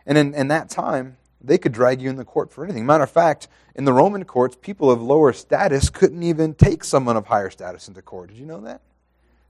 And 0.06 0.16
in, 0.16 0.34
in 0.34 0.48
that 0.48 0.70
time, 0.70 1.16
they 1.40 1.58
could 1.58 1.72
drag 1.72 2.00
you 2.00 2.10
in 2.10 2.16
the 2.16 2.24
court 2.24 2.52
for 2.52 2.64
anything. 2.64 2.86
Matter 2.86 3.04
of 3.04 3.10
fact, 3.10 3.48
in 3.74 3.84
the 3.84 3.92
Roman 3.92 4.24
courts, 4.24 4.56
people 4.60 4.90
of 4.90 5.00
lower 5.00 5.32
status 5.32 5.88
couldn't 5.90 6.22
even 6.22 6.54
take 6.54 6.82
someone 6.84 7.16
of 7.16 7.26
higher 7.26 7.50
status 7.50 7.88
into 7.88 8.02
court. 8.02 8.28
Did 8.30 8.38
you 8.38 8.46
know 8.46 8.60
that? 8.62 8.80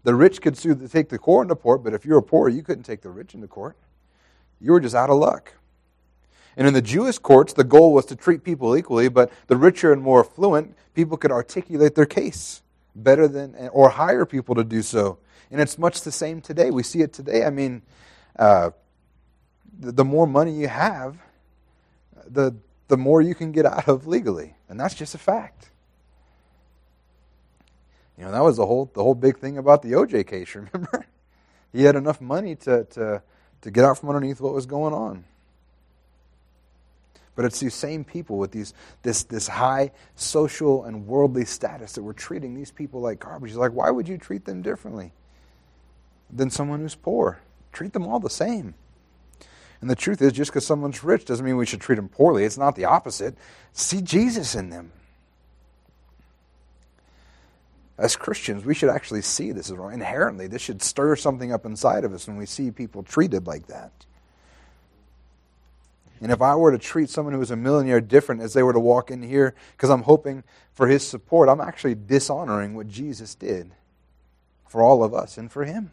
The 0.04 0.14
rich 0.14 0.40
could 0.40 0.56
sue, 0.56 0.74
to 0.74 0.88
take 0.88 1.08
the 1.08 1.18
poor 1.18 1.42
into 1.42 1.56
court, 1.56 1.82
but 1.82 1.94
if 1.94 2.04
you 2.04 2.14
were 2.14 2.22
poor, 2.22 2.48
you 2.48 2.62
couldn't 2.62 2.84
take 2.84 3.02
the 3.02 3.10
rich 3.10 3.34
into 3.34 3.46
court. 3.46 3.76
You 4.60 4.72
were 4.72 4.80
just 4.80 4.94
out 4.94 5.10
of 5.10 5.16
luck. 5.16 5.54
And 6.56 6.66
in 6.66 6.74
the 6.74 6.82
Jewish 6.82 7.18
courts, 7.18 7.52
the 7.52 7.64
goal 7.64 7.92
was 7.92 8.06
to 8.06 8.16
treat 8.16 8.42
people 8.42 8.76
equally, 8.76 9.08
but 9.08 9.32
the 9.46 9.56
richer 9.56 9.92
and 9.92 10.02
more 10.02 10.24
affluent 10.24 10.76
people 10.94 11.16
could 11.16 11.30
articulate 11.30 11.94
their 11.94 12.06
case 12.06 12.62
better 12.94 13.28
than, 13.28 13.68
or 13.72 13.90
hire 13.90 14.26
people 14.26 14.54
to 14.56 14.64
do 14.64 14.82
so. 14.82 15.18
And 15.50 15.60
it's 15.60 15.78
much 15.78 16.02
the 16.02 16.12
same 16.12 16.40
today. 16.40 16.70
We 16.70 16.82
see 16.82 17.00
it 17.00 17.12
today. 17.12 17.44
I 17.44 17.50
mean, 17.50 17.82
uh, 18.38 18.70
the, 19.78 20.04
more 20.04 20.26
money 20.26 20.52
you 20.52 20.68
have, 20.68 21.16
the, 22.26 22.56
the 22.88 22.96
more 22.96 23.22
you 23.22 23.34
can 23.34 23.52
get 23.52 23.64
out 23.64 23.88
of 23.88 24.06
legally. 24.06 24.54
And 24.68 24.78
that's 24.78 24.94
just 24.94 25.14
a 25.14 25.18
fact. 25.18 25.70
You 28.18 28.24
know, 28.24 28.32
that 28.32 28.42
was 28.42 28.56
the 28.56 28.66
whole, 28.66 28.90
the 28.92 29.02
whole 29.02 29.14
big 29.14 29.38
thing 29.38 29.58
about 29.58 29.82
the 29.82 29.92
OJ 29.92 30.26
case, 30.26 30.54
remember? 30.54 31.06
he 31.72 31.84
had 31.84 31.96
enough 31.96 32.20
money 32.20 32.56
to, 32.56 32.84
to, 32.84 33.22
to 33.60 33.70
get 33.70 33.84
out 33.84 33.98
from 33.98 34.08
underneath 34.10 34.40
what 34.40 34.52
was 34.52 34.66
going 34.66 34.92
on. 34.92 35.24
But 37.38 37.44
it's 37.44 37.60
these 37.60 37.74
same 37.74 38.02
people 38.02 38.36
with 38.36 38.50
these, 38.50 38.74
this, 39.02 39.22
this 39.22 39.46
high 39.46 39.92
social 40.16 40.82
and 40.82 41.06
worldly 41.06 41.44
status 41.44 41.92
that 41.92 42.02
we're 42.02 42.12
treating 42.12 42.56
these 42.56 42.72
people 42.72 43.00
like 43.00 43.20
garbage. 43.20 43.54
Like, 43.54 43.70
why 43.70 43.92
would 43.92 44.08
you 44.08 44.18
treat 44.18 44.44
them 44.44 44.60
differently 44.60 45.12
than 46.28 46.50
someone 46.50 46.80
who's 46.80 46.96
poor? 46.96 47.38
Treat 47.70 47.92
them 47.92 48.08
all 48.08 48.18
the 48.18 48.28
same. 48.28 48.74
And 49.80 49.88
the 49.88 49.94
truth 49.94 50.20
is, 50.20 50.32
just 50.32 50.50
because 50.50 50.66
someone's 50.66 51.04
rich 51.04 51.26
doesn't 51.26 51.46
mean 51.46 51.56
we 51.56 51.64
should 51.64 51.80
treat 51.80 51.94
them 51.94 52.08
poorly. 52.08 52.42
It's 52.42 52.58
not 52.58 52.74
the 52.74 52.86
opposite. 52.86 53.36
See 53.72 54.02
Jesus 54.02 54.56
in 54.56 54.70
them. 54.70 54.90
As 57.96 58.16
Christians, 58.16 58.64
we 58.64 58.74
should 58.74 58.90
actually 58.90 59.22
see 59.22 59.52
this 59.52 59.70
as 59.70 59.76
wrong. 59.76 59.94
Inherently, 59.94 60.48
this 60.48 60.62
should 60.62 60.82
stir 60.82 61.14
something 61.14 61.52
up 61.52 61.64
inside 61.64 62.02
of 62.02 62.12
us 62.12 62.26
when 62.26 62.36
we 62.36 62.46
see 62.46 62.72
people 62.72 63.04
treated 63.04 63.46
like 63.46 63.68
that. 63.68 63.92
And 66.20 66.32
if 66.32 66.42
I 66.42 66.56
were 66.56 66.72
to 66.72 66.78
treat 66.78 67.10
someone 67.10 67.34
who 67.34 67.40
is 67.40 67.50
a 67.50 67.56
millionaire 67.56 68.00
different 68.00 68.40
as 68.42 68.52
they 68.52 68.62
were 68.62 68.72
to 68.72 68.80
walk 68.80 69.10
in 69.10 69.22
here 69.22 69.54
because 69.72 69.90
I'm 69.90 70.02
hoping 70.02 70.42
for 70.72 70.88
his 70.88 71.06
support, 71.06 71.48
I'm 71.48 71.60
actually 71.60 71.94
dishonoring 71.94 72.74
what 72.74 72.88
Jesus 72.88 73.34
did 73.34 73.72
for 74.66 74.82
all 74.82 75.04
of 75.04 75.14
us 75.14 75.38
and 75.38 75.50
for 75.50 75.64
him. 75.64 75.92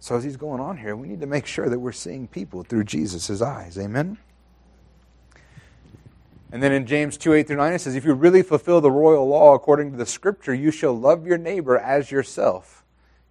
So 0.00 0.16
as 0.16 0.24
he's 0.24 0.36
going 0.36 0.60
on 0.60 0.76
here, 0.76 0.94
we 0.94 1.08
need 1.08 1.20
to 1.20 1.26
make 1.26 1.46
sure 1.46 1.70
that 1.70 1.78
we're 1.78 1.92
seeing 1.92 2.28
people 2.28 2.62
through 2.62 2.84
Jesus' 2.84 3.40
eyes. 3.40 3.78
Amen? 3.78 4.18
And 6.52 6.62
then 6.62 6.72
in 6.72 6.86
James 6.86 7.16
2 7.16 7.32
8 7.32 7.46
through 7.46 7.56
9, 7.56 7.72
it 7.72 7.78
says, 7.80 7.96
If 7.96 8.04
you 8.04 8.12
really 8.12 8.42
fulfill 8.42 8.82
the 8.82 8.90
royal 8.90 9.26
law 9.26 9.54
according 9.54 9.92
to 9.92 9.96
the 9.96 10.06
scripture, 10.06 10.54
you 10.54 10.70
shall 10.70 10.92
love 10.92 11.26
your 11.26 11.38
neighbor 11.38 11.78
as 11.78 12.10
yourself. 12.10 12.83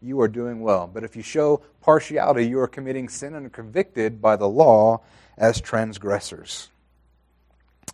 You 0.03 0.19
are 0.19 0.27
doing 0.27 0.59
well. 0.59 0.89
But 0.93 1.05
if 1.05 1.15
you 1.15 1.23
show 1.23 1.61
partiality, 1.81 2.45
you 2.45 2.59
are 2.59 2.67
committing 2.67 3.07
sin 3.07 3.33
and 3.33 3.45
are 3.45 3.49
convicted 3.49 4.21
by 4.21 4.35
the 4.35 4.49
law 4.49 5.01
as 5.37 5.61
transgressors. 5.61 6.69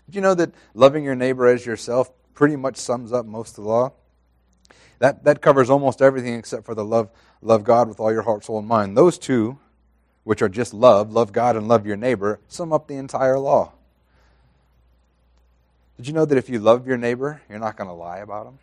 Did 0.08 0.16
you 0.16 0.22
know 0.22 0.34
that 0.34 0.52
loving 0.74 1.04
your 1.04 1.16
neighbor 1.16 1.46
as 1.46 1.68
yourself 1.68 2.12
pretty 2.34 2.56
much 2.56 2.78
sums 2.78 3.14
up 3.14 3.28
most 3.28 3.58
of 3.58 3.64
the 3.64 3.70
law? 3.70 3.92
That, 4.98 5.24
that 5.24 5.42
covers 5.42 5.70
almost 5.70 6.02
everything 6.02 6.34
except 6.34 6.66
for 6.66 6.74
the 6.74 6.84
love, 6.84 7.10
love 7.42 7.64
God 7.64 7.88
with 7.88 8.00
all 8.00 8.12
your 8.12 8.24
heart, 8.24 8.44
soul, 8.44 8.58
and 8.58 8.68
mind. 8.68 8.98
Those 8.98 9.20
two, 9.20 9.60
which 10.24 10.42
are 10.42 10.50
just 10.50 10.74
love, 10.74 11.12
love 11.12 11.32
God 11.32 11.56
and 11.56 11.68
love 11.68 11.86
your 11.86 11.96
neighbor, 11.96 12.40
sum 12.48 12.74
up 12.74 12.88
the 12.88 12.96
entire 12.96 13.38
law. 13.38 13.74
Did 15.98 16.08
you 16.08 16.14
know 16.14 16.26
that 16.26 16.38
if 16.38 16.50
you 16.50 16.60
love 16.60 16.88
your 16.88 16.98
neighbor, 16.98 17.42
you're 17.50 17.60
not 17.60 17.78
going 17.78 17.90
to 17.90 17.94
lie 17.94 18.18
about 18.18 18.48
him? 18.48 18.58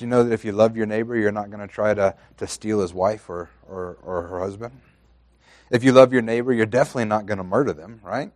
You 0.00 0.06
know 0.06 0.24
that 0.24 0.32
if 0.32 0.44
you 0.44 0.52
love 0.52 0.76
your 0.76 0.86
neighbor, 0.86 1.16
you're 1.16 1.32
not 1.32 1.50
going 1.50 1.66
to 1.66 1.72
try 1.72 1.94
to, 1.94 2.14
to 2.38 2.46
steal 2.46 2.80
his 2.80 2.94
wife 2.94 3.28
or, 3.28 3.50
or, 3.68 3.98
or 4.02 4.22
her 4.22 4.40
husband? 4.40 4.80
If 5.70 5.84
you 5.84 5.92
love 5.92 6.12
your 6.12 6.22
neighbor, 6.22 6.52
you're 6.52 6.66
definitely 6.66 7.04
not 7.04 7.26
going 7.26 7.38
to 7.38 7.44
murder 7.44 7.72
them, 7.72 8.00
right? 8.02 8.32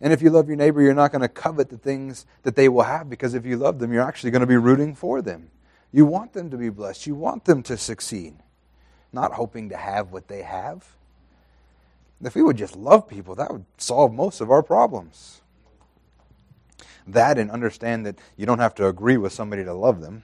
And 0.00 0.12
if 0.12 0.22
you 0.22 0.30
love 0.30 0.48
your 0.48 0.56
neighbor, 0.56 0.80
you're 0.80 0.94
not 0.94 1.12
going 1.12 1.22
to 1.22 1.28
covet 1.28 1.68
the 1.68 1.78
things 1.78 2.26
that 2.42 2.56
they 2.56 2.68
will 2.68 2.82
have 2.82 3.10
because 3.10 3.34
if 3.34 3.44
you 3.44 3.56
love 3.56 3.78
them, 3.78 3.92
you're 3.92 4.06
actually 4.06 4.30
going 4.30 4.40
to 4.40 4.46
be 4.46 4.56
rooting 4.56 4.94
for 4.94 5.20
them. 5.20 5.50
You 5.92 6.06
want 6.06 6.32
them 6.32 6.50
to 6.50 6.56
be 6.56 6.68
blessed, 6.68 7.06
you 7.06 7.14
want 7.14 7.44
them 7.44 7.62
to 7.64 7.76
succeed, 7.76 8.34
not 9.12 9.32
hoping 9.32 9.68
to 9.70 9.76
have 9.76 10.12
what 10.12 10.28
they 10.28 10.42
have. 10.42 10.86
If 12.22 12.34
we 12.34 12.42
would 12.42 12.56
just 12.56 12.76
love 12.76 13.08
people, 13.08 13.34
that 13.36 13.50
would 13.50 13.64
solve 13.76 14.12
most 14.12 14.40
of 14.40 14.50
our 14.50 14.62
problems. 14.62 15.39
That 17.06 17.38
and 17.38 17.50
understand 17.50 18.06
that 18.06 18.18
you 18.36 18.46
don't 18.46 18.58
have 18.58 18.74
to 18.76 18.86
agree 18.86 19.16
with 19.16 19.32
somebody 19.32 19.64
to 19.64 19.74
love 19.74 20.00
them. 20.00 20.22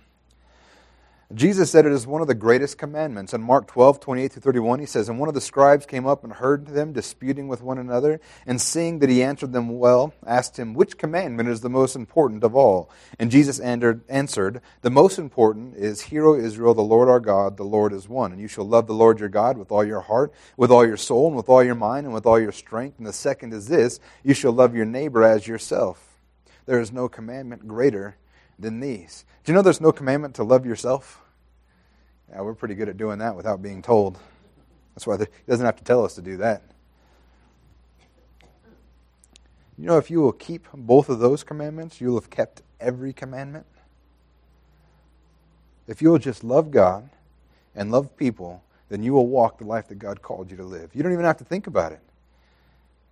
Jesus 1.34 1.72
said 1.72 1.86
it 1.86 1.92
is 1.92 2.06
one 2.06 2.22
of 2.22 2.28
the 2.28 2.36
greatest 2.36 2.78
commandments. 2.78 3.34
In 3.34 3.42
Mark 3.42 3.66
12, 3.66 3.98
28 3.98 4.32
through 4.32 4.42
31, 4.42 4.78
he 4.78 4.86
says, 4.86 5.08
And 5.08 5.18
one 5.18 5.28
of 5.28 5.34
the 5.34 5.40
scribes 5.40 5.84
came 5.84 6.06
up 6.06 6.22
and 6.22 6.32
heard 6.32 6.68
them 6.68 6.92
disputing 6.92 7.48
with 7.48 7.62
one 7.62 7.78
another, 7.78 8.20
and 8.46 8.60
seeing 8.60 9.00
that 9.00 9.10
he 9.10 9.24
answered 9.24 9.52
them 9.52 9.80
well, 9.80 10.14
asked 10.24 10.56
him, 10.56 10.72
Which 10.72 10.96
commandment 10.96 11.48
is 11.48 11.62
the 11.62 11.68
most 11.68 11.96
important 11.96 12.44
of 12.44 12.54
all? 12.54 12.88
And 13.18 13.32
Jesus 13.32 13.58
answered, 13.58 14.60
The 14.82 14.90
most 14.90 15.18
important 15.18 15.74
is, 15.74 16.02
Hear, 16.02 16.26
O 16.26 16.38
Israel, 16.38 16.74
the 16.74 16.82
Lord 16.82 17.08
our 17.08 17.20
God, 17.20 17.56
the 17.56 17.64
Lord 17.64 17.92
is 17.92 18.08
one. 18.08 18.30
And 18.30 18.40
you 18.40 18.46
shall 18.46 18.66
love 18.66 18.86
the 18.86 18.94
Lord 18.94 19.18
your 19.18 19.28
God 19.28 19.58
with 19.58 19.72
all 19.72 19.84
your 19.84 20.02
heart, 20.02 20.32
with 20.56 20.70
all 20.70 20.86
your 20.86 20.96
soul, 20.96 21.26
and 21.26 21.36
with 21.36 21.48
all 21.48 21.64
your 21.64 21.74
mind, 21.74 22.06
and 22.06 22.14
with 22.14 22.24
all 22.26 22.38
your 22.38 22.52
strength. 22.52 22.98
And 22.98 23.06
the 23.06 23.12
second 23.12 23.52
is 23.52 23.66
this, 23.66 23.98
You 24.22 24.32
shall 24.32 24.52
love 24.52 24.76
your 24.76 24.86
neighbor 24.86 25.24
as 25.24 25.48
yourself. 25.48 26.15
There 26.66 26.80
is 26.80 26.92
no 26.92 27.08
commandment 27.08 27.66
greater 27.66 28.16
than 28.58 28.80
these. 28.80 29.24
Do 29.44 29.52
you 29.52 29.56
know 29.56 29.62
there's 29.62 29.80
no 29.80 29.92
commandment 29.92 30.34
to 30.36 30.44
love 30.44 30.66
yourself? 30.66 31.22
Yeah, 32.30 32.42
we're 32.42 32.54
pretty 32.54 32.74
good 32.74 32.88
at 32.88 32.96
doing 32.96 33.18
that 33.18 33.36
without 33.36 33.62
being 33.62 33.82
told. 33.82 34.18
That's 34.94 35.06
why 35.06 35.16
he 35.16 35.26
doesn't 35.46 35.64
have 35.64 35.76
to 35.76 35.84
tell 35.84 36.04
us 36.04 36.14
to 36.16 36.22
do 36.22 36.38
that. 36.38 36.62
You 39.78 39.86
know, 39.86 39.98
if 39.98 40.10
you 40.10 40.20
will 40.20 40.32
keep 40.32 40.66
both 40.72 41.08
of 41.08 41.18
those 41.18 41.44
commandments, 41.44 42.00
you'll 42.00 42.18
have 42.18 42.30
kept 42.30 42.62
every 42.80 43.12
commandment. 43.12 43.66
If 45.86 46.02
you'll 46.02 46.18
just 46.18 46.42
love 46.42 46.70
God 46.70 47.10
and 47.74 47.92
love 47.92 48.16
people, 48.16 48.62
then 48.88 49.02
you 49.02 49.12
will 49.12 49.26
walk 49.26 49.58
the 49.58 49.66
life 49.66 49.88
that 49.88 49.98
God 49.98 50.22
called 50.22 50.50
you 50.50 50.56
to 50.56 50.64
live. 50.64 50.90
You 50.94 51.02
don't 51.02 51.12
even 51.12 51.24
have 51.24 51.36
to 51.38 51.44
think 51.44 51.66
about 51.66 51.92
it. 51.92 52.00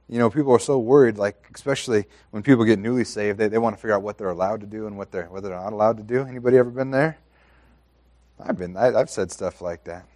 You 0.08 0.18
know, 0.18 0.28
people 0.28 0.52
are 0.52 0.58
so 0.58 0.78
worried, 0.78 1.16
like 1.16 1.46
especially 1.54 2.04
when 2.30 2.42
people 2.42 2.64
get 2.64 2.78
newly 2.78 3.04
saved, 3.04 3.38
they, 3.38 3.48
they 3.48 3.58
want 3.58 3.74
to 3.74 3.80
figure 3.80 3.94
out 3.94 4.02
what 4.02 4.18
they're 4.18 4.30
allowed 4.30 4.60
to 4.60 4.66
do 4.66 4.86
and 4.86 4.98
what 4.98 5.10
they're 5.10 5.26
what 5.26 5.42
they're 5.42 5.58
not 5.58 5.72
allowed 5.72 5.96
to 5.96 6.02
do. 6.02 6.20
Anybody 6.22 6.58
ever 6.58 6.70
been 6.70 6.90
there? 6.90 7.18
I've 8.38 8.58
been 8.58 8.76
I, 8.76 8.94
I've 8.94 9.10
said 9.10 9.32
stuff 9.32 9.60
like 9.60 9.84
that. 9.84 10.06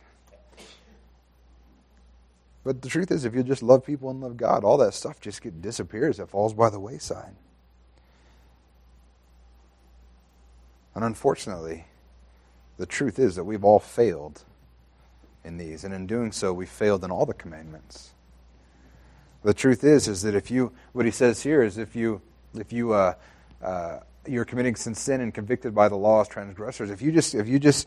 But 2.64 2.82
the 2.82 2.88
truth 2.88 3.10
is, 3.10 3.24
if 3.24 3.34
you 3.34 3.42
just 3.42 3.62
love 3.62 3.86
people 3.86 4.10
and 4.10 4.20
love 4.20 4.36
God, 4.36 4.62
all 4.62 4.76
that 4.78 4.92
stuff 4.92 5.20
just 5.20 5.40
get, 5.40 5.62
disappears. 5.62 6.18
It 6.18 6.28
falls 6.28 6.52
by 6.52 6.68
the 6.68 6.78
wayside. 6.78 7.34
And 10.94 11.02
unfortunately, 11.02 11.86
the 12.76 12.84
truth 12.84 13.18
is 13.18 13.36
that 13.36 13.44
we've 13.44 13.64
all 13.64 13.78
failed 13.78 14.42
in 15.44 15.56
these, 15.56 15.84
and 15.84 15.94
in 15.94 16.06
doing 16.06 16.32
so, 16.32 16.52
we 16.52 16.66
failed 16.66 17.04
in 17.04 17.10
all 17.10 17.24
the 17.24 17.32
commandments. 17.32 18.10
The 19.42 19.54
truth 19.54 19.84
is, 19.84 20.08
is 20.08 20.22
that 20.22 20.34
if 20.34 20.50
you, 20.50 20.72
what 20.92 21.04
he 21.04 21.10
says 21.10 21.42
here 21.42 21.62
is, 21.62 21.78
if 21.78 21.94
you, 21.94 22.20
if 22.54 22.72
you, 22.72 22.92
uh, 22.92 23.14
uh, 23.62 24.00
you're 24.26 24.44
committing 24.44 24.74
sin 24.74 25.20
and 25.20 25.32
convicted 25.32 25.74
by 25.74 25.88
the 25.88 25.96
law 25.96 26.20
as 26.20 26.28
transgressors, 26.28 26.90
if 26.90 27.00
you 27.00 27.12
just, 27.12 27.34
if 27.34 27.48
you 27.48 27.58
just 27.58 27.86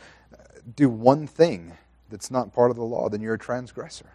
do 0.76 0.90
one 0.90 1.28
thing 1.28 1.74
that's 2.10 2.32
not 2.32 2.54
part 2.54 2.72
of 2.72 2.78
the 2.78 2.84
law, 2.84 3.10
then 3.10 3.22
you're 3.22 3.34
a 3.34 3.40
transgressor. 3.40 4.12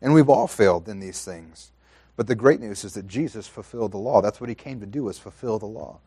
And 0.00 0.14
we've 0.14 0.28
all 0.28 0.46
failed 0.46 0.88
in 0.88 1.00
these 1.00 1.24
things. 1.24 1.72
But 2.16 2.26
the 2.26 2.34
great 2.34 2.60
news 2.60 2.84
is 2.84 2.94
that 2.94 3.06
Jesus 3.06 3.46
fulfilled 3.46 3.92
the 3.92 3.98
law. 3.98 4.20
That's 4.20 4.40
what 4.40 4.48
he 4.48 4.54
came 4.54 4.80
to 4.80 4.86
do, 4.86 5.04
was 5.04 5.18
fulfill 5.18 5.58
the 5.58 5.66
law. 5.66 6.00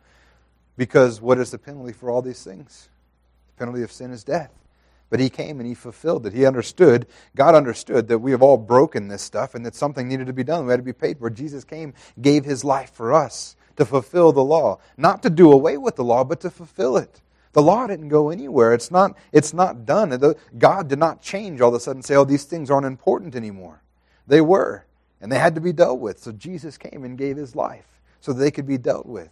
Because 0.76 1.20
what 1.20 1.38
is 1.38 1.50
the 1.50 1.58
penalty 1.58 1.92
for 1.92 2.10
all 2.10 2.22
these 2.22 2.42
things? 2.42 2.88
The 3.54 3.58
penalty 3.58 3.82
of 3.82 3.92
sin 3.92 4.10
is 4.10 4.24
death. 4.24 4.52
But 5.12 5.20
he 5.20 5.28
came 5.28 5.60
and 5.60 5.68
he 5.68 5.74
fulfilled 5.74 6.24
it. 6.24 6.32
He 6.32 6.46
understood, 6.46 7.06
God 7.36 7.54
understood 7.54 8.08
that 8.08 8.20
we 8.20 8.30
have 8.30 8.40
all 8.40 8.56
broken 8.56 9.08
this 9.08 9.20
stuff 9.20 9.54
and 9.54 9.66
that 9.66 9.74
something 9.74 10.08
needed 10.08 10.26
to 10.28 10.32
be 10.32 10.42
done. 10.42 10.64
We 10.64 10.70
had 10.70 10.78
to 10.78 10.82
be 10.82 10.94
paid 10.94 11.18
for. 11.18 11.28
Jesus 11.28 11.64
came, 11.64 11.92
gave 12.22 12.46
his 12.46 12.64
life 12.64 12.90
for 12.94 13.12
us 13.12 13.54
to 13.76 13.84
fulfill 13.84 14.32
the 14.32 14.42
law. 14.42 14.78
Not 14.96 15.22
to 15.24 15.28
do 15.28 15.52
away 15.52 15.76
with 15.76 15.96
the 15.96 16.02
law, 16.02 16.24
but 16.24 16.40
to 16.40 16.50
fulfill 16.50 16.96
it. 16.96 17.20
The 17.52 17.60
law 17.60 17.86
didn't 17.86 18.08
go 18.08 18.30
anywhere. 18.30 18.72
It's 18.72 18.90
not, 18.90 19.18
it's 19.32 19.52
not 19.52 19.84
done. 19.84 20.18
God 20.56 20.88
did 20.88 20.98
not 20.98 21.20
change 21.20 21.60
all 21.60 21.68
of 21.68 21.74
a 21.74 21.80
sudden 21.80 22.00
say, 22.00 22.16
oh, 22.16 22.24
these 22.24 22.44
things 22.44 22.70
aren't 22.70 22.86
important 22.86 23.36
anymore. 23.36 23.82
They 24.26 24.40
were, 24.40 24.86
and 25.20 25.30
they 25.30 25.38
had 25.38 25.54
to 25.56 25.60
be 25.60 25.74
dealt 25.74 26.00
with. 26.00 26.20
So 26.20 26.32
Jesus 26.32 26.78
came 26.78 27.04
and 27.04 27.18
gave 27.18 27.36
his 27.36 27.54
life 27.54 28.00
so 28.22 28.32
that 28.32 28.40
they 28.42 28.50
could 28.50 28.66
be 28.66 28.78
dealt 28.78 29.04
with. 29.04 29.28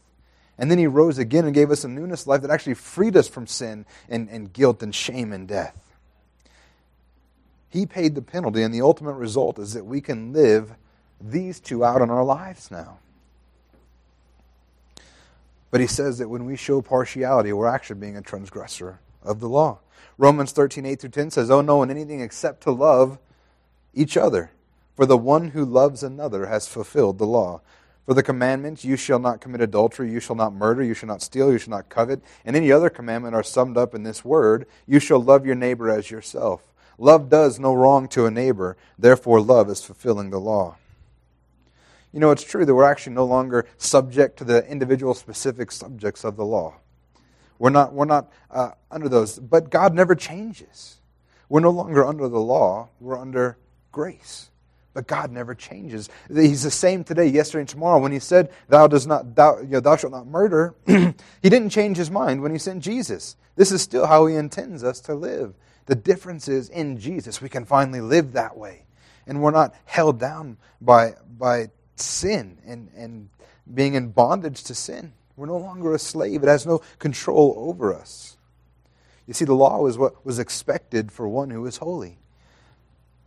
And 0.61 0.71
then 0.71 0.77
he 0.77 0.87
rose 0.87 1.17
again 1.17 1.47
and 1.47 1.55
gave 1.55 1.71
us 1.71 1.85
a 1.85 1.89
newness 1.89 2.23
of 2.23 2.27
life 2.29 2.43
that 2.43 2.51
actually 2.51 2.75
freed 2.75 3.17
us 3.17 3.27
from 3.27 3.47
sin 3.47 3.87
and, 4.11 4.29
and 4.29 4.53
guilt 4.53 4.83
and 4.83 4.95
shame 4.95 5.33
and 5.33 5.49
death. 5.49 5.97
He 7.71 7.87
paid 7.87 8.15
the 8.15 8.21
penalty, 8.21 8.63
and 8.63 8.75
the 8.75 8.83
ultimate 8.83 9.15
result 9.15 9.59
is 9.59 9.73
that 9.73 9.87
we 9.87 10.03
can 10.03 10.35
live 10.35 10.75
these 11.19 11.61
two 11.61 11.83
out 11.83 12.03
in 12.03 12.11
our 12.11 12.23
lives 12.23 12.71
now. 12.71 12.99
But 15.71 15.81
he 15.81 15.87
says 15.87 16.19
that 16.19 16.29
when 16.29 16.45
we 16.45 16.57
show 16.57 16.83
partiality, 16.83 17.55
we're 17.55 17.67
actually 17.67 18.01
being 18.01 18.19
a 18.19 18.23
transgressor 18.23 19.01
of 19.23 19.41
the 19.41 19.49
law. 19.49 19.79
Romans 20.19 20.53
13, 20.53 20.85
8 20.85 21.01
through 21.01 21.11
10 21.11 21.31
says, 21.31 21.51
Oh, 21.51 21.63
no, 21.63 21.83
in 21.83 21.91
anything 21.91 22.21
except 22.21 22.65
to 22.65 22.71
love 22.71 23.19
each 23.95 24.19
other. 24.19 24.51
For 24.95 25.07
the 25.07 25.17
one 25.17 25.49
who 25.49 25.65
loves 25.65 26.03
another 26.03 26.47
has 26.47 26.69
fulfilled 26.69 27.17
the 27.17 27.27
law. 27.27 27.63
For 28.11 28.15
the 28.15 28.25
commandments, 28.25 28.85
you 28.85 28.97
shall 28.97 29.21
not 29.21 29.41
commit 29.41 29.61
adultery, 29.61 30.11
you 30.11 30.19
shall 30.19 30.35
not 30.35 30.53
murder, 30.53 30.83
you 30.83 30.95
shall 30.95 31.07
not 31.07 31.23
steal, 31.23 31.53
you 31.53 31.59
shall 31.59 31.71
not 31.71 31.89
covet, 31.89 32.21
and 32.45 32.57
any 32.57 32.73
other 32.73 32.91
commandment 32.91 33.37
are 33.37 33.45
summed 33.45 33.77
up 33.77 33.95
in 33.95 34.03
this 34.03 34.25
word 34.25 34.67
you 34.85 34.99
shall 34.99 35.23
love 35.23 35.47
your 35.47 35.55
neighbor 35.55 35.89
as 35.89 36.11
yourself. 36.11 36.75
Love 36.99 37.29
does 37.29 37.61
no 37.61 37.73
wrong 37.73 38.09
to 38.09 38.27
a 38.27 38.31
neighbor, 38.33 38.77
therefore, 38.99 39.41
love 39.41 39.71
is 39.71 39.85
fulfilling 39.85 40.31
the 40.31 40.41
law. 40.41 40.77
You 42.13 42.19
know, 42.19 42.33
it's 42.33 42.43
true 42.43 42.67
that 42.67 42.75
we're 42.75 42.83
actually 42.83 43.15
no 43.15 43.27
longer 43.27 43.65
subject 43.79 44.39
to 44.39 44.45
the 44.45 44.67
individual 44.67 45.15
specific 45.15 45.71
subjects 45.71 46.25
of 46.25 46.35
the 46.35 46.45
law. 46.45 46.79
We're 47.61 47.71
not, 47.71 47.93
we're 47.93 48.07
not 48.07 48.33
uh, 48.51 48.73
under 48.91 49.09
those. 49.09 49.39
But 49.39 49.71
God 49.71 49.95
never 49.95 50.17
changes. 50.17 50.99
We're 51.49 51.61
no 51.61 51.71
longer 51.71 52.05
under 52.05 52.29
the 52.29 52.41
law, 52.41 52.89
we're 52.99 53.17
under 53.17 53.57
grace. 53.93 54.51
But 54.93 55.07
God 55.07 55.31
never 55.31 55.55
changes. 55.55 56.09
He's 56.29 56.65
the 56.65 56.71
same 56.71 57.05
today, 57.05 57.27
yesterday, 57.27 57.61
and 57.61 57.69
tomorrow. 57.69 58.01
When 58.01 58.13
He 58.13 58.19
said, 58.19 58.51
"Thou 58.69 58.87
does 58.89 59.07
not, 59.07 59.35
thou, 59.37 59.61
you 59.61 59.69
know, 59.69 59.81
thou 59.81 59.97
shalt 59.97 60.13
not 60.13 60.27
murder," 60.27 60.75
He 60.87 61.15
didn't 61.43 61.71
change 61.71 61.97
His 61.97 62.11
mind 62.11 62.43
when 62.43 62.53
He 62.53 62.59
sent 62.59 62.83
Jesus. 62.83 63.37
This 63.57 63.71
is 63.71 63.83
still 63.83 64.07
how 64.07 64.27
He 64.27 64.35
intends 64.35 64.83
us 64.83 65.01
to 65.03 65.15
live. 65.15 65.55
The 65.87 65.95
difference 65.95 66.49
is 66.49 66.69
in 66.69 66.99
Jesus, 66.99 67.41
we 67.41 67.49
can 67.49 67.65
finally 67.65 68.01
live 68.01 68.33
that 68.33 68.57
way, 68.57 68.85
and 69.27 69.43
we're 69.43 69.51
not 69.51 69.75
held 69.85 70.19
down 70.19 70.57
by 70.81 71.15
by 71.39 71.71
sin 71.97 72.59
and, 72.65 72.91
and 72.97 73.29
being 73.73 73.95
in 73.95 74.11
bondage 74.11 74.65
to 74.65 74.75
sin. 74.75 75.13
We're 75.37 75.47
no 75.47 75.57
longer 75.57 75.95
a 75.95 75.99
slave, 75.99 76.43
it 76.43 76.49
has 76.49 76.67
no 76.67 76.83
control 76.99 77.55
over 77.57 77.95
us. 77.95 78.37
You 79.27 79.35
see, 79.35 79.45
the 79.45 79.55
law 79.55 79.81
was 79.81 79.97
what 79.97 80.25
was 80.25 80.39
expected 80.39 81.13
for 81.13 81.29
one 81.29 81.51
who 81.51 81.65
is 81.67 81.79
holy. 81.79 82.20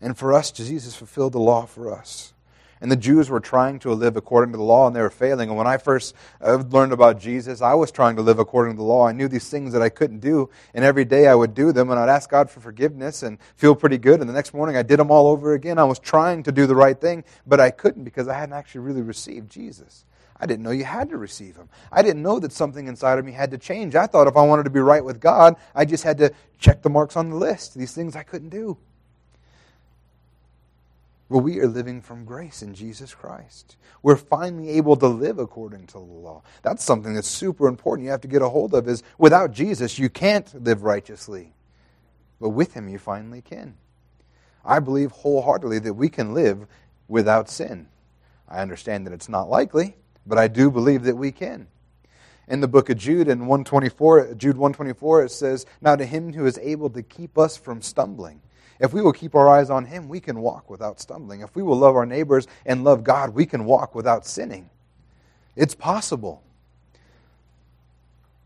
And 0.04 0.18
for 0.18 0.34
us, 0.34 0.52
Jesus 0.52 0.96
fulfilled 0.96 1.32
the 1.32 1.40
law 1.40 1.66
for 1.66 1.90
us. 1.90 2.34
And 2.82 2.92
the 2.92 2.98
Jews 2.98 3.30
were 3.30 3.40
trying 3.40 3.80
to 3.80 3.94
live 3.94 4.18
according 4.18 4.52
to 4.52 4.58
the 4.58 4.64
law 4.64 4.86
and 4.86 4.94
they 4.94 5.00
were 5.00 5.10
failing. 5.10 5.48
And 5.48 5.58
when 5.58 5.66
I 5.66 5.78
first 5.78 6.14
uh, 6.42 6.56
learned 6.56 6.92
about 6.92 7.18
Jesus, 7.18 7.62
I 7.62 7.76
was 7.76 7.90
trying 7.90 8.18
to 8.18 8.22
live 8.22 8.38
according 8.38 8.74
to 8.74 8.78
the 8.78 8.84
law. 8.84 9.08
I 9.08 9.14
knew 9.14 9.30
these 9.30 9.50
things 9.50 9.72
that 9.72 9.82
I 9.82 9.88
couldn't 9.88 10.20
do. 10.20 10.50
And 10.74 10.84
every 10.84 11.06
day 11.06 11.28
I 11.28 11.36
would 11.36 11.54
do 11.54 11.72
them 11.72 11.90
and 11.90 11.98
I'd 11.98 12.10
ask 12.10 12.30
God 12.30 12.50
for 12.50 12.60
forgiveness 12.60 13.24
and 13.24 13.38
feel 13.56 13.74
pretty 13.74 13.98
good. 13.98 14.20
And 14.20 14.30
the 14.30 14.34
next 14.34 14.54
morning 14.54 14.76
I 14.76 14.84
did 14.84 15.00
them 15.00 15.10
all 15.10 15.28
over 15.28 15.54
again. 15.54 15.80
I 15.80 15.86
was 15.86 16.00
trying 16.00 16.44
to 16.44 16.52
do 16.52 16.68
the 16.68 16.76
right 16.76 17.00
thing, 17.00 17.24
but 17.48 17.62
I 17.62 17.72
couldn't 17.72 18.04
because 18.04 18.28
I 18.28 18.34
hadn't 18.34 18.56
actually 18.56 18.82
really 18.82 19.02
received 19.02 19.50
Jesus. 19.50 20.04
I 20.36 20.46
didn't 20.46 20.64
know 20.64 20.72
you 20.72 20.84
had 20.84 21.08
to 21.12 21.18
receive 21.18 21.56
him. 21.56 21.70
I 21.90 22.02
didn't 22.02 22.22
know 22.22 22.42
that 22.42 22.52
something 22.52 22.88
inside 22.90 23.18
of 23.18 23.24
me 23.24 23.32
had 23.32 23.52
to 23.52 23.58
change. 23.58 23.96
I 23.96 24.08
thought 24.08 24.28
if 24.28 24.36
I 24.36 24.42
wanted 24.42 24.64
to 24.64 24.70
be 24.70 24.82
right 24.82 25.06
with 25.06 25.22
God, 25.22 25.56
I 25.74 25.86
just 25.86 26.04
had 26.04 26.18
to 26.18 26.34
check 26.60 26.82
the 26.82 26.90
marks 26.90 27.16
on 27.16 27.30
the 27.30 27.38
list. 27.38 27.76
These 27.76 27.94
things 27.94 28.18
I 28.18 28.24
couldn't 28.24 28.50
do. 28.50 28.78
Well, 31.34 31.42
we 31.42 31.60
are 31.62 31.68
living 31.68 32.00
from 32.00 32.26
grace 32.26 32.62
in 32.62 32.76
Jesus 32.76 33.16
Christ. 33.16 33.76
We're 34.04 34.18
finally 34.18 34.70
able 34.70 34.96
to 34.98 35.08
live 35.08 35.40
according 35.40 35.88
to 35.88 35.94
the 35.94 36.00
law. 36.00 36.44
That's 36.62 36.84
something 36.84 37.16
that's 37.16 37.28
super 37.28 37.68
important 37.68 38.06
you 38.06 38.12
have 38.12 38.22
to 38.22 38.28
get 38.28 38.44
a 38.44 38.50
hold 38.50 38.76
of 38.76 38.88
is 38.88 39.02
without 39.18 39.52
Jesus 39.52 39.98
you 39.98 40.10
can't 40.10 40.64
live 40.64 40.84
righteously. 40.84 41.56
But 42.40 42.50
with 42.50 42.76
him 42.76 42.88
you 42.88 43.00
finally 43.00 43.42
can. 43.42 43.74
I 44.64 44.78
believe 44.78 45.10
wholeheartedly 45.10 45.80
that 45.80 45.96
we 45.96 46.08
can 46.08 46.36
live 46.36 46.68
without 47.08 47.50
sin. 47.50 47.88
I 48.48 48.62
understand 48.62 49.08
that 49.08 49.14
it's 49.14 49.28
not 49.28 49.50
likely, 49.50 49.96
but 50.28 50.38
I 50.38 50.48
do 50.48 50.70
believe 50.70 51.02
that 51.06 51.18
we 51.18 51.32
can. 51.32 51.66
In 52.48 52.62
the 52.62 52.68
book 52.68 52.92
of 52.92 53.00
Jude 53.00 53.28
in 53.28 53.48
124, 53.48 54.36
Jude 54.36 54.58
124 54.58 55.24
it 55.24 55.32
says, 55.32 55.66
"Now 55.82 55.96
to 55.96 56.06
him 56.06 56.34
who 56.34 56.46
is 56.46 56.60
able 56.60 56.92
to 56.92 57.02
keep 57.02 57.40
us 57.40 57.58
from 57.58 57.82
stumbling 57.82 58.42
if 58.80 58.94
we 58.94 59.02
will 59.02 59.14
keep 59.14 59.36
our 59.36 59.50
eyes 59.50 59.70
on 59.70 59.86
Him, 59.86 60.10
we 60.10 60.20
can 60.20 60.40
walk 60.40 60.70
without 60.70 61.00
stumbling. 61.00 61.42
If 61.42 61.56
we 61.56 61.64
will 61.64 61.78
love 61.78 61.96
our 61.96 62.06
neighbors 62.06 62.48
and 62.66 62.84
love 62.84 63.04
God, 63.04 63.32
we 63.32 63.46
can 63.46 63.66
walk 63.66 63.96
without 63.96 64.26
sinning. 64.26 64.70
It's 65.56 65.76
possible. 65.76 66.44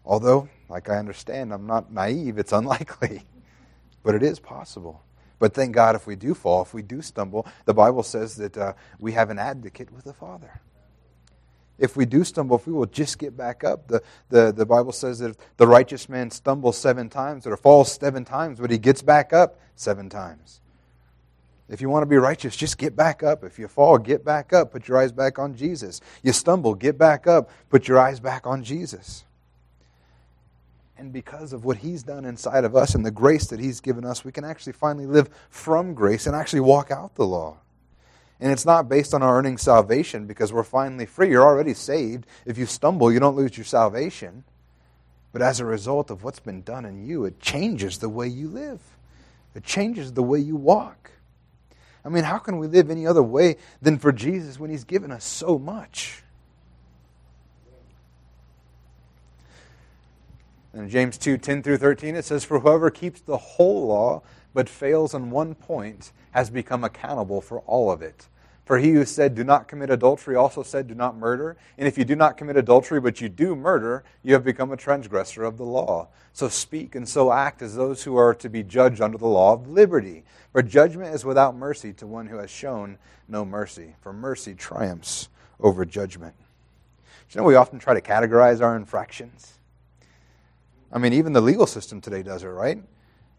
Although, 0.05 0.49
like 0.69 0.89
I 0.89 0.97
understand, 0.97 1.53
I'm 1.53 1.67
not 1.67 1.91
naive, 1.91 2.37
it's 2.37 2.51
unlikely. 2.53 3.23
But 4.03 4.15
it 4.15 4.23
is 4.23 4.39
possible. 4.39 5.03
But 5.39 5.53
thank 5.53 5.73
God 5.75 5.95
if 5.95 6.07
we 6.07 6.15
do 6.15 6.33
fall, 6.33 6.63
if 6.63 6.73
we 6.73 6.81
do 6.81 7.01
stumble, 7.01 7.45
the 7.65 7.73
Bible 7.73 8.03
says 8.03 8.35
that 8.37 8.57
uh, 8.57 8.73
we 8.99 9.11
have 9.11 9.29
an 9.29 9.37
advocate 9.37 9.91
with 9.91 10.05
the 10.05 10.13
Father 10.13 10.61
if 11.77 11.95
we 11.95 12.05
do 12.05 12.23
stumble, 12.23 12.57
if 12.57 12.67
we 12.67 12.73
will 12.73 12.85
just 12.85 13.19
get 13.19 13.37
back 13.37 13.63
up. 13.63 13.87
The, 13.87 14.01
the, 14.29 14.51
the 14.51 14.65
Bible 14.65 14.91
says 14.91 15.19
that 15.19 15.37
the 15.57 15.67
righteous 15.67 16.09
man 16.09 16.31
stumbles 16.31 16.77
seven 16.77 17.09
times 17.09 17.45
or 17.45 17.55
falls 17.57 17.91
seven 17.91 18.25
times, 18.25 18.59
but 18.59 18.71
he 18.71 18.77
gets 18.77 19.01
back 19.01 19.33
up 19.33 19.59
seven 19.75 20.09
times. 20.09 20.61
If 21.69 21.81
you 21.81 21.89
want 21.89 22.03
to 22.03 22.07
be 22.07 22.15
righteous, 22.15 22.55
just 22.55 22.77
get 22.77 22.95
back 22.95 23.23
up. 23.23 23.43
If 23.43 23.59
you 23.59 23.67
fall, 23.67 23.97
get 23.97 24.23
back 24.23 24.53
up. 24.53 24.71
Put 24.71 24.87
your 24.87 24.97
eyes 24.97 25.11
back 25.11 25.37
on 25.37 25.55
Jesus. 25.55 25.99
You 26.23 26.31
stumble, 26.31 26.73
get 26.73 26.97
back 26.97 27.27
up. 27.27 27.49
Put 27.69 27.87
your 27.87 27.99
eyes 27.99 28.19
back 28.19 28.47
on 28.47 28.63
Jesus. 28.63 29.25
And 30.97 31.11
because 31.13 31.53
of 31.53 31.65
what 31.65 31.77
He's 31.77 32.03
done 32.03 32.25
inside 32.25 32.63
of 32.63 32.75
us 32.75 32.95
and 32.95 33.05
the 33.05 33.11
grace 33.11 33.47
that 33.47 33.59
He's 33.59 33.81
given 33.81 34.05
us, 34.05 34.23
we 34.23 34.31
can 34.31 34.45
actually 34.45 34.73
finally 34.73 35.05
live 35.05 35.29
from 35.49 35.93
grace 35.93 36.25
and 36.25 36.35
actually 36.35 36.61
walk 36.61 36.89
out 36.89 37.15
the 37.15 37.27
law. 37.27 37.57
And 38.39 38.51
it's 38.51 38.65
not 38.65 38.87
based 38.87 39.13
on 39.13 39.23
our 39.23 39.37
earning 39.37 39.57
salvation 39.57 40.27
because 40.27 40.53
we're 40.53 40.63
finally 40.63 41.05
free. 41.05 41.31
You're 41.31 41.45
already 41.45 41.73
saved. 41.73 42.27
If 42.45 42.57
you 42.57 42.65
stumble, 42.65 43.11
you 43.11 43.19
don't 43.19 43.35
lose 43.35 43.57
your 43.57 43.65
salvation. 43.65 44.43
But 45.31 45.41
as 45.41 45.59
a 45.59 45.65
result 45.65 46.11
of 46.11 46.23
what's 46.23 46.39
been 46.39 46.61
done 46.61 46.85
in 46.85 47.05
you, 47.05 47.25
it 47.25 47.39
changes 47.39 47.97
the 47.97 48.09
way 48.09 48.27
you 48.27 48.47
live, 48.47 48.79
it 49.55 49.63
changes 49.63 50.13
the 50.13 50.23
way 50.23 50.39
you 50.39 50.55
walk. 50.55 51.11
I 52.05 52.09
mean, 52.09 52.23
how 52.23 52.37
can 52.37 52.57
we 52.57 52.67
live 52.67 52.89
any 52.89 53.05
other 53.05 53.23
way 53.23 53.57
than 53.81 53.97
for 53.97 54.13
Jesus 54.13 54.57
when 54.57 54.69
He's 54.69 54.85
given 54.85 55.11
us 55.11 55.25
so 55.25 55.59
much? 55.59 56.23
In 60.73 60.89
James 60.89 61.17
2 61.17 61.37
10 61.37 61.63
through 61.63 61.77
13, 61.77 62.15
it 62.15 62.23
says, 62.23 62.45
For 62.45 62.59
whoever 62.59 62.89
keeps 62.89 63.19
the 63.19 63.37
whole 63.37 63.87
law 63.87 64.21
but 64.57 64.67
fails 64.67 65.13
in 65.13 65.29
one 65.29 65.53
point 65.53 66.11
has 66.31 66.49
become 66.49 66.83
accountable 66.83 67.41
for 67.41 67.59
all 67.67 67.91
of 67.91 68.01
it. 68.01 68.27
For 68.65 68.79
he 68.79 68.89
who 68.89 69.05
said, 69.05 69.35
Do 69.35 69.43
not 69.43 69.67
commit 69.67 69.91
adultery, 69.91 70.35
also 70.35 70.63
said, 70.63 70.87
Do 70.87 70.95
not 70.95 71.15
murder. 71.15 71.57
And 71.77 71.87
if 71.87 71.95
you 71.95 72.03
do 72.03 72.15
not 72.15 72.37
commit 72.37 72.57
adultery, 72.57 72.99
but 72.99 73.21
you 73.21 73.29
do 73.29 73.55
murder, 73.55 74.03
you 74.23 74.33
have 74.33 74.43
become 74.43 74.71
a 74.71 74.75
transgressor 74.75 75.43
of 75.43 75.57
the 75.57 75.63
law. 75.63 76.07
So 76.33 76.49
speak 76.49 76.95
and 76.95 77.07
so 77.07 77.31
act 77.31 77.61
as 77.61 77.75
those 77.75 78.01
who 78.01 78.15
are 78.15 78.33
to 78.33 78.49
be 78.49 78.63
judged 78.63 78.99
under 78.99 79.19
the 79.19 79.27
law 79.27 79.53
of 79.53 79.69
liberty. 79.69 80.23
For 80.53 80.63
judgment 80.63 81.13
is 81.13 81.23
without 81.23 81.55
mercy 81.55 81.93
to 81.93 82.07
one 82.07 82.25
who 82.25 82.37
has 82.37 82.49
shown 82.49 82.97
no 83.27 83.45
mercy. 83.45 83.93
For 84.01 84.11
mercy 84.11 84.55
triumphs 84.55 85.29
over 85.59 85.85
judgment. 85.85 86.33
you 87.29 87.39
know, 87.39 87.45
we 87.45 87.53
often 87.53 87.77
try 87.77 87.93
to 87.93 88.01
categorize 88.01 88.59
our 88.59 88.75
infractions. 88.75 89.59
I 90.91 90.97
mean, 90.97 91.13
even 91.13 91.33
the 91.33 91.41
legal 91.41 91.67
system 91.67 92.01
today 92.01 92.23
does 92.23 92.41
it, 92.41 92.47
right? 92.47 92.81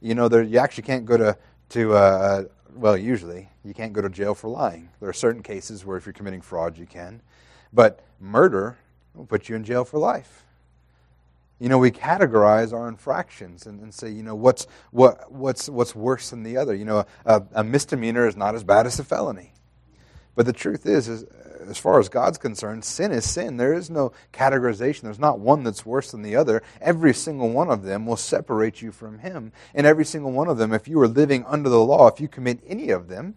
You 0.01 0.15
know, 0.15 0.29
there, 0.29 0.43
you 0.43 0.59
actually 0.59 0.85
can't 0.85 1.05
go 1.05 1.17
to, 1.17 1.37
to 1.71 1.93
uh, 1.95 2.45
well, 2.75 2.97
usually, 2.97 3.49
you 3.65 3.75
can't 3.75 3.93
go 3.93 4.01
to 4.01 4.09
jail 4.09 4.35
for 4.35 4.49
lying. 4.49 4.89
There 5.01 5.09
are 5.09 5.15
certain 5.15 5.43
cases 5.43 5.85
where 5.85 5.97
if 5.97 6.07
you're 6.07 6.13
committing 6.13 6.41
fraud, 6.41 6.79
you 6.79 6.87
can. 6.87 7.21
But 7.73 8.05
murder 8.21 8.79
will 9.15 9.27
put 9.27 9.49
you 9.49 9.57
in 9.57 9.65
jail 9.65 9.85
for 9.85 9.99
life. 9.99 10.45
You 11.59 11.69
know, 11.69 11.79
we 11.79 11.91
categorize 11.91 12.73
our 12.73 12.89
infractions 12.89 13.67
and, 13.67 13.81
and 13.81 13.93
say, 13.93 14.11
you 14.11 14.23
know, 14.23 14.37
what's, 14.37 14.69
what, 14.93 15.31
what's, 15.33 15.69
what's 15.69 15.95
worse 15.95 16.31
than 16.31 16.45
the 16.45 16.57
other. 16.57 16.75
You 16.75 16.85
know, 16.85 17.05
a, 17.25 17.43
a 17.53 17.65
misdemeanor 17.65 18.29
is 18.29 18.37
not 18.37 18.55
as 18.55 18.63
bad 18.63 18.87
as 18.87 19.01
a 19.01 19.05
felony. 19.05 19.53
But 20.39 20.47
the 20.47 20.53
truth 20.53 20.87
is, 20.87 21.09
is 21.09 21.25
as 21.69 21.79
far 21.79 21.99
as 21.99 22.09
God's 22.09 22.39
concerned, 22.39 22.85
sin 22.85 23.11
is 23.11 23.29
sin. 23.29 23.57
There 23.57 23.75
is 23.75 23.91
no 23.91 24.13
categorization. 24.33 25.01
There's 25.01 25.19
not 25.19 25.41
one 25.41 25.65
that's 25.65 25.85
worse 25.85 26.13
than 26.13 26.23
the 26.23 26.37
other. 26.37 26.63
Every 26.81 27.13
single 27.13 27.51
one 27.51 27.69
of 27.69 27.83
them 27.83 28.07
will 28.07 28.17
separate 28.17 28.81
you 28.81 28.93
from 28.93 29.19
Him. 29.19 29.51
And 29.75 29.85
every 29.85 30.05
single 30.05 30.31
one 30.31 30.47
of 30.47 30.57
them, 30.57 30.73
if 30.73 30.87
you 30.87 31.01
are 31.01 31.09
living 31.09 31.45
under 31.45 31.69
the 31.69 31.81
law, 31.81 32.07
if 32.07 32.21
you 32.21 32.29
commit 32.29 32.61
any 32.69 32.91
of 32.91 33.09
them, 33.09 33.35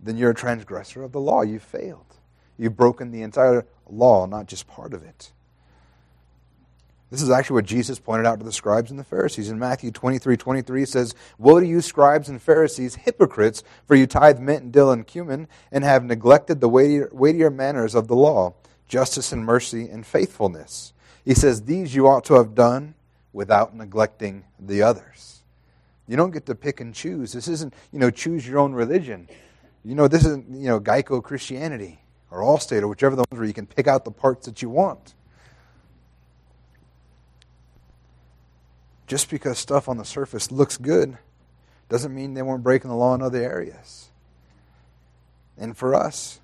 then 0.00 0.16
you're 0.16 0.30
a 0.30 0.36
transgressor 0.36 1.02
of 1.02 1.10
the 1.10 1.18
law. 1.18 1.42
You've 1.42 1.64
failed. 1.64 2.14
You've 2.56 2.76
broken 2.76 3.10
the 3.10 3.22
entire 3.22 3.66
law, 3.90 4.26
not 4.26 4.46
just 4.46 4.68
part 4.68 4.94
of 4.94 5.02
it. 5.02 5.32
This 7.12 7.20
is 7.20 7.28
actually 7.28 7.56
what 7.56 7.66
Jesus 7.66 7.98
pointed 7.98 8.24
out 8.24 8.38
to 8.38 8.44
the 8.44 8.50
scribes 8.50 8.90
and 8.90 8.98
the 8.98 9.04
Pharisees. 9.04 9.50
In 9.50 9.58
Matthew 9.58 9.90
23 9.90 10.34
23 10.34 10.86
says, 10.86 11.14
Woe 11.36 11.60
to 11.60 11.66
you, 11.66 11.82
scribes 11.82 12.30
and 12.30 12.40
Pharisees, 12.40 12.94
hypocrites, 12.94 13.62
for 13.86 13.94
you 13.94 14.06
tithe 14.06 14.40
mint 14.40 14.62
and 14.62 14.72
dill 14.72 14.90
and 14.90 15.06
cumin, 15.06 15.46
and 15.70 15.84
have 15.84 16.06
neglected 16.06 16.62
the 16.62 16.70
weightier, 16.70 17.10
weightier 17.12 17.50
manners 17.50 17.94
of 17.94 18.08
the 18.08 18.16
law, 18.16 18.54
justice 18.88 19.30
and 19.30 19.44
mercy 19.44 19.90
and 19.90 20.06
faithfulness. 20.06 20.94
He 21.22 21.34
says, 21.34 21.64
These 21.64 21.94
you 21.94 22.08
ought 22.08 22.24
to 22.24 22.34
have 22.36 22.54
done 22.54 22.94
without 23.34 23.76
neglecting 23.76 24.44
the 24.58 24.80
others. 24.80 25.42
You 26.08 26.16
don't 26.16 26.30
get 26.30 26.46
to 26.46 26.54
pick 26.54 26.80
and 26.80 26.94
choose. 26.94 27.34
This 27.34 27.46
isn't, 27.46 27.74
you 27.92 27.98
know, 27.98 28.10
choose 28.10 28.48
your 28.48 28.58
own 28.58 28.72
religion. 28.72 29.28
You 29.84 29.96
know, 29.96 30.08
this 30.08 30.24
isn't, 30.24 30.48
you 30.48 30.68
know, 30.68 30.80
Geico 30.80 31.22
Christianity 31.22 32.00
or 32.30 32.40
Allstate 32.40 32.80
or 32.80 32.88
whichever 32.88 33.16
the 33.16 33.26
ones 33.30 33.38
where 33.38 33.44
you 33.44 33.52
can 33.52 33.66
pick 33.66 33.86
out 33.86 34.06
the 34.06 34.10
parts 34.10 34.46
that 34.46 34.62
you 34.62 34.70
want. 34.70 35.12
Just 39.06 39.30
because 39.30 39.58
stuff 39.58 39.88
on 39.88 39.96
the 39.96 40.04
surface 40.04 40.50
looks 40.50 40.76
good 40.76 41.18
doesn't 41.88 42.14
mean 42.14 42.34
they 42.34 42.42
weren't 42.42 42.62
breaking 42.62 42.90
the 42.90 42.96
law 42.96 43.14
in 43.14 43.22
other 43.22 43.42
areas. 43.42 44.10
And 45.58 45.76
for 45.76 45.94
us, 45.94 46.40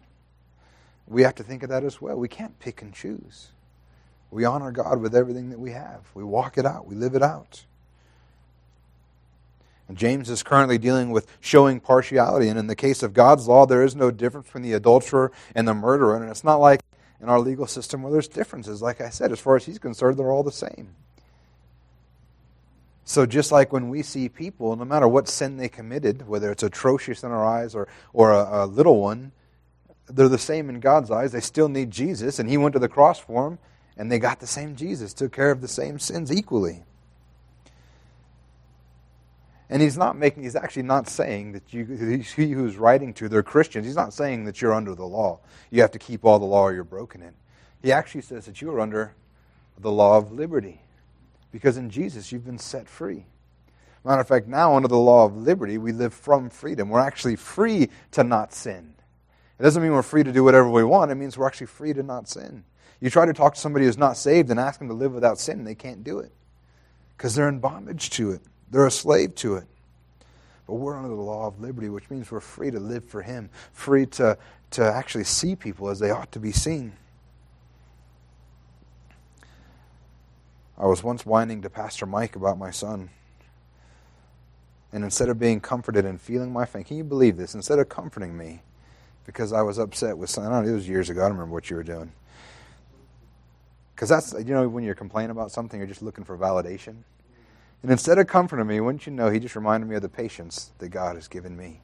we 1.07 1.23
have 1.23 1.35
to 1.37 1.43
think 1.43 1.63
of 1.63 1.71
that 1.71 1.85
as 1.85 2.01
well. 2.01 2.17
We 2.17 2.29
can't 2.29 2.59
pick 2.59 2.83
and 2.83 2.93
choose. 2.93 3.49
We 4.31 4.45
honor 4.45 4.71
God 4.71 5.01
with 5.01 5.15
everything 5.15 5.49
that 5.51 5.59
we 5.59 5.71
have. 5.71 6.03
We 6.15 6.23
walk 6.23 6.59
it 6.59 6.67
out, 6.67 6.87
we 6.87 6.95
live 6.95 7.15
it 7.15 7.23
out. 7.23 7.65
And 9.89 9.97
James 9.97 10.29
is 10.29 10.43
currently 10.43 10.77
dealing 10.77 11.11
with 11.11 11.27
showing 11.41 11.81
partiality. 11.81 12.49
And 12.49 12.59
in 12.59 12.67
the 12.67 12.77
case 12.77 13.03
of 13.03 13.15
God's 13.15 13.49
law, 13.49 13.65
there 13.65 13.83
is 13.83 13.97
no 13.97 14.11
difference 14.11 14.49
between 14.49 14.65
the 14.65 14.75
adulterer 14.75 15.33
and 15.55 15.67
the 15.67 15.73
murderer. 15.73 16.15
And 16.15 16.31
it's 16.31 16.45
not 16.45 16.57
like 16.57 16.83
in 17.23 17.31
our 17.31 17.41
legal 17.41 17.67
system 17.67 18.03
where 18.03 18.13
there's 18.13 18.29
differences. 18.29 18.83
Like 18.83 19.01
I 19.01 19.09
said, 19.09 19.33
as 19.33 19.41
far 19.41 19.57
as 19.57 19.65
he's 19.65 19.79
concerned, 19.79 20.19
they're 20.19 20.31
all 20.31 20.43
the 20.43 20.53
same. 20.53 20.95
So, 23.09 23.25
just 23.25 23.51
like 23.51 23.73
when 23.73 23.89
we 23.89 24.03
see 24.03 24.29
people, 24.29 24.77
no 24.77 24.85
matter 24.85 25.09
what 25.09 25.29
sin 25.29 25.57
they 25.57 25.71
committed, 25.71 26.29
whether 26.29 26.53
it's 26.53 26.63
atrocious 26.63 27.25
in 27.25 27.31
our 27.31 27.43
eyes 27.43 27.75
or, 27.75 27.89
or 28.13 28.33
a, 28.33 28.65
a 28.65 28.67
little 28.67 29.01
one, 29.01 29.33
they're 30.11 30.29
the 30.29 30.37
same 30.37 30.69
in 30.69 30.79
God's 30.79 31.11
eyes. 31.11 31.33
They 31.33 31.41
still 31.41 31.71
need 31.71 31.91
Jesus, 31.91 32.39
and 32.39 32.51
He 32.51 32.59
went 32.59 32.75
to 32.75 32.79
the 32.79 32.87
cross 32.87 33.19
for 33.19 33.49
them, 33.49 33.59
and 33.97 34.13
they 34.13 34.19
got 34.19 34.41
the 34.41 34.47
same 34.47 34.77
Jesus, 34.77 35.15
took 35.15 35.33
care 35.33 35.51
of 35.51 35.63
the 35.63 35.69
same 35.69 35.99
sins 35.99 36.31
equally. 36.31 36.83
And 39.71 39.81
he's 39.81 39.97
not 39.97 40.15
making, 40.15 40.43
he's 40.43 40.57
actually 40.57 40.83
not 40.83 41.09
saying 41.09 41.53
that 41.53 41.73
you, 41.73 41.87
he 42.37 42.51
who's 42.51 42.77
writing 42.77 43.15
to, 43.15 43.31
they're 43.31 43.43
Christians. 43.43 43.87
He's 43.87 43.97
not 43.97 44.13
saying 44.13 44.45
that 44.45 44.61
you're 44.61 44.75
under 44.75 44.95
the 44.95 45.07
law. 45.07 45.41
You 45.71 45.81
have 45.81 45.93
to 45.93 45.99
keep 45.99 46.27
all 46.27 46.39
the 46.39 46.45
law 46.45 46.65
or 46.65 46.75
you're 46.75 46.85
broken 46.85 47.23
in. 47.23 47.33
He 47.83 47.91
actually 47.91 48.21
says 48.21 48.45
that 48.45 48.61
you 48.61 48.71
are 48.71 48.81
under 48.81 49.15
the 49.79 49.91
law 49.91 50.19
of 50.19 50.31
liberty. 50.31 50.83
Because 51.51 51.77
in 51.77 51.91
Jesus, 51.91 52.31
you've 52.31 52.45
been 52.45 52.59
set 52.59 52.89
free. 52.89 53.27
Matter 54.05 54.21
of 54.21 54.29
fact, 54.29 54.47
now 54.47 54.75
under 54.77 54.89
the 54.89 54.99
law 54.99 55.25
of 55.25 55.37
liberty, 55.37 55.77
we 55.77 55.93
live 55.93 56.15
from 56.15 56.51
freedom. 56.51 56.89
We're 56.89 57.01
actually 57.01 57.37
free 57.37 57.91
to 58.13 58.25
not 58.25 58.53
sin. 58.53 58.95
It 59.59 59.63
doesn't 59.63 59.83
mean 59.83 59.93
we're 59.93 60.03
free 60.03 60.23
to 60.23 60.33
do 60.33 60.45
whatever 60.45 60.71
we 60.71 60.85
want. 60.85 61.11
It 61.11 61.17
means 61.17 61.37
we're 61.37 61.47
actually 61.47 61.67
free 61.67 61.93
to 61.93 62.03
not 62.03 62.29
sin. 62.29 62.65
You 63.01 63.11
try 63.11 63.27
to 63.27 63.33
talk 63.33 63.55
to 63.55 63.61
somebody 63.61 63.85
who's 63.85 63.99
not 63.99 64.17
saved 64.17 64.51
and 64.51 64.59
ask 64.59 64.79
them 64.79 64.89
to 64.89 64.95
live 64.95 65.13
without 65.13 65.39
sin, 65.39 65.65
they 65.65 65.75
can't 65.75 66.05
do 66.05 66.19
it 66.19 66.33
because 67.19 67.35
they're 67.35 67.49
in 67.49 67.59
bondage 67.59 68.11
to 68.11 68.31
it, 68.31 68.41
they're 68.71 68.87
a 68.87 68.91
slave 68.91 69.35
to 69.35 69.57
it. 69.57 69.67
But 70.67 70.75
we're 70.75 70.97
under 70.97 71.09
the 71.09 71.15
law 71.15 71.49
of 71.49 71.61
liberty, 71.61 71.89
which 71.89 72.09
means 72.11 72.31
we're 72.31 72.41
free 72.41 72.71
to 72.71 72.79
live 72.79 73.05
for 73.05 73.23
Him, 73.23 73.51
free 73.73 74.07
to, 74.07 74.39
to 74.73 74.85
actually 74.85 75.25
see 75.25 75.57
people 75.57 75.89
as 75.89 75.99
they 75.99 76.11
ought 76.11 76.31
to 76.33 76.39
be 76.39 76.53
seen. 76.53 76.93
I 80.79 80.87
was 80.87 81.03
once 81.03 81.27
whining 81.27 81.61
to 81.63 81.71
Pastor 81.71 82.07
Mike 82.07 82.37
about 82.37 82.57
my 82.57 82.71
son. 82.71 83.11
And 84.93 85.03
instead 85.03 85.29
of 85.29 85.39
being 85.39 85.61
comforted 85.61 86.05
and 86.05 86.21
feeling 86.21 86.53
my 86.53 86.65
pain, 86.65 86.85
can 86.85 86.97
you 86.97 87.05
believe 87.05 87.37
this? 87.37 87.55
Instead 87.55 87.81
of 87.81 87.89
comforting 87.89 88.39
me, 88.39 88.63
because 89.27 89.53
I 89.53 89.61
was 89.63 89.79
upset 89.79 90.17
with 90.17 90.31
something, 90.31 90.51
I 90.51 90.57
don't 90.57 90.67
know, 90.67 90.73
it 90.73 90.75
was 90.75 90.89
years 90.89 91.11
ago, 91.11 91.21
I 91.21 91.25
don't 91.25 91.37
remember 91.37 91.53
what 91.53 91.69
you 91.69 91.77
were 91.77 91.83
doing. 91.83 92.13
Because 93.95 94.09
that's, 94.09 94.33
you 94.33 94.55
know, 94.55 94.69
when 94.69 94.85
you're 94.85 94.95
complaining 94.95 95.31
about 95.31 95.51
something, 95.51 95.81
you're 95.81 95.89
just 95.89 96.03
looking 96.03 96.25
for 96.25 96.39
validation. 96.39 96.99
And 97.83 97.91
instead 97.91 98.19
of 98.19 98.29
comforting 98.29 98.67
me, 98.67 98.81
wouldn't 98.81 99.07
you 99.07 99.13
know, 99.13 99.31
he 99.31 99.41
just 99.41 99.57
reminded 99.57 99.91
me 99.91 99.97
of 99.97 100.03
the 100.03 100.09
patience 100.09 100.71
that 100.79 100.91
God 100.91 101.17
has 101.17 101.27
given 101.27 101.57
me. 101.57 101.81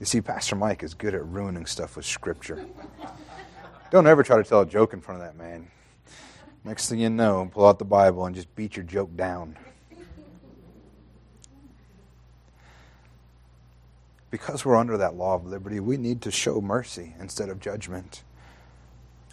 You 0.00 0.06
see, 0.06 0.20
Pastor 0.20 0.56
Mike 0.56 0.82
is 0.82 0.94
good 0.94 1.14
at 1.14 1.24
ruining 1.24 1.66
stuff 1.66 1.96
with 1.96 2.04
Scripture. 2.04 2.66
Don't 3.92 4.06
ever 4.08 4.24
try 4.24 4.36
to 4.36 4.44
tell 4.44 4.60
a 4.60 4.66
joke 4.66 4.92
in 4.92 5.00
front 5.00 5.22
of 5.22 5.26
that 5.26 5.36
man. 5.36 5.68
Next 6.64 6.88
thing 6.88 7.00
you 7.00 7.10
know, 7.10 7.50
pull 7.52 7.66
out 7.66 7.78
the 7.78 7.84
Bible 7.84 8.24
and 8.24 8.34
just 8.36 8.54
beat 8.54 8.76
your 8.76 8.84
joke 8.84 9.16
down. 9.16 9.56
Because 14.30 14.64
we're 14.64 14.76
under 14.76 14.96
that 14.96 15.14
law 15.14 15.34
of 15.34 15.44
liberty, 15.44 15.80
we 15.80 15.96
need 15.96 16.22
to 16.22 16.30
show 16.30 16.60
mercy 16.60 17.14
instead 17.20 17.48
of 17.48 17.60
judgment. 17.60 18.22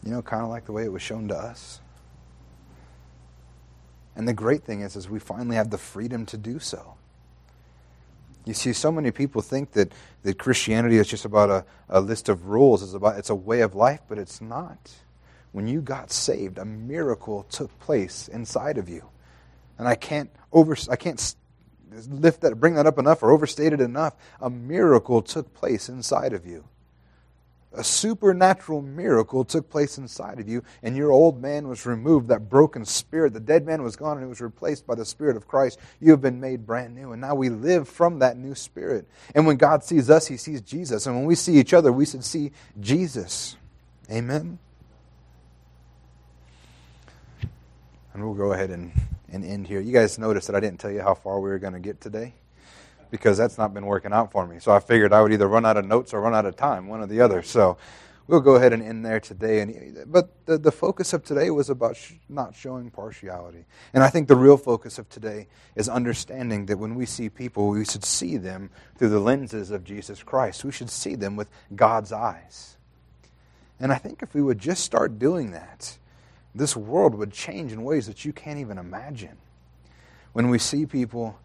You 0.03 0.11
know, 0.11 0.21
kind 0.21 0.43
of 0.43 0.49
like 0.49 0.65
the 0.65 0.71
way 0.71 0.83
it 0.83 0.91
was 0.91 1.01
shown 1.01 1.27
to 1.29 1.35
us. 1.35 1.79
And 4.15 4.27
the 4.27 4.33
great 4.33 4.63
thing 4.63 4.81
is, 4.81 4.95
is 4.95 5.09
we 5.09 5.19
finally 5.19 5.55
have 5.55 5.69
the 5.69 5.77
freedom 5.77 6.25
to 6.25 6.37
do 6.37 6.59
so. 6.59 6.95
You 8.45 8.53
see, 8.53 8.73
so 8.73 8.91
many 8.91 9.11
people 9.11 9.41
think 9.41 9.73
that, 9.73 9.93
that 10.23 10.39
Christianity 10.39 10.97
is 10.97 11.07
just 11.07 11.23
about 11.23 11.49
a, 11.49 11.65
a 11.87 12.01
list 12.01 12.27
of 12.27 12.47
rules. 12.47 12.81
It's 12.81 12.93
about 12.93 13.17
it's 13.17 13.29
a 13.29 13.35
way 13.35 13.61
of 13.61 13.75
life, 13.75 14.01
but 14.09 14.17
it's 14.17 14.41
not. 14.41 14.91
When 15.51 15.67
you 15.67 15.81
got 15.81 16.11
saved, 16.11 16.57
a 16.57 16.65
miracle 16.65 17.43
took 17.43 17.77
place 17.79 18.27
inside 18.27 18.77
of 18.77 18.87
you. 18.89 19.09
And 19.77 19.87
I 19.87 19.95
can't 19.95 20.29
over 20.51 20.75
I 20.89 20.95
can't 20.95 21.35
lift 22.09 22.41
that 22.41 22.59
bring 22.59 22.75
that 22.75 22.85
up 22.85 22.99
enough 22.99 23.23
or 23.23 23.31
overstate 23.31 23.73
it 23.73 23.81
enough. 23.81 24.15
A 24.41 24.49
miracle 24.49 25.21
took 25.21 25.53
place 25.53 25.89
inside 25.89 26.33
of 26.33 26.45
you 26.45 26.65
a 27.73 27.83
supernatural 27.83 28.81
miracle 28.81 29.45
took 29.45 29.69
place 29.69 29.97
inside 29.97 30.39
of 30.39 30.49
you, 30.49 30.63
and 30.81 30.97
your 30.97 31.11
old 31.11 31.39
man 31.41 31.67
was 31.67 31.85
removed, 31.85 32.27
that 32.29 32.49
broken 32.49 32.83
spirit. 32.83 33.33
The 33.33 33.39
dead 33.39 33.65
man 33.65 33.83
was 33.83 33.95
gone, 33.95 34.17
and 34.17 34.25
it 34.25 34.29
was 34.29 34.41
replaced 34.41 34.87
by 34.87 34.95
the 34.95 35.05
Spirit 35.05 35.37
of 35.37 35.47
Christ. 35.47 35.79
You 35.99 36.11
have 36.11 36.21
been 36.21 36.39
made 36.39 36.65
brand 36.65 36.95
new, 36.95 37.11
and 37.11 37.21
now 37.21 37.35
we 37.35 37.49
live 37.49 37.87
from 37.87 38.19
that 38.19 38.37
new 38.37 38.55
spirit. 38.55 39.07
And 39.35 39.45
when 39.45 39.57
God 39.57 39.83
sees 39.83 40.09
us, 40.09 40.25
he 40.25 40.37
sees 40.37 40.61
Jesus. 40.61 41.05
And 41.05 41.15
when 41.15 41.25
we 41.25 41.35
see 41.35 41.57
each 41.57 41.73
other, 41.73 41.91
we 41.91 42.05
should 42.05 42.23
see 42.23 42.51
Jesus. 42.79 43.55
Amen? 44.11 44.57
And 48.19 48.27
we'll 48.27 48.35
go 48.35 48.51
ahead 48.51 48.69
and, 48.69 48.91
and 49.31 49.45
end 49.45 49.65
here. 49.65 49.79
You 49.79 49.93
guys 49.93 50.19
noticed 50.19 50.47
that 50.47 50.55
I 50.57 50.59
didn't 50.59 50.81
tell 50.81 50.91
you 50.91 51.01
how 51.01 51.13
far 51.13 51.39
we 51.39 51.49
were 51.49 51.57
going 51.57 51.71
to 51.71 51.79
get 51.79 52.01
today? 52.01 52.33
because 53.11 53.37
that's 53.37 53.57
not 53.57 53.73
been 53.73 53.85
working 53.85 54.11
out 54.11 54.29
for 54.29 54.45
me. 54.45 54.59
So 54.59 54.73
I 54.73 54.81
figured 54.81 55.13
I 55.13 55.21
would 55.21 55.31
either 55.31 55.47
run 55.47 55.65
out 55.65 55.77
of 55.77 55.85
notes 55.85 56.13
or 56.13 56.19
run 56.19 56.35
out 56.35 56.45
of 56.45 56.57
time, 56.57 56.87
one 56.89 56.99
or 56.99 57.07
the 57.07 57.21
other. 57.21 57.41
So 57.41 57.77
we'll 58.27 58.41
go 58.41 58.55
ahead 58.55 58.73
and 58.73 58.83
end 58.83 59.05
there 59.05 59.21
today. 59.21 59.61
And, 59.61 60.03
but 60.11 60.45
the, 60.45 60.57
the 60.57 60.71
focus 60.71 61.13
of 61.13 61.23
today 61.23 61.49
was 61.49 61.69
about 61.69 61.95
sh- 61.95 62.15
not 62.27 62.55
showing 62.55 62.91
partiality. 62.91 63.65
And 63.93 64.03
I 64.03 64.09
think 64.09 64.27
the 64.27 64.35
real 64.35 64.57
focus 64.57 64.99
of 64.99 65.09
today 65.09 65.47
is 65.75 65.87
understanding 65.87 66.65
that 66.65 66.77
when 66.77 66.95
we 66.95 67.05
see 67.05 67.29
people, 67.29 67.69
we 67.69 67.85
should 67.85 68.05
see 68.05 68.35
them 68.35 68.69
through 68.97 69.09
the 69.09 69.19
lenses 69.19 69.71
of 69.71 69.85
Jesus 69.85 70.21
Christ. 70.21 70.65
We 70.65 70.73
should 70.73 70.89
see 70.89 71.15
them 71.15 71.37
with 71.37 71.49
God's 71.73 72.11
eyes. 72.11 72.75
And 73.79 73.93
I 73.93 73.95
think 73.95 74.21
if 74.21 74.33
we 74.33 74.41
would 74.41 74.59
just 74.59 74.83
start 74.83 75.17
doing 75.17 75.51
that, 75.51 75.97
this 76.55 76.75
world 76.75 77.15
would 77.15 77.31
change 77.31 77.71
in 77.71 77.83
ways 77.83 78.07
that 78.07 78.25
you 78.25 78.33
can't 78.33 78.59
even 78.59 78.77
imagine. 78.77 79.37
When 80.33 80.49
we 80.49 80.59
see 80.59 80.85
people, 80.85 81.39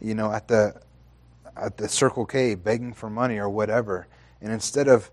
you 0.00 0.14
know, 0.14 0.32
at 0.32 0.48
the 0.48 0.80
at 1.56 1.76
the 1.76 1.88
Circle 1.88 2.26
K 2.26 2.54
begging 2.54 2.92
for 2.92 3.08
money 3.08 3.38
or 3.38 3.48
whatever. 3.48 4.06
And 4.40 4.52
instead 4.52 4.88
of 4.88 5.10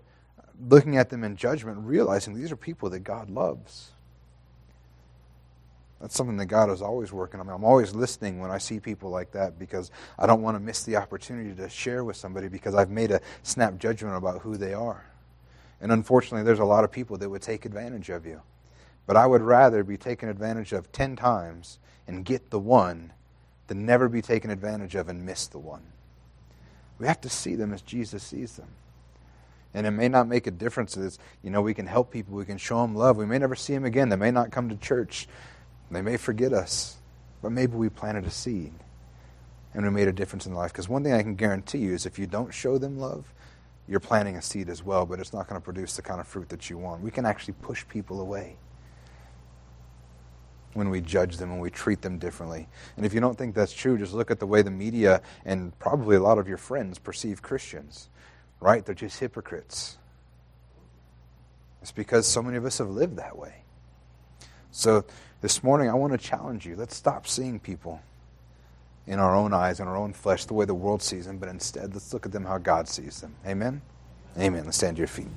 looking 0.68 0.96
at 0.96 1.10
them 1.10 1.24
in 1.24 1.36
judgment, 1.36 1.78
realizing 1.80 2.34
these 2.34 2.52
are 2.52 2.56
people 2.56 2.90
that 2.90 3.00
God 3.00 3.30
loves. 3.30 3.90
That's 6.00 6.14
something 6.14 6.36
that 6.36 6.46
God 6.46 6.70
is 6.70 6.82
always 6.82 7.12
working 7.12 7.40
on. 7.40 7.48
I'm 7.48 7.64
always 7.64 7.94
listening 7.94 8.38
when 8.38 8.50
I 8.50 8.58
see 8.58 8.78
people 8.78 9.08
like 9.08 9.32
that 9.32 9.58
because 9.58 9.90
I 10.18 10.26
don't 10.26 10.42
want 10.42 10.56
to 10.56 10.60
miss 10.60 10.82
the 10.82 10.96
opportunity 10.96 11.54
to 11.54 11.68
share 11.68 12.04
with 12.04 12.16
somebody 12.16 12.48
because 12.48 12.74
I've 12.74 12.90
made 12.90 13.10
a 13.10 13.20
snap 13.42 13.78
judgment 13.78 14.16
about 14.16 14.42
who 14.42 14.56
they 14.58 14.74
are. 14.74 15.06
And 15.80 15.90
unfortunately, 15.90 16.44
there's 16.44 16.58
a 16.58 16.64
lot 16.64 16.84
of 16.84 16.92
people 16.92 17.16
that 17.18 17.28
would 17.28 17.42
take 17.42 17.64
advantage 17.64 18.10
of 18.10 18.26
you. 18.26 18.42
But 19.06 19.16
I 19.16 19.26
would 19.26 19.42
rather 19.42 19.84
be 19.84 19.96
taken 19.96 20.28
advantage 20.28 20.72
of 20.72 20.90
10 20.92 21.16
times 21.16 21.78
and 22.06 22.24
get 22.24 22.50
the 22.50 22.58
one 22.58 23.12
than 23.66 23.86
never 23.86 24.08
be 24.08 24.22
taken 24.22 24.50
advantage 24.50 24.94
of 24.94 25.08
and 25.08 25.24
miss 25.24 25.46
the 25.46 25.58
one. 25.58 25.82
We 26.98 27.06
have 27.06 27.20
to 27.22 27.28
see 27.28 27.54
them 27.54 27.72
as 27.72 27.82
Jesus 27.82 28.22
sees 28.22 28.56
them. 28.56 28.68
And 29.74 29.86
it 29.86 29.90
may 29.90 30.08
not 30.08 30.28
make 30.28 30.46
a 30.46 30.52
difference. 30.52 30.96
It's, 30.96 31.18
you 31.42 31.50
know, 31.50 31.60
we 31.60 31.74
can 31.74 31.86
help 31.86 32.12
people. 32.12 32.36
We 32.36 32.44
can 32.44 32.58
show 32.58 32.80
them 32.82 32.94
love. 32.94 33.16
We 33.16 33.26
may 33.26 33.38
never 33.38 33.56
see 33.56 33.74
them 33.74 33.84
again. 33.84 34.08
They 34.08 34.16
may 34.16 34.30
not 34.30 34.52
come 34.52 34.68
to 34.68 34.76
church. 34.76 35.26
They 35.90 36.00
may 36.00 36.16
forget 36.16 36.52
us. 36.52 36.96
But 37.42 37.50
maybe 37.50 37.74
we 37.74 37.88
planted 37.88 38.24
a 38.24 38.30
seed 38.30 38.72
and 39.74 39.84
we 39.84 39.90
made 39.90 40.06
a 40.06 40.12
difference 40.12 40.46
in 40.46 40.54
life. 40.54 40.72
Because 40.72 40.88
one 40.88 41.02
thing 41.02 41.12
I 41.12 41.22
can 41.22 41.34
guarantee 41.34 41.78
you 41.78 41.92
is 41.92 42.06
if 42.06 42.18
you 42.18 42.26
don't 42.26 42.54
show 42.54 42.78
them 42.78 42.98
love, 42.98 43.34
you're 43.88 44.00
planting 44.00 44.36
a 44.36 44.42
seed 44.42 44.70
as 44.70 44.82
well, 44.82 45.04
but 45.04 45.18
it's 45.18 45.32
not 45.32 45.48
going 45.48 45.60
to 45.60 45.64
produce 45.64 45.96
the 45.96 46.02
kind 46.02 46.20
of 46.20 46.28
fruit 46.28 46.48
that 46.50 46.70
you 46.70 46.78
want. 46.78 47.02
We 47.02 47.10
can 47.10 47.26
actually 47.26 47.54
push 47.60 47.86
people 47.88 48.20
away 48.20 48.56
when 50.74 50.90
we 50.90 51.00
judge 51.00 51.38
them, 51.38 51.50
when 51.50 51.60
we 51.60 51.70
treat 51.70 52.02
them 52.02 52.18
differently. 52.18 52.68
And 52.96 53.06
if 53.06 53.14
you 53.14 53.20
don't 53.20 53.38
think 53.38 53.54
that's 53.54 53.72
true, 53.72 53.96
just 53.96 54.12
look 54.12 54.30
at 54.30 54.40
the 54.40 54.46
way 54.46 54.62
the 54.62 54.70
media 54.70 55.22
and 55.44 55.76
probably 55.78 56.16
a 56.16 56.20
lot 56.20 56.38
of 56.38 56.46
your 56.46 56.58
friends 56.58 56.98
perceive 56.98 57.42
Christians, 57.42 58.08
right? 58.60 58.84
They're 58.84 58.94
just 58.94 59.18
hypocrites. 59.20 59.98
It's 61.82 61.92
because 61.92 62.26
so 62.26 62.42
many 62.42 62.56
of 62.56 62.64
us 62.64 62.78
have 62.78 62.90
lived 62.90 63.16
that 63.16 63.38
way. 63.38 63.62
So 64.70 65.04
this 65.40 65.62
morning, 65.62 65.88
I 65.88 65.94
want 65.94 66.12
to 66.12 66.18
challenge 66.18 66.66
you. 66.66 66.76
Let's 66.76 66.96
stop 66.96 67.26
seeing 67.26 67.60
people 67.60 68.00
in 69.06 69.18
our 69.18 69.36
own 69.36 69.52
eyes, 69.52 69.80
in 69.80 69.86
our 69.86 69.96
own 69.96 70.12
flesh, 70.12 70.46
the 70.46 70.54
way 70.54 70.64
the 70.64 70.74
world 70.74 71.02
sees 71.02 71.26
them, 71.26 71.38
but 71.38 71.48
instead, 71.48 71.92
let's 71.92 72.12
look 72.12 72.24
at 72.26 72.32
them 72.32 72.44
how 72.44 72.58
God 72.58 72.88
sees 72.88 73.20
them. 73.20 73.34
Amen? 73.46 73.82
Amen. 74.38 74.64
Let's 74.64 74.78
stand 74.78 74.96
to 74.96 75.00
your 75.00 75.08
feet. 75.08 75.28